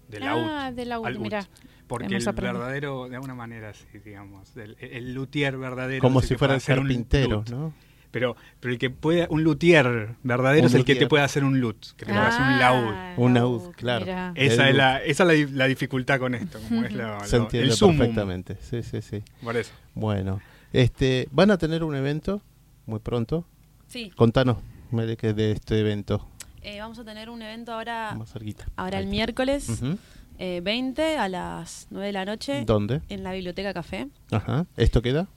de 0.10 0.18
Ah, 0.18 0.70
laúd. 0.70 0.76
de 0.76 0.86
laúd, 0.86 1.18
mirá. 1.18 1.48
Porque 1.88 2.16
el 2.16 2.26
verdadero, 2.26 3.08
de 3.10 3.16
alguna 3.16 3.36
manera, 3.36 3.74
sí, 3.74 3.86
digamos, 4.04 4.56
el, 4.58 4.76
el 4.80 5.14
luthier 5.14 5.58
verdadero. 5.58 6.02
Como 6.02 6.22
si 6.22 6.36
fuera 6.36 6.56
puede 6.58 6.74
el 6.74 6.80
carpintero. 6.80 7.44
¿no? 7.52 7.74
Pero, 8.10 8.36
pero 8.62 8.72
el 8.74 8.80
que 8.80 8.90
puede, 8.90 9.28
un 9.30 9.44
luthier 9.44 10.16
verdadero 10.24 10.62
Un 10.64 10.68
es 10.68 10.74
el 10.74 10.86
que 10.86 10.94
luthier. 10.94 10.98
te 11.00 11.08
puede 11.10 11.24
hacer 11.26 11.44
un 11.44 11.60
lut, 11.60 11.78
que 11.98 12.06
te 12.06 12.14
puede 12.14 12.26
hacer 12.26 12.42
un 12.42 12.58
laúd. 12.60 12.94
Ah, 12.96 13.14
Un 13.18 13.34
laúd, 13.34 13.72
claro. 13.76 14.06
Esa 14.36 14.64
El 14.64 14.70
es, 14.70 14.76
la, 14.76 14.98
esa 15.04 15.24
es 15.24 15.28
la, 15.28 15.34
di- 15.34 15.48
la 15.56 15.68
dificultad 15.68 16.18
con 16.20 16.34
esto, 16.34 16.60
como 16.68 16.86
es 16.86 16.94
lo- 16.94 17.24
Se 17.26 17.38
lo- 17.38 17.44
entiende 17.44 17.74
el 17.74 17.78
perfectamente. 17.98 18.58
Sí, 18.62 18.82
sí, 18.82 19.02
sí. 19.02 19.22
Por 19.44 19.58
eso. 19.58 19.74
Bueno, 19.94 20.40
este, 20.72 21.28
van 21.32 21.52
a 21.52 21.58
tener 21.58 21.84
un 21.84 21.94
evento 21.96 22.42
muy 22.86 23.00
pronto. 23.00 23.46
Sí. 23.88 24.12
Contanos, 24.16 24.58
Melec, 24.92 25.22
de 25.22 25.52
este 25.52 25.80
evento 25.80 26.28
Eh, 26.62 26.80
vamos 26.80 26.98
a 27.00 27.04
tener 27.06 27.30
un 27.30 27.42
evento 27.42 27.74
ahora, 27.74 28.14
más 28.18 28.32
cerquita. 28.32 28.66
ahora 28.76 29.00
el 29.00 29.08
miércoles 29.08 29.70
Ujú. 29.70 29.98
eh, 30.40 30.62
20 30.64 31.18
a 31.18 31.30
las 31.30 31.88
9 31.92 32.08
de 32.08 32.14
la 32.14 32.26
noche 32.26 32.64
¿Dónde? 32.66 33.02
en 33.10 33.24
la 33.24 33.32
Biblioteca 33.34 33.74
Café. 33.74 34.08
Ajá. 34.32 34.66
¿Esto 34.76 35.02
queda? 35.02 35.28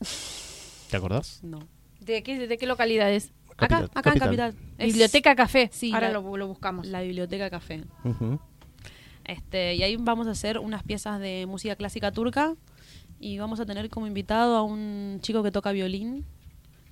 ¿Te 0.90 0.96
acordás? 0.96 1.40
No. 1.42 1.58
¿De 2.00 2.22
qué, 2.22 2.46
¿De 2.46 2.58
qué 2.58 2.66
localidad 2.66 3.10
es? 3.12 3.32
Acá, 3.56 3.68
Capital. 3.68 3.90
acá 3.94 4.12
en 4.12 4.18
Capital. 4.18 4.54
Es 4.78 4.86
Biblioteca 4.86 5.34
Café. 5.36 5.68
Sí, 5.72 5.92
Ahora 5.92 6.08
la- 6.08 6.14
lo, 6.20 6.36
lo 6.36 6.46
buscamos. 6.48 6.86
La 6.86 7.00
Biblioteca 7.02 7.50
Café. 7.50 7.84
Este, 9.24 9.74
y 9.76 9.82
ahí 9.82 9.96
vamos 9.96 10.26
a 10.26 10.30
hacer 10.32 10.58
unas 10.58 10.82
piezas 10.82 11.20
de 11.20 11.46
música 11.46 11.76
clásica 11.76 12.10
turca 12.10 12.54
y 13.20 13.38
vamos 13.38 13.60
a 13.60 13.66
tener 13.66 13.88
como 13.88 14.06
invitado 14.08 14.56
a 14.56 14.62
un 14.62 15.18
chico 15.22 15.42
que 15.44 15.52
toca 15.52 15.70
violín 15.72 16.24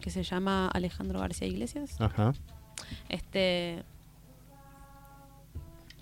que 0.00 0.10
se 0.10 0.22
llama 0.22 0.68
Alejandro 0.68 1.20
García 1.20 1.46
Iglesias. 1.48 2.00
Ajá. 2.00 2.32
Este, 3.08 3.84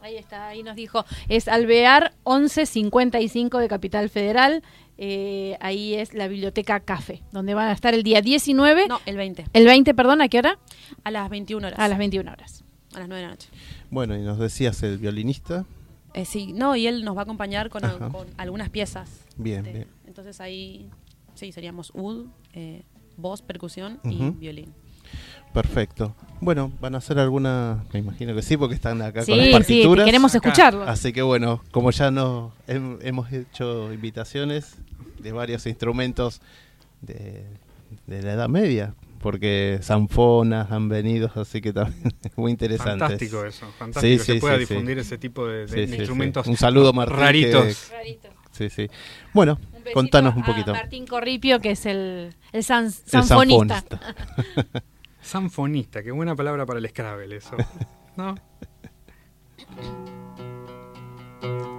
Ahí 0.01 0.17
está, 0.17 0.49
ahí 0.49 0.63
nos 0.63 0.77
dijo. 0.77 1.05
Es 1.29 1.49
Alvear 1.49 2.13
1155 2.25 3.59
de 3.59 3.69
Capital 3.69 4.09
Federal. 4.09 4.63
Eh, 4.97 5.57
ahí 5.61 5.95
es 5.95 6.15
la 6.15 6.29
Biblioteca 6.29 6.81
Café, 6.81 7.23
donde 7.33 7.55
van 7.55 7.69
a 7.69 7.73
estar 7.73 7.95
el 7.95 8.03
día 8.03 8.21
19. 8.21 8.89
no, 8.89 9.01
el 9.07 9.17
20, 9.17 9.47
El 9.53 9.65
20, 9.65 9.95
perdón, 9.95 10.21
¿a 10.21 10.29
qué 10.29 10.39
hora? 10.39 10.59
a 11.05 11.11
las 11.11 11.29
21 11.31 11.67
horas. 11.67 11.79
A 11.79 11.89
las 11.89 11.99
21 11.99 12.31
horas. 12.31 12.65
a 12.95 13.01
las 13.01 13.09
9 13.09 13.21
de 13.21 13.27
la 13.27 13.31
noche. 13.31 13.49
Bueno, 13.91 14.17
y 14.17 14.23
nos 14.23 14.39
decías 14.39 14.83
el 14.83 14.99
violinista. 14.99 15.65
Eh, 16.15 16.25
sí, 16.25 16.53
no, 16.53 16.75
y 16.75 16.87
él 16.87 17.05
nos 17.05 17.17
va 17.17 17.21
a 17.21 17.23
acompañar 17.25 17.69
con, 17.69 17.83
algunas 18.37 18.71
piezas. 18.71 19.25
Bien, 19.37 19.67
Este, 19.67 19.79
bien. 19.79 19.89
Entonces 20.07 20.41
ahí 20.41 20.89
sí, 21.35 21.53
seríamos 21.53 21.93
ud, 21.95 22.27
eh, 22.55 22.83
voz, 23.19 23.43
percusión 23.43 24.01
y 24.05 24.31
violín. 24.31 24.73
Perfecto. 25.53 26.15
Bueno, 26.41 26.71
van 26.81 26.95
a 26.95 26.99
hacer 26.99 27.19
alguna, 27.19 27.85
me 27.93 27.99
imagino 28.01 28.35
que 28.35 28.43
sí, 28.43 28.57
porque 28.57 28.75
están 28.75 29.01
acá 29.03 29.23
Sí, 29.25 29.33
con 29.33 29.39
las 29.39 29.47
sí, 29.47 29.53
partituras. 29.53 30.05
queremos 30.07 30.35
escucharlo. 30.35 30.83
Así 30.85 31.13
que 31.13 31.23
bueno, 31.23 31.63
como 31.71 31.91
ya 31.91 32.11
nos 32.11 32.53
hem- 32.67 32.99
hemos 33.03 33.33
hecho 33.33 33.93
invitaciones 33.93 34.77
de 35.19 35.33
varios 35.33 35.67
instrumentos 35.67 36.41
de, 37.01 37.45
de 38.07 38.23
la 38.23 38.35
Edad 38.35 38.49
Media, 38.49 38.95
porque 39.21 39.79
sanfonas 39.83 40.71
han 40.71 40.89
venido, 40.89 41.31
así 41.35 41.61
que 41.61 41.73
también 41.73 42.13
es 42.23 42.37
muy 42.37 42.53
interesante. 42.53 43.01
Fantástico 43.01 43.45
eso, 43.45 43.67
fantástico 43.79 44.01
Sí, 44.01 44.19
que 44.19 44.25
sí, 44.25 44.33
se 44.35 44.41
pueda 44.41 44.59
sí, 44.59 44.67
sí. 44.67 44.75
difundir 44.75 44.99
ese 44.99 45.19
tipo 45.19 45.47
de, 45.47 45.61
de- 45.61 45.69
Sí, 45.69 45.81
sí, 45.87 45.87
sí. 45.89 45.95
instrumentos 45.97 46.47
Un 46.47 46.57
saludo, 46.57 46.93
Martín, 46.93 47.17
raritos. 47.17 47.91
que- 47.91 48.29
Sí, 48.59 48.69
sí. 48.71 48.91
Bueno, 49.33 49.57
Un 49.73 49.93
contanos 49.93 50.35
un 50.35 50.43
a 50.43 50.47
poquito. 50.47 50.73
Martín 50.73 51.07
Corripio, 51.07 51.61
que 51.61 51.71
es 51.71 51.87
el, 51.87 52.35
el 52.53 52.65
san- 52.65 52.87
El 52.87 52.91
sanfonista. 52.93 53.81
sanfonista. 53.83 54.81
Sanfonista, 55.23 56.03
qué 56.03 56.11
buena 56.11 56.35
palabra 56.35 56.67
para 56.67 56.81
el 56.81 56.89
Scrabble 56.89 57.37
eso. 57.37 57.57
¿No? 58.17 58.35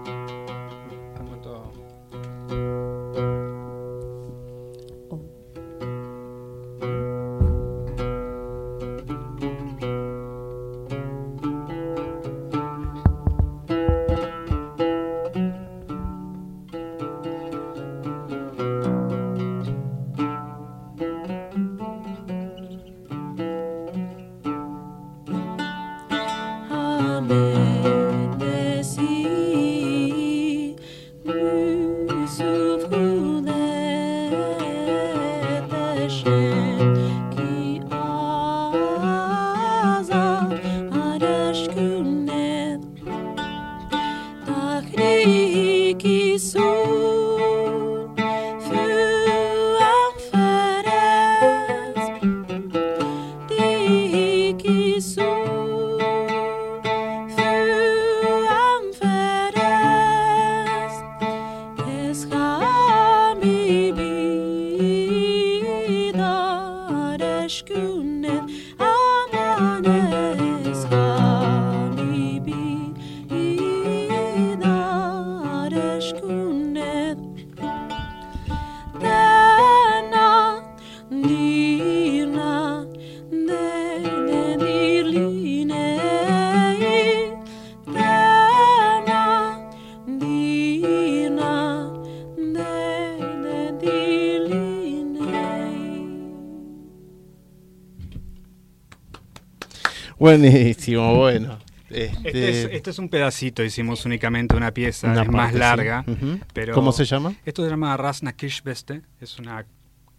Buenísimo, 100.38 101.16
bueno. 101.16 101.58
Este, 101.90 102.06
Este 102.28 102.50
es, 102.50 102.70
este 102.72 102.90
es 102.92 103.00
un 103.00 103.10
pedacito, 103.10 103.64
hicimos 103.64 104.06
únicamente 104.06 104.56
una 104.56 104.72
pieza, 104.72 105.12
Una 105.12 105.24
es 105.24 105.30
más 105.30 105.54
sí. 105.54 105.58
larga. 105.60 106.06
Pero 106.54 106.74
¿Cómo 106.74 106.92
se 106.92 107.06
llama? 107.06 107.34
Esto 107.46 107.64
se 107.64 107.70
llama 107.72 107.98
Rasna 107.98 108.34
Kishbeste, 108.34 109.02
es 109.20 109.40
una 109.40 109.66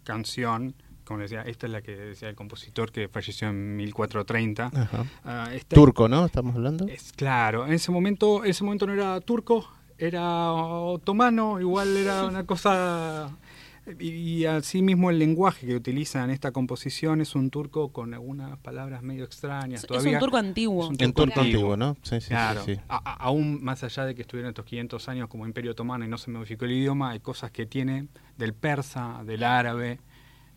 canción, 0.03 0.75
como 1.05 1.19
decía, 1.21 1.43
esta 1.43 1.67
es 1.67 1.71
la 1.71 1.81
que 1.81 1.95
decía 1.95 2.27
el 2.27 2.35
compositor 2.35 2.91
que 2.91 3.07
falleció 3.07 3.47
en 3.49 3.77
1430. 3.77 4.65
Ajá. 4.73 5.05
Ah, 5.23 5.49
esta- 5.53 5.75
Turco, 5.75 6.09
¿no? 6.09 6.25
Estamos 6.25 6.55
hablando. 6.55 6.87
Es 6.87 7.13
claro, 7.13 7.65
en 7.65 7.73
ese 7.73 7.89
momento, 7.91 8.43
en 8.43 8.49
ese 8.51 8.63
momento 8.65 8.85
no 8.87 8.93
era 8.93 9.19
turco, 9.21 9.65
era 9.97 10.51
otomano, 10.51 11.59
igual 11.61 11.95
era 11.95 12.25
una 12.25 12.43
cosa 12.45 13.29
y, 13.99 14.09
y 14.09 14.45
así 14.45 14.81
mismo 14.81 15.09
el 15.09 15.17
lenguaje 15.19 15.65
que 15.67 15.75
utilizan 15.75 16.25
en 16.25 16.29
esta 16.31 16.51
composición 16.51 17.19
es 17.21 17.35
un 17.35 17.49
turco 17.49 17.89
con 17.91 18.13
algunas 18.13 18.57
palabras 18.59 19.01
medio 19.01 19.23
extrañas. 19.25 19.81
Es 19.81 19.87
todavía 19.87 20.13
un 20.13 20.19
turco 20.19 20.37
antiguo. 20.37 20.83
es 20.83 20.89
un 20.89 20.97
En 20.99 21.13
turco 21.13 21.39
antiguo, 21.41 21.75
¿no? 21.77 21.95
Sí, 22.03 22.15
sí, 22.15 22.21
sí, 22.21 22.27
Claro, 22.29 22.63
sí. 22.63 22.77
A- 22.87 22.97
a- 23.03 23.13
aún 23.15 23.63
más 23.63 23.83
allá 23.83 24.05
de 24.05 24.13
que 24.15 24.21
estuvieron 24.21 24.49
estos 24.49 24.65
500 24.65 25.09
años 25.09 25.27
como 25.29 25.45
imperio 25.47 25.71
otomano 25.71 26.05
y 26.05 26.07
no 26.07 26.17
se 26.17 26.29
modificó 26.31 26.65
el 26.65 26.73
idioma, 26.73 27.11
hay 27.11 27.19
cosas 27.19 27.51
que 27.51 27.65
tiene 27.65 28.07
del 28.37 28.53
persa, 28.53 29.23
del 29.25 29.43
árabe 29.43 29.99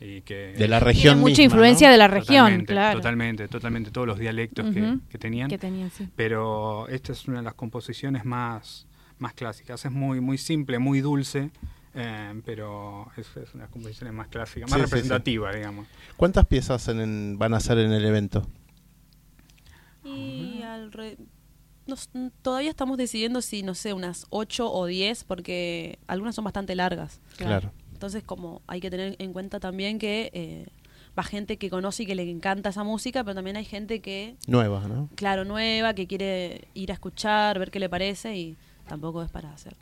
y 0.01 0.21
que 0.23 0.53
De 0.59 0.69
la 0.69 0.79
Tiene 0.79 0.81
región 0.81 1.19
mucha 1.21 1.31
misma, 1.31 1.45
influencia 1.45 1.89
¿no? 1.89 1.93
de 1.93 1.99
la 1.99 2.09
región, 2.09 2.37
Totalmente, 2.45 2.73
claro. 2.73 2.99
Totalmente, 2.99 3.49
totalmente, 3.49 3.91
todos 3.91 4.07
los 4.07 4.19
dialectos 4.19 4.67
que, 4.67 5.19
tenían. 5.19 5.49
Que 5.49 5.57
tenían, 5.59 5.91
sí. 5.91 6.09
Pero 6.15 6.89
esta 6.89 7.13
es 7.13 7.27
una 7.27 7.39
de 7.39 7.45
las 7.45 7.55
composiciones 7.55 8.25
más, 8.27 8.87
más 9.19 9.33
clásicas. 9.33 9.85
Es 9.85 9.93
muy, 9.93 10.21
muy 10.21 10.37
simple, 10.37 10.79
muy 10.79 11.01
dulce, 11.01 11.51
eh, 11.95 12.41
pero 12.45 13.11
es, 13.17 13.27
es 13.37 13.55
una 13.55 13.63
de 13.65 13.67
las 13.67 13.71
composiciones 13.71 14.15
más 14.15 14.29
clásicas, 14.29 14.71
más 14.71 14.79
Sí, 14.81 14.85
sí, 14.85 14.91
sí. 14.91 14.95
representativa, 14.95 15.53
digamos. 15.55 15.87
¿Cuántas 16.17 16.47
piezas 16.47 16.87
en- 16.89 17.01
en- 17.01 17.39
van 17.39 17.55
a 17.55 17.59
hacer 17.59 17.79
en 17.79 17.93
el 17.93 18.05
evento? 18.05 18.47
Y 20.05 20.61
alre- 20.63 21.17
nos- 21.87 22.11
todavía 22.43 22.71
estamos 22.71 22.99
decidiendo 22.99 23.41
si, 23.41 23.63
no 23.63 23.75
sé, 23.75 23.93
unas 23.93 24.27
8 24.31 24.71
o 24.71 24.87
10, 24.87 25.25
porque 25.25 25.99
algunas 26.07 26.35
son 26.35 26.45
bastante 26.45 26.75
largas. 26.75 27.21
Claro. 27.37 27.73
Entonces, 27.93 28.23
como 28.23 28.61
hay 28.67 28.81
que 28.81 28.91
tener 28.91 29.17
en 29.19 29.33
cuenta 29.33 29.61
también 29.61 29.99
que 29.99 30.31
eh, 30.35 30.67
va 31.19 31.23
gente 31.23 31.57
que 31.57 31.71
conoce 31.71 32.03
y 32.03 32.07
que 32.07 32.15
le 32.15 32.29
encanta 32.29 32.69
esa 32.71 32.85
música, 32.85 33.25
pero 33.25 33.35
también 33.35 33.57
hay 33.57 33.65
gente 33.65 34.01
que, 34.01 34.37
Nuevas, 34.47 34.89
¿no? 34.89 35.09
claro, 35.15 35.45
nueva, 35.45 35.95
que 35.95 36.07
quiere 36.07 36.69
ir 36.75 36.91
a 36.91 36.95
escuchar, 36.95 37.59
ver 37.59 37.71
qué 37.71 37.79
le 37.81 37.89
parece 37.89 38.37
y 38.37 38.57
tampoco 38.89 39.23
es 39.23 39.31
para 39.31 39.53
hacer. 39.53 39.77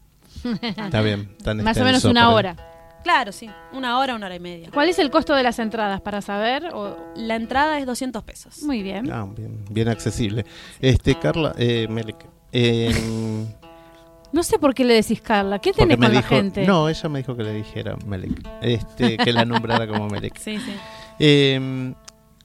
Está 0.62 1.00
bien. 1.02 1.36
tan 1.42 1.62
Más 1.62 1.76
o 1.78 1.84
menos 1.84 2.04
una 2.04 2.30
hora. 2.30 2.56
Claro, 3.02 3.32
sí, 3.32 3.50
una 3.72 3.98
hora, 3.98 4.14
una 4.14 4.26
hora 4.26 4.36
y 4.36 4.40
media. 4.40 4.70
¿Cuál 4.72 4.88
es 4.88 4.98
el 5.00 5.10
costo 5.10 5.34
de 5.34 5.42
las 5.42 5.58
entradas 5.58 6.00
para 6.00 6.22
saber? 6.22 6.66
O- 6.72 6.96
La 7.16 7.34
entrada 7.34 7.78
es 7.78 7.86
200 7.86 8.22
pesos. 8.22 8.62
Muy 8.62 8.82
bien. 8.82 9.10
Ah, 9.10 9.26
bien, 9.36 9.64
bien 9.70 9.88
accesible. 9.88 10.46
Este, 10.80 11.18
Carla, 11.18 11.52
eh, 11.58 11.88
Melek, 11.90 12.24
eh, 12.52 12.94
No 14.32 14.42
sé 14.42 14.58
por 14.58 14.72
qué 14.72 14.84
le 14.84 14.94
decís 14.94 15.20
Carla. 15.20 15.58
¿Qué 15.58 15.72
tenés 15.72 15.98
con 15.98 16.08
dijo, 16.10 16.22
la 16.22 16.26
gente? 16.26 16.64
no, 16.66 16.88
ella 16.88 17.08
me 17.10 17.18
dijo 17.18 17.36
que 17.36 17.42
le 17.42 17.52
dijera 17.52 17.96
Melek, 18.06 18.48
este, 18.62 19.18
que 19.18 19.32
la 19.32 19.44
nombrara 19.44 19.86
como 19.86 20.08
Melek. 20.08 20.38
Sí, 20.38 20.56
sí. 20.58 20.72
Eh, 21.18 21.92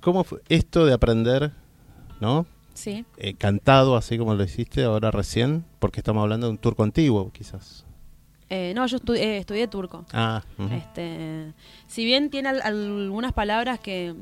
¿Cómo 0.01 0.23
fue 0.23 0.39
esto 0.49 0.85
de 0.85 0.93
aprender, 0.93 1.51
no? 2.19 2.45
Sí. 2.77 3.03
Eh, 3.17 3.33
cantado 3.33 3.95
así 3.97 4.17
como 4.19 4.35
lo 4.35 4.43
hiciste 4.43 4.83
ahora 4.83 5.09
recién, 5.09 5.65
porque 5.79 5.99
estamos 5.99 6.21
hablando 6.21 6.45
de 6.45 6.51
un 6.51 6.57
turco 6.59 6.83
antiguo, 6.83 7.31
quizás. 7.31 7.85
Eh, 8.49 8.71
no, 8.75 8.85
yo 8.85 8.99
estu- 8.99 9.15
eh, 9.17 9.39
estudié 9.39 9.67
turco. 9.67 10.05
Ah. 10.13 10.43
Este, 10.71 11.53
si 11.87 12.05
bien 12.05 12.29
tiene 12.29 12.49
al- 12.49 12.61
algunas 12.61 13.33
palabras 13.33 13.79
que 13.79 14.13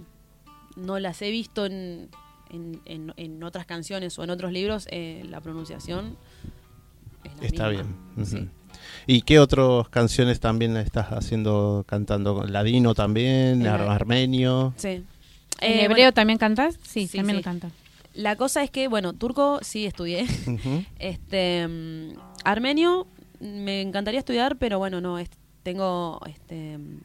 no 0.77 0.99
las 0.99 1.21
he 1.21 1.31
visto 1.31 1.65
en, 1.65 2.09
en, 2.49 2.79
en- 2.85 3.13
en 3.17 3.43
otras 3.43 3.65
canciones 3.65 4.17
o 4.17 4.23
en 4.23 4.29
otros 4.29 4.51
libros, 4.53 4.87
eh, 4.89 5.23
la 5.29 5.41
pronunciación 5.41 6.15
es 7.25 7.37
la 7.41 7.45
está 7.47 7.69
misma. 7.69 7.83
bien. 8.15 8.25
Sí. 8.25 8.49
¿Y 9.05 9.21
qué 9.23 9.39
otras 9.39 9.89
canciones 9.89 10.39
también 10.39 10.77
estás 10.77 11.07
haciendo 11.11 11.83
cantando? 11.87 12.45
¿Ladino 12.47 12.93
también? 12.95 13.65
Eh, 13.65 13.69
ar- 13.69 13.81
¿Armenio? 13.81 14.73
Sí. 14.77 14.89
¿En 14.89 15.71
Eh, 15.71 15.83
hebreo 15.85 15.97
bueno, 15.97 16.11
también 16.13 16.39
cantás? 16.39 16.79
Sí, 16.83 17.07
sí, 17.07 17.17
también 17.17 17.37
sí. 17.37 17.41
lo 17.41 17.43
canta. 17.43 17.69
La 18.15 18.35
cosa 18.35 18.63
es 18.63 18.71
que, 18.71 18.87
bueno, 18.87 19.13
turco 19.13 19.59
sí 19.61 19.85
estudié. 19.85 20.25
Este 20.99 21.67
mm, 21.67 22.17
armenio 22.43 23.07
me 23.39 23.81
encantaría 23.81 24.19
estudiar, 24.19 24.57
pero 24.57 24.77
bueno, 24.79 25.01
no, 25.01 25.19
es- 25.19 25.29
tengo 25.63 26.19
este 26.27 26.77
mm, 26.77 26.99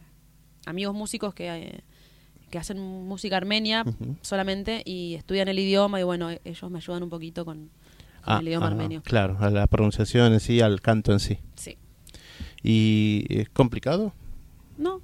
amigos 0.66 0.94
músicos 0.94 1.34
que 1.34 1.48
eh, 1.48 1.80
que 2.50 2.58
hacen 2.58 2.80
música 2.80 3.36
armenia 3.36 3.84
solamente 4.22 4.82
y 4.84 5.14
estudian 5.14 5.46
el 5.46 5.58
idioma 5.60 6.00
y 6.00 6.02
bueno, 6.02 6.30
e- 6.32 6.40
ellos 6.44 6.68
me 6.68 6.78
ayudan 6.78 7.04
un 7.04 7.08
poquito 7.08 7.44
con, 7.44 7.70
con 8.24 8.34
Ah, 8.34 8.38
el 8.40 8.48
idioma 8.48 8.66
ah, 8.66 8.70
armenio. 8.70 9.02
Claro, 9.02 9.36
a 9.40 9.50
la 9.50 9.66
pronunciación 9.68 10.32
en 10.32 10.40
sí, 10.40 10.60
al 10.60 10.80
canto 10.80 11.12
en 11.12 11.20
sí. 11.20 11.38
Sí. 11.54 11.78
¿Y 12.62 13.24
es 13.28 13.48
complicado? 13.50 14.12
No, 14.76 15.00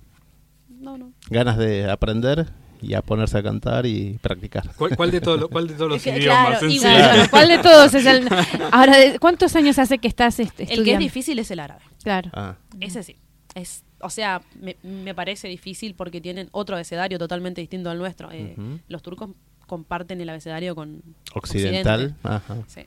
no, 0.68 0.98
no. 0.98 1.12
Ganas 1.30 1.56
de 1.56 1.88
aprender 1.90 2.46
y 2.88 2.94
a 2.94 3.02
ponerse 3.02 3.38
a 3.38 3.42
cantar 3.42 3.86
y 3.86 4.18
practicar. 4.22 4.70
¿Cuál, 4.76 4.96
cuál 4.96 5.10
de, 5.10 5.20
todo, 5.20 5.48
cuál 5.48 5.68
de 5.68 5.74
todos 5.74 5.90
los 5.90 6.06
Es 6.06 6.16
idiomas? 6.16 6.58
claro? 6.60 6.68
Claro, 6.80 7.30
¿Cuál 7.30 7.48
de 7.48 7.58
todos 7.58 7.94
es 7.94 8.06
el...? 8.06 8.28
Ahora, 8.72 8.96
¿de- 8.96 9.18
¿cuántos 9.18 9.56
años 9.56 9.78
hace 9.78 9.98
que 9.98 10.08
estás 10.08 10.38
este, 10.40 10.72
El 10.72 10.84
que 10.84 10.92
es 10.94 10.98
difícil 10.98 11.38
es 11.38 11.50
el 11.50 11.60
árabe. 11.60 11.82
Claro. 12.02 12.30
Ah, 12.34 12.56
Ese 12.80 13.02
sí. 13.02 13.16
Es, 13.54 13.84
o 14.00 14.10
sea, 14.10 14.42
me, 14.60 14.76
me 14.82 15.14
parece 15.14 15.48
difícil 15.48 15.94
porque 15.94 16.20
tienen 16.20 16.48
otro 16.52 16.76
abecedario 16.76 17.18
totalmente 17.18 17.60
distinto 17.62 17.90
al 17.90 17.98
nuestro. 17.98 18.30
Eh. 18.30 18.54
Los 18.88 19.02
turcos 19.02 19.30
comparten 19.66 20.20
el 20.20 20.28
abecedario 20.28 20.74
con 20.74 21.02
occidental. 21.34 22.14
Occidente. 22.16 22.28
Ajá. 22.28 22.56
Sí. 22.66 22.82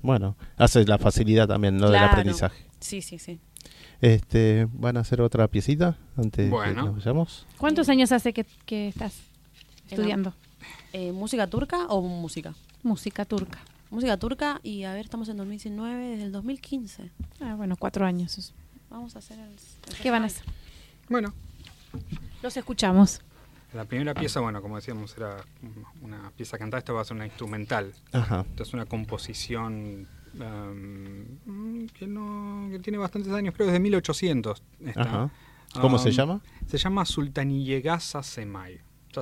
Bueno, 0.00 0.36
hace 0.56 0.84
la 0.86 0.96
facilidad 0.98 1.46
también, 1.46 1.76
¿no? 1.76 1.90
Del 1.90 2.02
aprendizaje. 2.02 2.64
Sí, 2.80 3.02
sí, 3.02 3.18
sí. 3.18 3.38
Este, 4.00 4.66
¿Van 4.72 4.96
a 4.96 5.00
hacer 5.00 5.20
otra 5.20 5.48
piecita 5.48 5.96
antes 6.16 6.46
de 6.46 6.50
Bueno. 6.50 6.74
que 6.82 6.88
nos 6.88 6.96
vayamos? 6.98 7.46
¿Cuántos 7.58 7.88
años 7.88 8.12
hace 8.12 8.32
que, 8.32 8.46
que 8.64 8.88
estás 8.88 9.14
estudiando 9.90 10.34
Eh, 10.92 11.12
¿Música 11.12 11.46
turca 11.46 11.86
o 11.86 12.02
música? 12.02 12.54
música 12.82 13.24
turca? 13.24 13.58
Música 13.90 14.16
turca 14.18 14.60
y 14.62 14.84
a 14.84 14.92
ver, 14.92 15.04
estamos 15.06 15.28
en 15.28 15.36
2019, 15.38 16.08
desde 16.08 16.24
el 16.24 16.32
2015. 16.32 17.10
Ah, 17.40 17.54
bueno, 17.56 17.76
cuatro 17.76 18.04
años. 18.04 18.36
eso. 18.38 18.52
Vamos 18.90 19.16
a 19.16 19.18
hacer 19.20 19.38
el... 19.38 19.50
el 19.50 19.96
¿Qué 20.02 20.10
van 20.10 20.22
a 20.22 20.26
hacer? 20.26 20.44
Bueno, 21.08 21.32
Los 22.42 22.56
escuchamos. 22.56 23.20
la 23.74 23.84
primera 23.86 24.14
pieza, 24.14 24.40
bueno, 24.40 24.60
como 24.62 24.76
decíamos, 24.76 25.16
era 25.16 25.36
una 26.02 26.30
pieza 26.36 26.58
cantada. 26.58 26.78
Esta 26.78 26.92
va 26.92 27.00
a 27.00 27.04
ser 27.04 27.16
una 27.16 27.26
instrumental. 27.26 27.92
Ajá. 28.12 28.44
Esta 28.50 28.62
es 28.62 28.72
una 28.74 28.84
composición 28.86 30.06
um, 30.34 31.86
que, 31.88 32.06
no, 32.06 32.68
que 32.70 32.78
tiene 32.78 32.98
bastantes 32.98 33.32
años, 33.32 33.54
creo 33.54 33.66
desde 33.66 33.80
1800. 33.80 34.62
esta. 34.84 35.00
Ajá. 35.02 35.30
¿Cómo 35.80 35.98
se 35.98 36.08
Um, 36.10 36.14
llama? 36.14 36.40
Se 36.66 36.78
llama 36.78 37.04
Sultaniyegá 37.04 38.00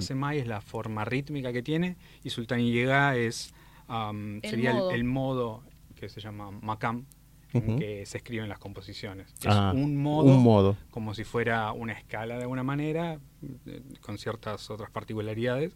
Sasemay. 0.00 0.36
Sasemay 0.36 0.38
es 0.40 0.46
la 0.46 0.60
forma 0.60 1.04
rítmica 1.04 1.52
que 1.52 1.62
tiene 1.62 1.96
y 2.24 2.30
Sultaniyegá 2.30 3.16
es 3.16 3.52
um, 3.88 4.36
El 4.42 4.50
sería 4.50 4.70
el 4.70 4.76
modo. 4.76 4.90
el, 4.90 5.04
modo 5.04 5.62
que 5.94 6.08
se 6.08 6.20
llama 6.20 6.50
makam 6.50 7.04
en 7.52 7.78
que 7.78 8.04
se 8.04 8.18
escriben 8.18 8.48
las 8.50 8.58
composiciones. 8.58 9.28
Es 9.40 9.46
Ah, 9.46 9.72
un 9.74 9.96
modo, 9.96 10.34
un 10.34 10.42
modo. 10.42 10.76
como 10.90 11.14
si 11.14 11.24
fuera 11.24 11.72
una 11.72 11.94
escala 11.94 12.36
de 12.36 12.42
alguna 12.42 12.62
manera, 12.62 13.18
eh, 13.66 13.82
con 14.02 14.18
ciertas 14.18 14.68
otras 14.70 14.90
particularidades, 14.90 15.74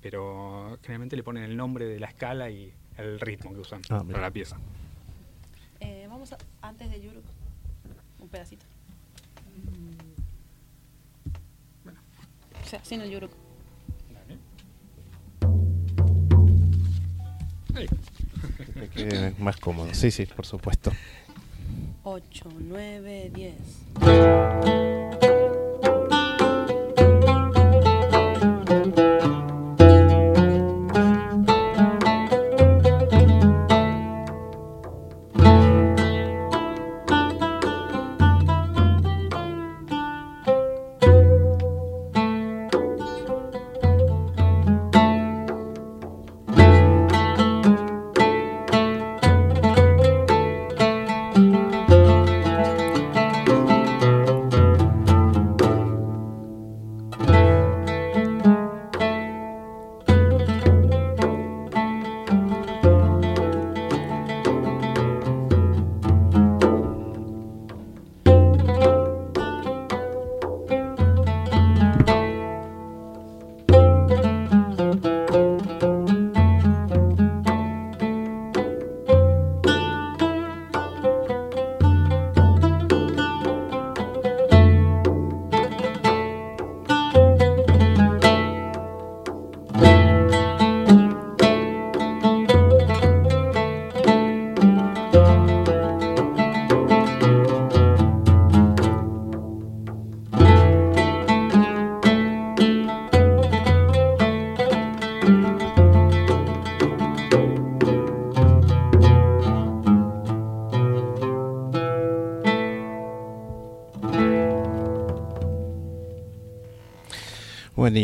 pero 0.00 0.76
generalmente 0.82 1.14
le 1.14 1.22
ponen 1.22 1.44
el 1.44 1.56
nombre 1.56 1.84
de 1.84 2.00
la 2.00 2.08
escala 2.08 2.50
y 2.50 2.72
el 2.96 3.20
ritmo 3.20 3.52
que 3.52 3.60
usan 3.60 3.80
Ah, 3.90 4.02
para 4.04 4.22
la 4.22 4.30
pieza. 4.32 4.58
Eh, 5.78 6.06
vamos 6.08 6.32
a, 6.32 6.38
antes 6.62 6.90
de 6.90 7.00
Yuruk, 7.00 7.24
un 8.18 8.28
pedacito. 8.28 8.66
O 12.64 12.66
sea, 12.66 12.84
sin 12.84 13.00
el 13.02 13.10
Yuruk. 13.10 13.30
Que 17.72 18.88
quede 18.88 19.34
más 19.38 19.56
cómodo. 19.56 19.92
Sí, 19.92 20.10
sí, 20.10 20.26
por 20.26 20.46
supuesto. 20.46 20.92
8, 22.02 22.44
9, 22.58 23.30
10. 23.34 25.29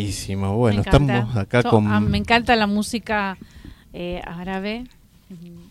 Buenísimo. 0.01 0.57
Bueno, 0.57 0.81
estamos 0.83 1.37
acá 1.37 1.63
So- 1.63 1.71
con 1.71 1.87
ah, 1.91 2.01
me 2.01 2.19
encanta 2.19 2.55
la 2.57 2.67
música 2.67 3.39
eh, 3.93 4.21
árabe. 4.27 4.85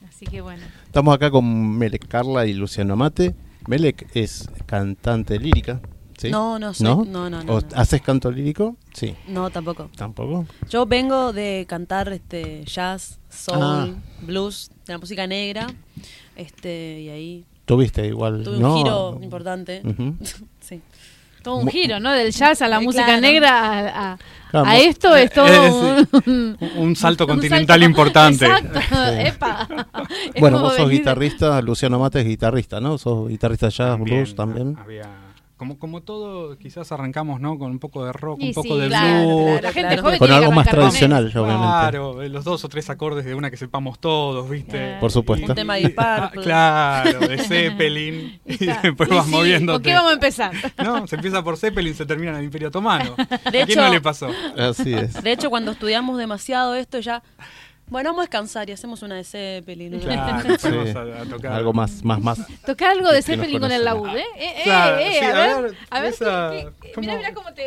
Así 0.09 0.25
que 0.25 0.41
bueno. 0.41 0.63
estamos 0.85 1.13
acá 1.13 1.29
con 1.29 1.77
Melek 1.77 2.07
Carla 2.07 2.45
y 2.47 2.53
Luciano 2.53 2.95
Mate. 2.95 3.35
Melek 3.67 4.09
es 4.15 4.49
cantante 4.65 5.37
lírica, 5.39 5.79
¿sí? 6.17 6.29
No, 6.31 6.57
no 6.59 6.73
soy- 6.73 6.85
¿No? 6.85 7.05
no, 7.05 7.29
no, 7.29 7.43
no, 7.43 7.53
¿O 7.53 7.61
no. 7.61 7.67
¿Haces 7.75 8.01
canto 8.01 8.31
lírico? 8.31 8.75
Sí. 8.93 9.15
No, 9.27 9.49
tampoco. 9.49 9.89
¿Tampoco? 9.95 10.45
Yo 10.69 10.85
vengo 10.85 11.31
de 11.33 11.65
cantar 11.67 12.11
este 12.13 12.63
jazz, 12.65 13.19
soul, 13.29 13.59
Ah. 13.61 13.87
blues, 14.21 14.71
de 14.87 14.93
la 14.93 14.99
música 14.99 15.27
negra. 15.27 15.67
Este, 16.35 17.01
y 17.01 17.09
ahí 17.09 17.45
Tuviste 17.65 18.05
igual, 18.07 18.43
tuve 18.43 18.59
¿no? 18.59 18.73
un 18.73 18.77
giro 18.77 19.19
importante. 19.21 19.81
Ujú. 19.83 20.15
sí. 20.61 20.81
Todo 21.45 21.55
un 21.57 21.67
giro, 21.69 21.99
¿no? 22.01 22.11
Del 22.11 22.31
jazz 22.33 22.61
a 22.61 22.67
la 22.67 22.77
Eh, 22.77 22.81
música 22.81 23.05
claro. 23.05 23.21
negra 23.21 23.49
a, 23.61 24.11
a- 24.13 24.17
Claro, 24.51 24.67
a 24.67 24.71
mu- 24.73 24.77
esto 24.79 25.15
es 25.15 25.31
todo 25.31 25.47
Eh, 25.47 26.05
un, 26.25 26.57
Un 26.75 26.95
salto 26.95 27.23
un 27.25 27.29
continental 27.29 27.79
salto- 27.79 27.85
importante. 27.85 28.45
Exacto. 28.45 28.79
Sí. 28.81 28.95
Epa. 29.27 29.67
Es 30.33 30.41
Bueno, 30.41 30.59
vos 30.59 30.69
sos 30.73 30.77
venir 30.79 30.89
de- 30.91 30.97
guitarrista, 30.97 31.61
Luciano 31.61 31.99
Mate 31.99 32.19
es 32.21 32.25
guitarrista, 32.27 32.79
¿no? 32.81 32.97
Sos 32.97 33.29
guitarrista 33.29 33.69
jazz, 33.69 33.97
blues 33.99 34.35
también. 34.35 34.75
Había, 34.81 35.03
como, 35.57 35.79
como 35.79 36.01
todo, 36.03 36.57
quizás 36.57 36.91
arrancamos 36.91 37.39
¿no? 37.39 37.57
con 37.57 37.71
un 37.71 37.79
poco 37.79 38.05
de 38.05 38.11
rock, 38.11 38.39
Y 38.41 38.49
un 38.49 38.53
poco 38.53 38.75
sí, 38.75 38.81
de 38.81 38.87
claro, 38.87 39.23
blues. 39.25 39.45
claro. 39.45 39.61
La 39.61 39.71
gente 39.71 39.97
joven 39.97 40.19
Con 40.19 40.31
algo 40.31 40.51
más 40.51 40.67
tradicional, 40.67 41.25
obviamente. 41.27 41.57
Claro, 41.61 42.21
eh, 42.21 42.29
los 42.29 42.43
dos 42.43 42.63
o 42.65 42.69
tres 42.69 42.89
acordes 42.89 43.23
de 43.25 43.35
una 43.35 43.49
que 43.49 43.57
sepamos 43.57 43.99
todos, 43.99 44.49
¿viste? 44.49 44.97
Por 44.99 45.11
supuesto. 45.11 45.47
Un 45.47 45.55
tema 45.55 45.75
dispar. 45.75 46.23
Ah, 46.23 46.31
claro, 46.33 47.19
de 47.27 47.37
Zeppelin. 47.43 48.39
y 48.45 48.65
después 48.65 49.09
Y 49.09 49.13
vas 49.13 49.25
sí, 49.25 49.31
moviéndote. 49.31 49.75
¿Con 49.77 49.83
qué 49.83 49.93
vamos 49.93 50.11
a 50.11 50.13
empezar? 50.15 50.51
No, 50.83 51.07
se 51.07 51.15
empieza 51.15 51.43
por 51.43 51.57
Zeppelin, 51.57 51.93
se 51.95 52.05
termina 52.05 52.31
en 52.31 52.37
el 52.39 52.43
Imperio 52.45 52.67
Otomano. 52.67 53.15
De 53.15 53.23
¿A 53.61 53.65
quién 53.65 53.69
hecho- 53.69 53.81
no 53.81 53.89
le 53.89 54.01
pasó? 54.01 54.29
Así 54.57 54.93
es. 54.93 55.21
De 55.23 55.31
hecho, 55.31 55.49
cuando 55.49 55.71
estudiamos 55.71 56.17
demasiado 56.17 56.75
esto 56.75 56.99
ya... 56.99 57.23
Bueno, 57.87 58.09
vamos 58.09 58.21
a 58.21 58.23
descansar 58.23 58.67
y 58.69 58.73
hacemos 58.73 59.03
una 59.03 59.15
de 59.15 59.23
Zeppelin. 59.23 59.93
una- 59.95 60.41
Claro, 60.41 60.57
Sí. 60.59 60.67
a, 60.69 61.21
a 61.21 61.25
tocar. 61.25 61.51
Algo 61.53 61.71
más, 61.73 62.03
más, 62.03 62.19
más. 62.19 62.39
Tocar 62.65 62.91
algo 62.91 63.11
de 63.11 63.21
Zeppelin 63.21 63.59
con 63.59 63.71
el 63.71 63.83
laúd, 63.85 64.07
¿eh? 64.09 64.25
Eh, 64.37 64.53
eh, 64.57 64.61
Claro, 64.63 64.97
eh, 64.99 65.11
sí, 65.19 65.25
a 65.25 65.29
a 65.29 65.61
ver, 65.61 65.75
a 65.91 66.01
ver, 66.01 66.13
esa- 66.13 66.49
qué- 66.51 66.69
qué- 66.81 66.91
¿cómo? 66.93 67.01
mira, 67.07 67.17
mira 67.17 67.33
cómo 67.33 67.53
te... 67.53 67.63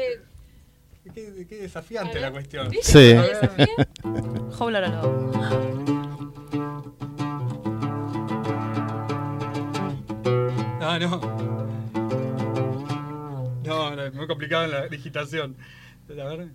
Qué, 1.15 1.47
qué 1.49 1.57
desafiante 1.57 2.21
la 2.21 2.31
cuestión. 2.33 2.69
¿viste 2.69 2.93
Sí. 2.93 3.15
cómo 3.17 3.27
te 3.27 3.35
desafía? 3.73 4.57
Joblarolo. 4.59 5.33
Ah, 10.81 10.99
no. 10.99 11.21
No, 13.65 13.95
no, 13.97 14.03
es 14.05 14.15
muy 14.15 14.27
complicado 14.27 14.65
en 14.65 14.71
la 14.71 14.89
digitación. 14.89 15.57
A 16.11 16.25
ver. 16.25 16.49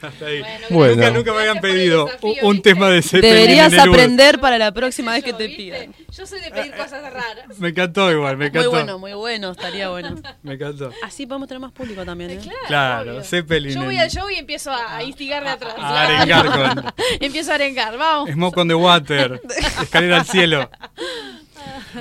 Hasta 0.00 0.26
ahí. 0.26 0.42
Bueno. 0.70 0.94
Nunca, 0.96 1.10
nunca 1.10 1.32
me 1.32 1.38
habían 1.40 1.60
pedido 1.60 2.04
desafío, 2.06 2.34
un 2.42 2.52
¿viste? 2.54 2.70
tema 2.70 2.88
de 2.88 3.02
Zeppelin 3.02 3.34
Deberías 3.34 3.72
en 3.72 3.80
el 3.80 3.88
Wood. 3.88 3.94
aprender 3.96 4.38
para 4.40 4.56
la 4.58 4.72
próxima 4.72 5.12
vez 5.12 5.24
que 5.24 5.32
te 5.32 5.48
¿Viste? 5.48 5.62
pidan. 5.62 5.94
Yo 6.16 6.26
soy 6.26 6.40
de 6.40 6.50
pedir 6.52 6.72
cosas 6.72 7.02
raras. 7.12 7.58
Me 7.58 7.68
encantó 7.70 8.10
igual, 8.12 8.36
me 8.36 8.44
Muy 8.44 8.46
encantó. 8.48 8.70
bueno, 8.70 8.98
muy 8.98 9.12
bueno, 9.14 9.50
estaría 9.50 9.88
bueno. 9.88 10.14
Me 10.42 10.54
encantó. 10.54 10.92
Así 11.02 11.26
podemos 11.26 11.48
tener 11.48 11.60
más 11.60 11.72
público 11.72 12.04
también, 12.04 12.30
¿eh? 12.30 12.40
Claro, 12.68 13.12
obvio. 13.12 13.24
Zeppelin. 13.24 13.74
Yo 13.74 13.84
voy 13.84 13.96
al 13.98 14.08
show 14.10 14.30
y 14.30 14.36
empiezo 14.36 14.70
a, 14.70 14.96
a 14.98 15.02
instigar 15.02 15.42
de 15.42 15.50
atrás. 15.50 15.74
a 15.78 16.02
arengar 16.04 16.46
con 16.46 16.92
empiezo 17.20 17.50
a 17.52 17.54
arengar, 17.56 17.96
vamos. 17.98 18.30
Smoke 18.30 18.56
on 18.60 18.68
the 18.68 18.74
Water, 18.74 19.40
escalera 19.82 20.20
al 20.20 20.26
cielo. 20.26 20.70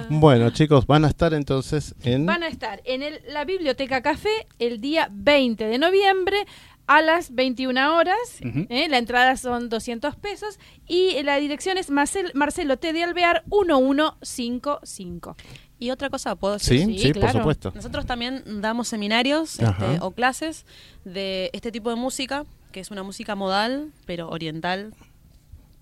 Bueno, 0.10 0.50
chicos, 0.52 0.86
van 0.86 1.06
a 1.06 1.08
estar 1.08 1.34
entonces 1.34 1.96
en. 2.04 2.26
Van 2.26 2.44
a 2.44 2.48
estar 2.48 2.82
en 2.86 3.02
el- 3.04 3.22
la 3.30 3.44
Biblioteca 3.46 4.02
Café 4.02 4.48
el 4.60 4.80
día 4.82 5.10
20 5.12 5.66
de 5.66 5.78
noviembre 5.78 6.46
a 6.88 7.02
las 7.02 7.36
21 7.36 7.96
horas. 7.96 8.18
¿eh? 8.42 8.88
La 8.90 8.98
entrada 8.98 9.36
son 9.38 9.70
200 9.70 10.16
pesos 10.16 10.58
y 10.88 11.22
la 11.24 11.36
dirección 11.38 11.78
es 11.78 11.90
Marcel- 11.92 12.32
Marcelo 12.34 12.78
T. 12.78 12.94
de 12.94 13.04
Alvear 13.04 13.44
1155. 13.52 15.36
Y 15.80 15.92
otra 15.92 16.10
cosa, 16.10 16.36
¿puedo 16.36 16.56
decir? 16.56 16.80
Sí, 16.86 16.94
Sí, 16.94 17.00
sí, 17.00 17.14
por 17.14 17.22
claro. 17.22 17.40
supuesto. 17.40 17.72
Nosotros 17.76 18.06
también 18.06 18.44
damos 18.62 18.88
seminarios 18.88 19.60
este, 19.60 20.00
o 20.02 20.12
clases 20.12 20.66
de 21.06 21.50
este 21.54 21.72
tipo 21.72 21.90
de 21.92 21.96
música, 21.98 22.46
que 22.72 22.80
es 22.80 22.90
una 22.90 23.04
música 23.04 23.36
modal, 23.36 23.92
pero 24.06 24.30
oriental. 24.30 24.94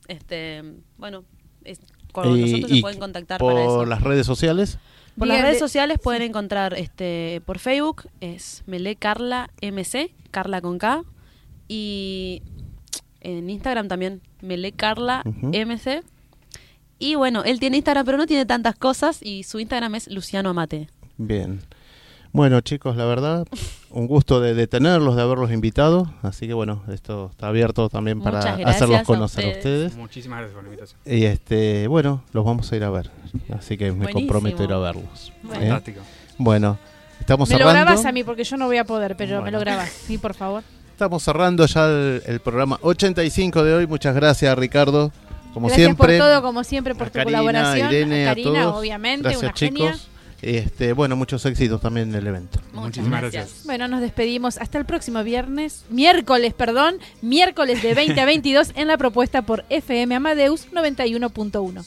Este, 0.07 0.63
bueno, 0.97 1.23
es- 1.63 1.79
con 2.11 2.37
Y- 2.37 2.41
nosotros 2.41 2.71
y 2.71 2.75
se 2.75 2.81
pueden 2.81 2.99
contactar 2.99 3.39
por 3.39 3.53
para 3.53 3.65
eso. 3.65 3.85
las 3.85 4.01
redes 4.01 4.25
sociales. 4.25 4.79
Por 5.17 5.27
las 5.27 5.41
redes 5.41 5.53
de- 5.55 5.59
sociales 5.59 5.97
pueden 6.01 6.21
encontrar 6.21 6.73
este 6.73 7.41
por 7.45 7.59
Facebook 7.59 8.03
es 8.21 8.63
Mele 8.67 8.95
Carla 8.95 9.49
MC, 9.61 10.11
Carla 10.31 10.61
con 10.61 10.77
K 10.77 11.03
y 11.67 12.41
en 13.21 13.49
Instagram 13.49 13.87
también 13.87 14.21
Mele 14.41 14.71
Carla 14.71 15.23
Ujú. 15.25 15.51
MC. 15.53 16.03
Y 16.99 17.15
bueno, 17.15 17.43
él 17.43 17.59
tiene 17.59 17.77
Instagram 17.77 18.05
pero 18.05 18.17
no 18.17 18.25
tiene 18.25 18.45
tantas 18.45 18.75
cosas 18.75 19.19
y 19.21 19.43
su 19.43 19.59
Instagram 19.59 19.95
es 19.95 20.07
Luciano 20.09 20.49
Amate. 20.49 20.87
Bien. 21.17 21.61
Bueno, 22.35 22.59
chicos, 22.61 22.95
la 22.97 23.05
verdad, 23.05 23.47
un 23.91 24.07
gusto 24.07 24.41
de, 24.41 24.53
de 24.53 24.67
tenerlos, 24.67 25.15
de 25.15 25.21
haberlos 25.21 25.51
invitado. 25.51 26.11
Así 26.21 26.47
que 26.47 26.53
bueno, 26.53 26.83
esto 26.91 27.29
está 27.31 27.47
abierto 27.47 27.87
también 27.89 28.21
para 28.21 28.41
gracias 28.41 28.69
hacerlos 28.69 28.99
a 28.99 29.03
conocer 29.03 29.45
a 29.45 29.47
ustedes. 29.49 29.85
ustedes. 29.85 29.95
Muchísimas 29.95 30.39
gracias 30.39 30.53
por 30.55 30.63
la 30.63 30.69
invitación. 30.69 30.99
Y 31.05 31.25
este, 31.25 31.87
bueno, 31.87 32.23
los 32.33 32.43
vamos 32.45 32.71
a 32.71 32.75
ir 32.75 32.83
a 32.83 32.89
ver. 32.89 33.09
Así 33.57 33.77
que 33.77 33.85
me 33.85 33.91
Buenísimo. 33.99 34.19
comprometo 34.19 34.61
a 34.63 34.65
ir 34.65 34.73
a 34.73 34.77
verlos. 34.79 35.31
Bueno. 35.43 35.61
¿eh? 35.63 35.67
Fantástico. 35.69 36.01
Bueno, 36.37 36.77
estamos 37.19 37.47
Me 37.49 37.53
lo 37.55 37.59
cerrando. 37.59 37.81
grabas 37.85 38.05
a 38.05 38.11
mí 38.11 38.23
porque 38.23 38.43
yo 38.43 38.57
no 38.57 38.65
voy 38.65 38.77
a 38.77 38.83
poder, 38.85 39.15
pero 39.15 39.41
me 39.41 39.51
lo 39.51 39.59
grabas. 39.59 39.89
Sí, 39.89 40.17
por 40.17 40.33
favor. 40.33 40.63
Estamos 40.91 41.23
cerrando 41.23 41.65
ya 41.65 41.85
el, 41.87 42.21
el 42.25 42.39
programa 42.41 42.77
85 42.81 43.63
de 43.63 43.73
hoy. 43.75 43.87
Muchas 43.87 44.13
gracias, 44.15 44.57
Ricardo. 44.57 45.11
Como 45.53 45.67
Gracias 45.67 45.85
siempre. 45.85 46.17
por 46.19 46.27
todo, 46.27 46.41
como 46.41 46.63
siempre, 46.65 46.95
por 46.95 47.07
a 47.07 47.09
tu 47.11 47.13
Karina, 47.19 47.37
colaboración. 47.39 47.89
Irene, 47.89 48.27
a 48.27 48.31
a 48.31 48.33
Karina, 48.35 48.61
todos. 48.63 48.75
obviamente, 48.77 49.21
Gracias, 49.23 49.43
una 49.43 49.53
chicos. 49.53 49.77
genia. 49.79 49.95
Este, 50.41 50.93
bueno, 50.93 51.15
muchos 51.15 51.45
éxitos 51.45 51.81
también 51.81 52.09
en 52.09 52.15
el 52.15 52.27
evento. 52.27 52.59
Muchísimas 52.73 53.21
gracias. 53.21 53.61
Bueno, 53.65 53.87
nos 53.87 54.01
despedimos 54.01 54.57
hasta 54.57 54.77
el 54.77 54.85
próximo 54.85 55.23
viernes, 55.23 55.85
miércoles, 55.89 56.53
perdón, 56.53 56.99
miércoles 57.21 57.81
de 57.81 57.93
20 57.93 58.19
a 58.19 58.25
22 58.25 58.71
en 58.75 58.87
la 58.87 58.97
propuesta 58.97 59.41
por 59.41 59.65
FM 59.69 60.15
Amadeus 60.15 60.67
91.1. 60.71 61.83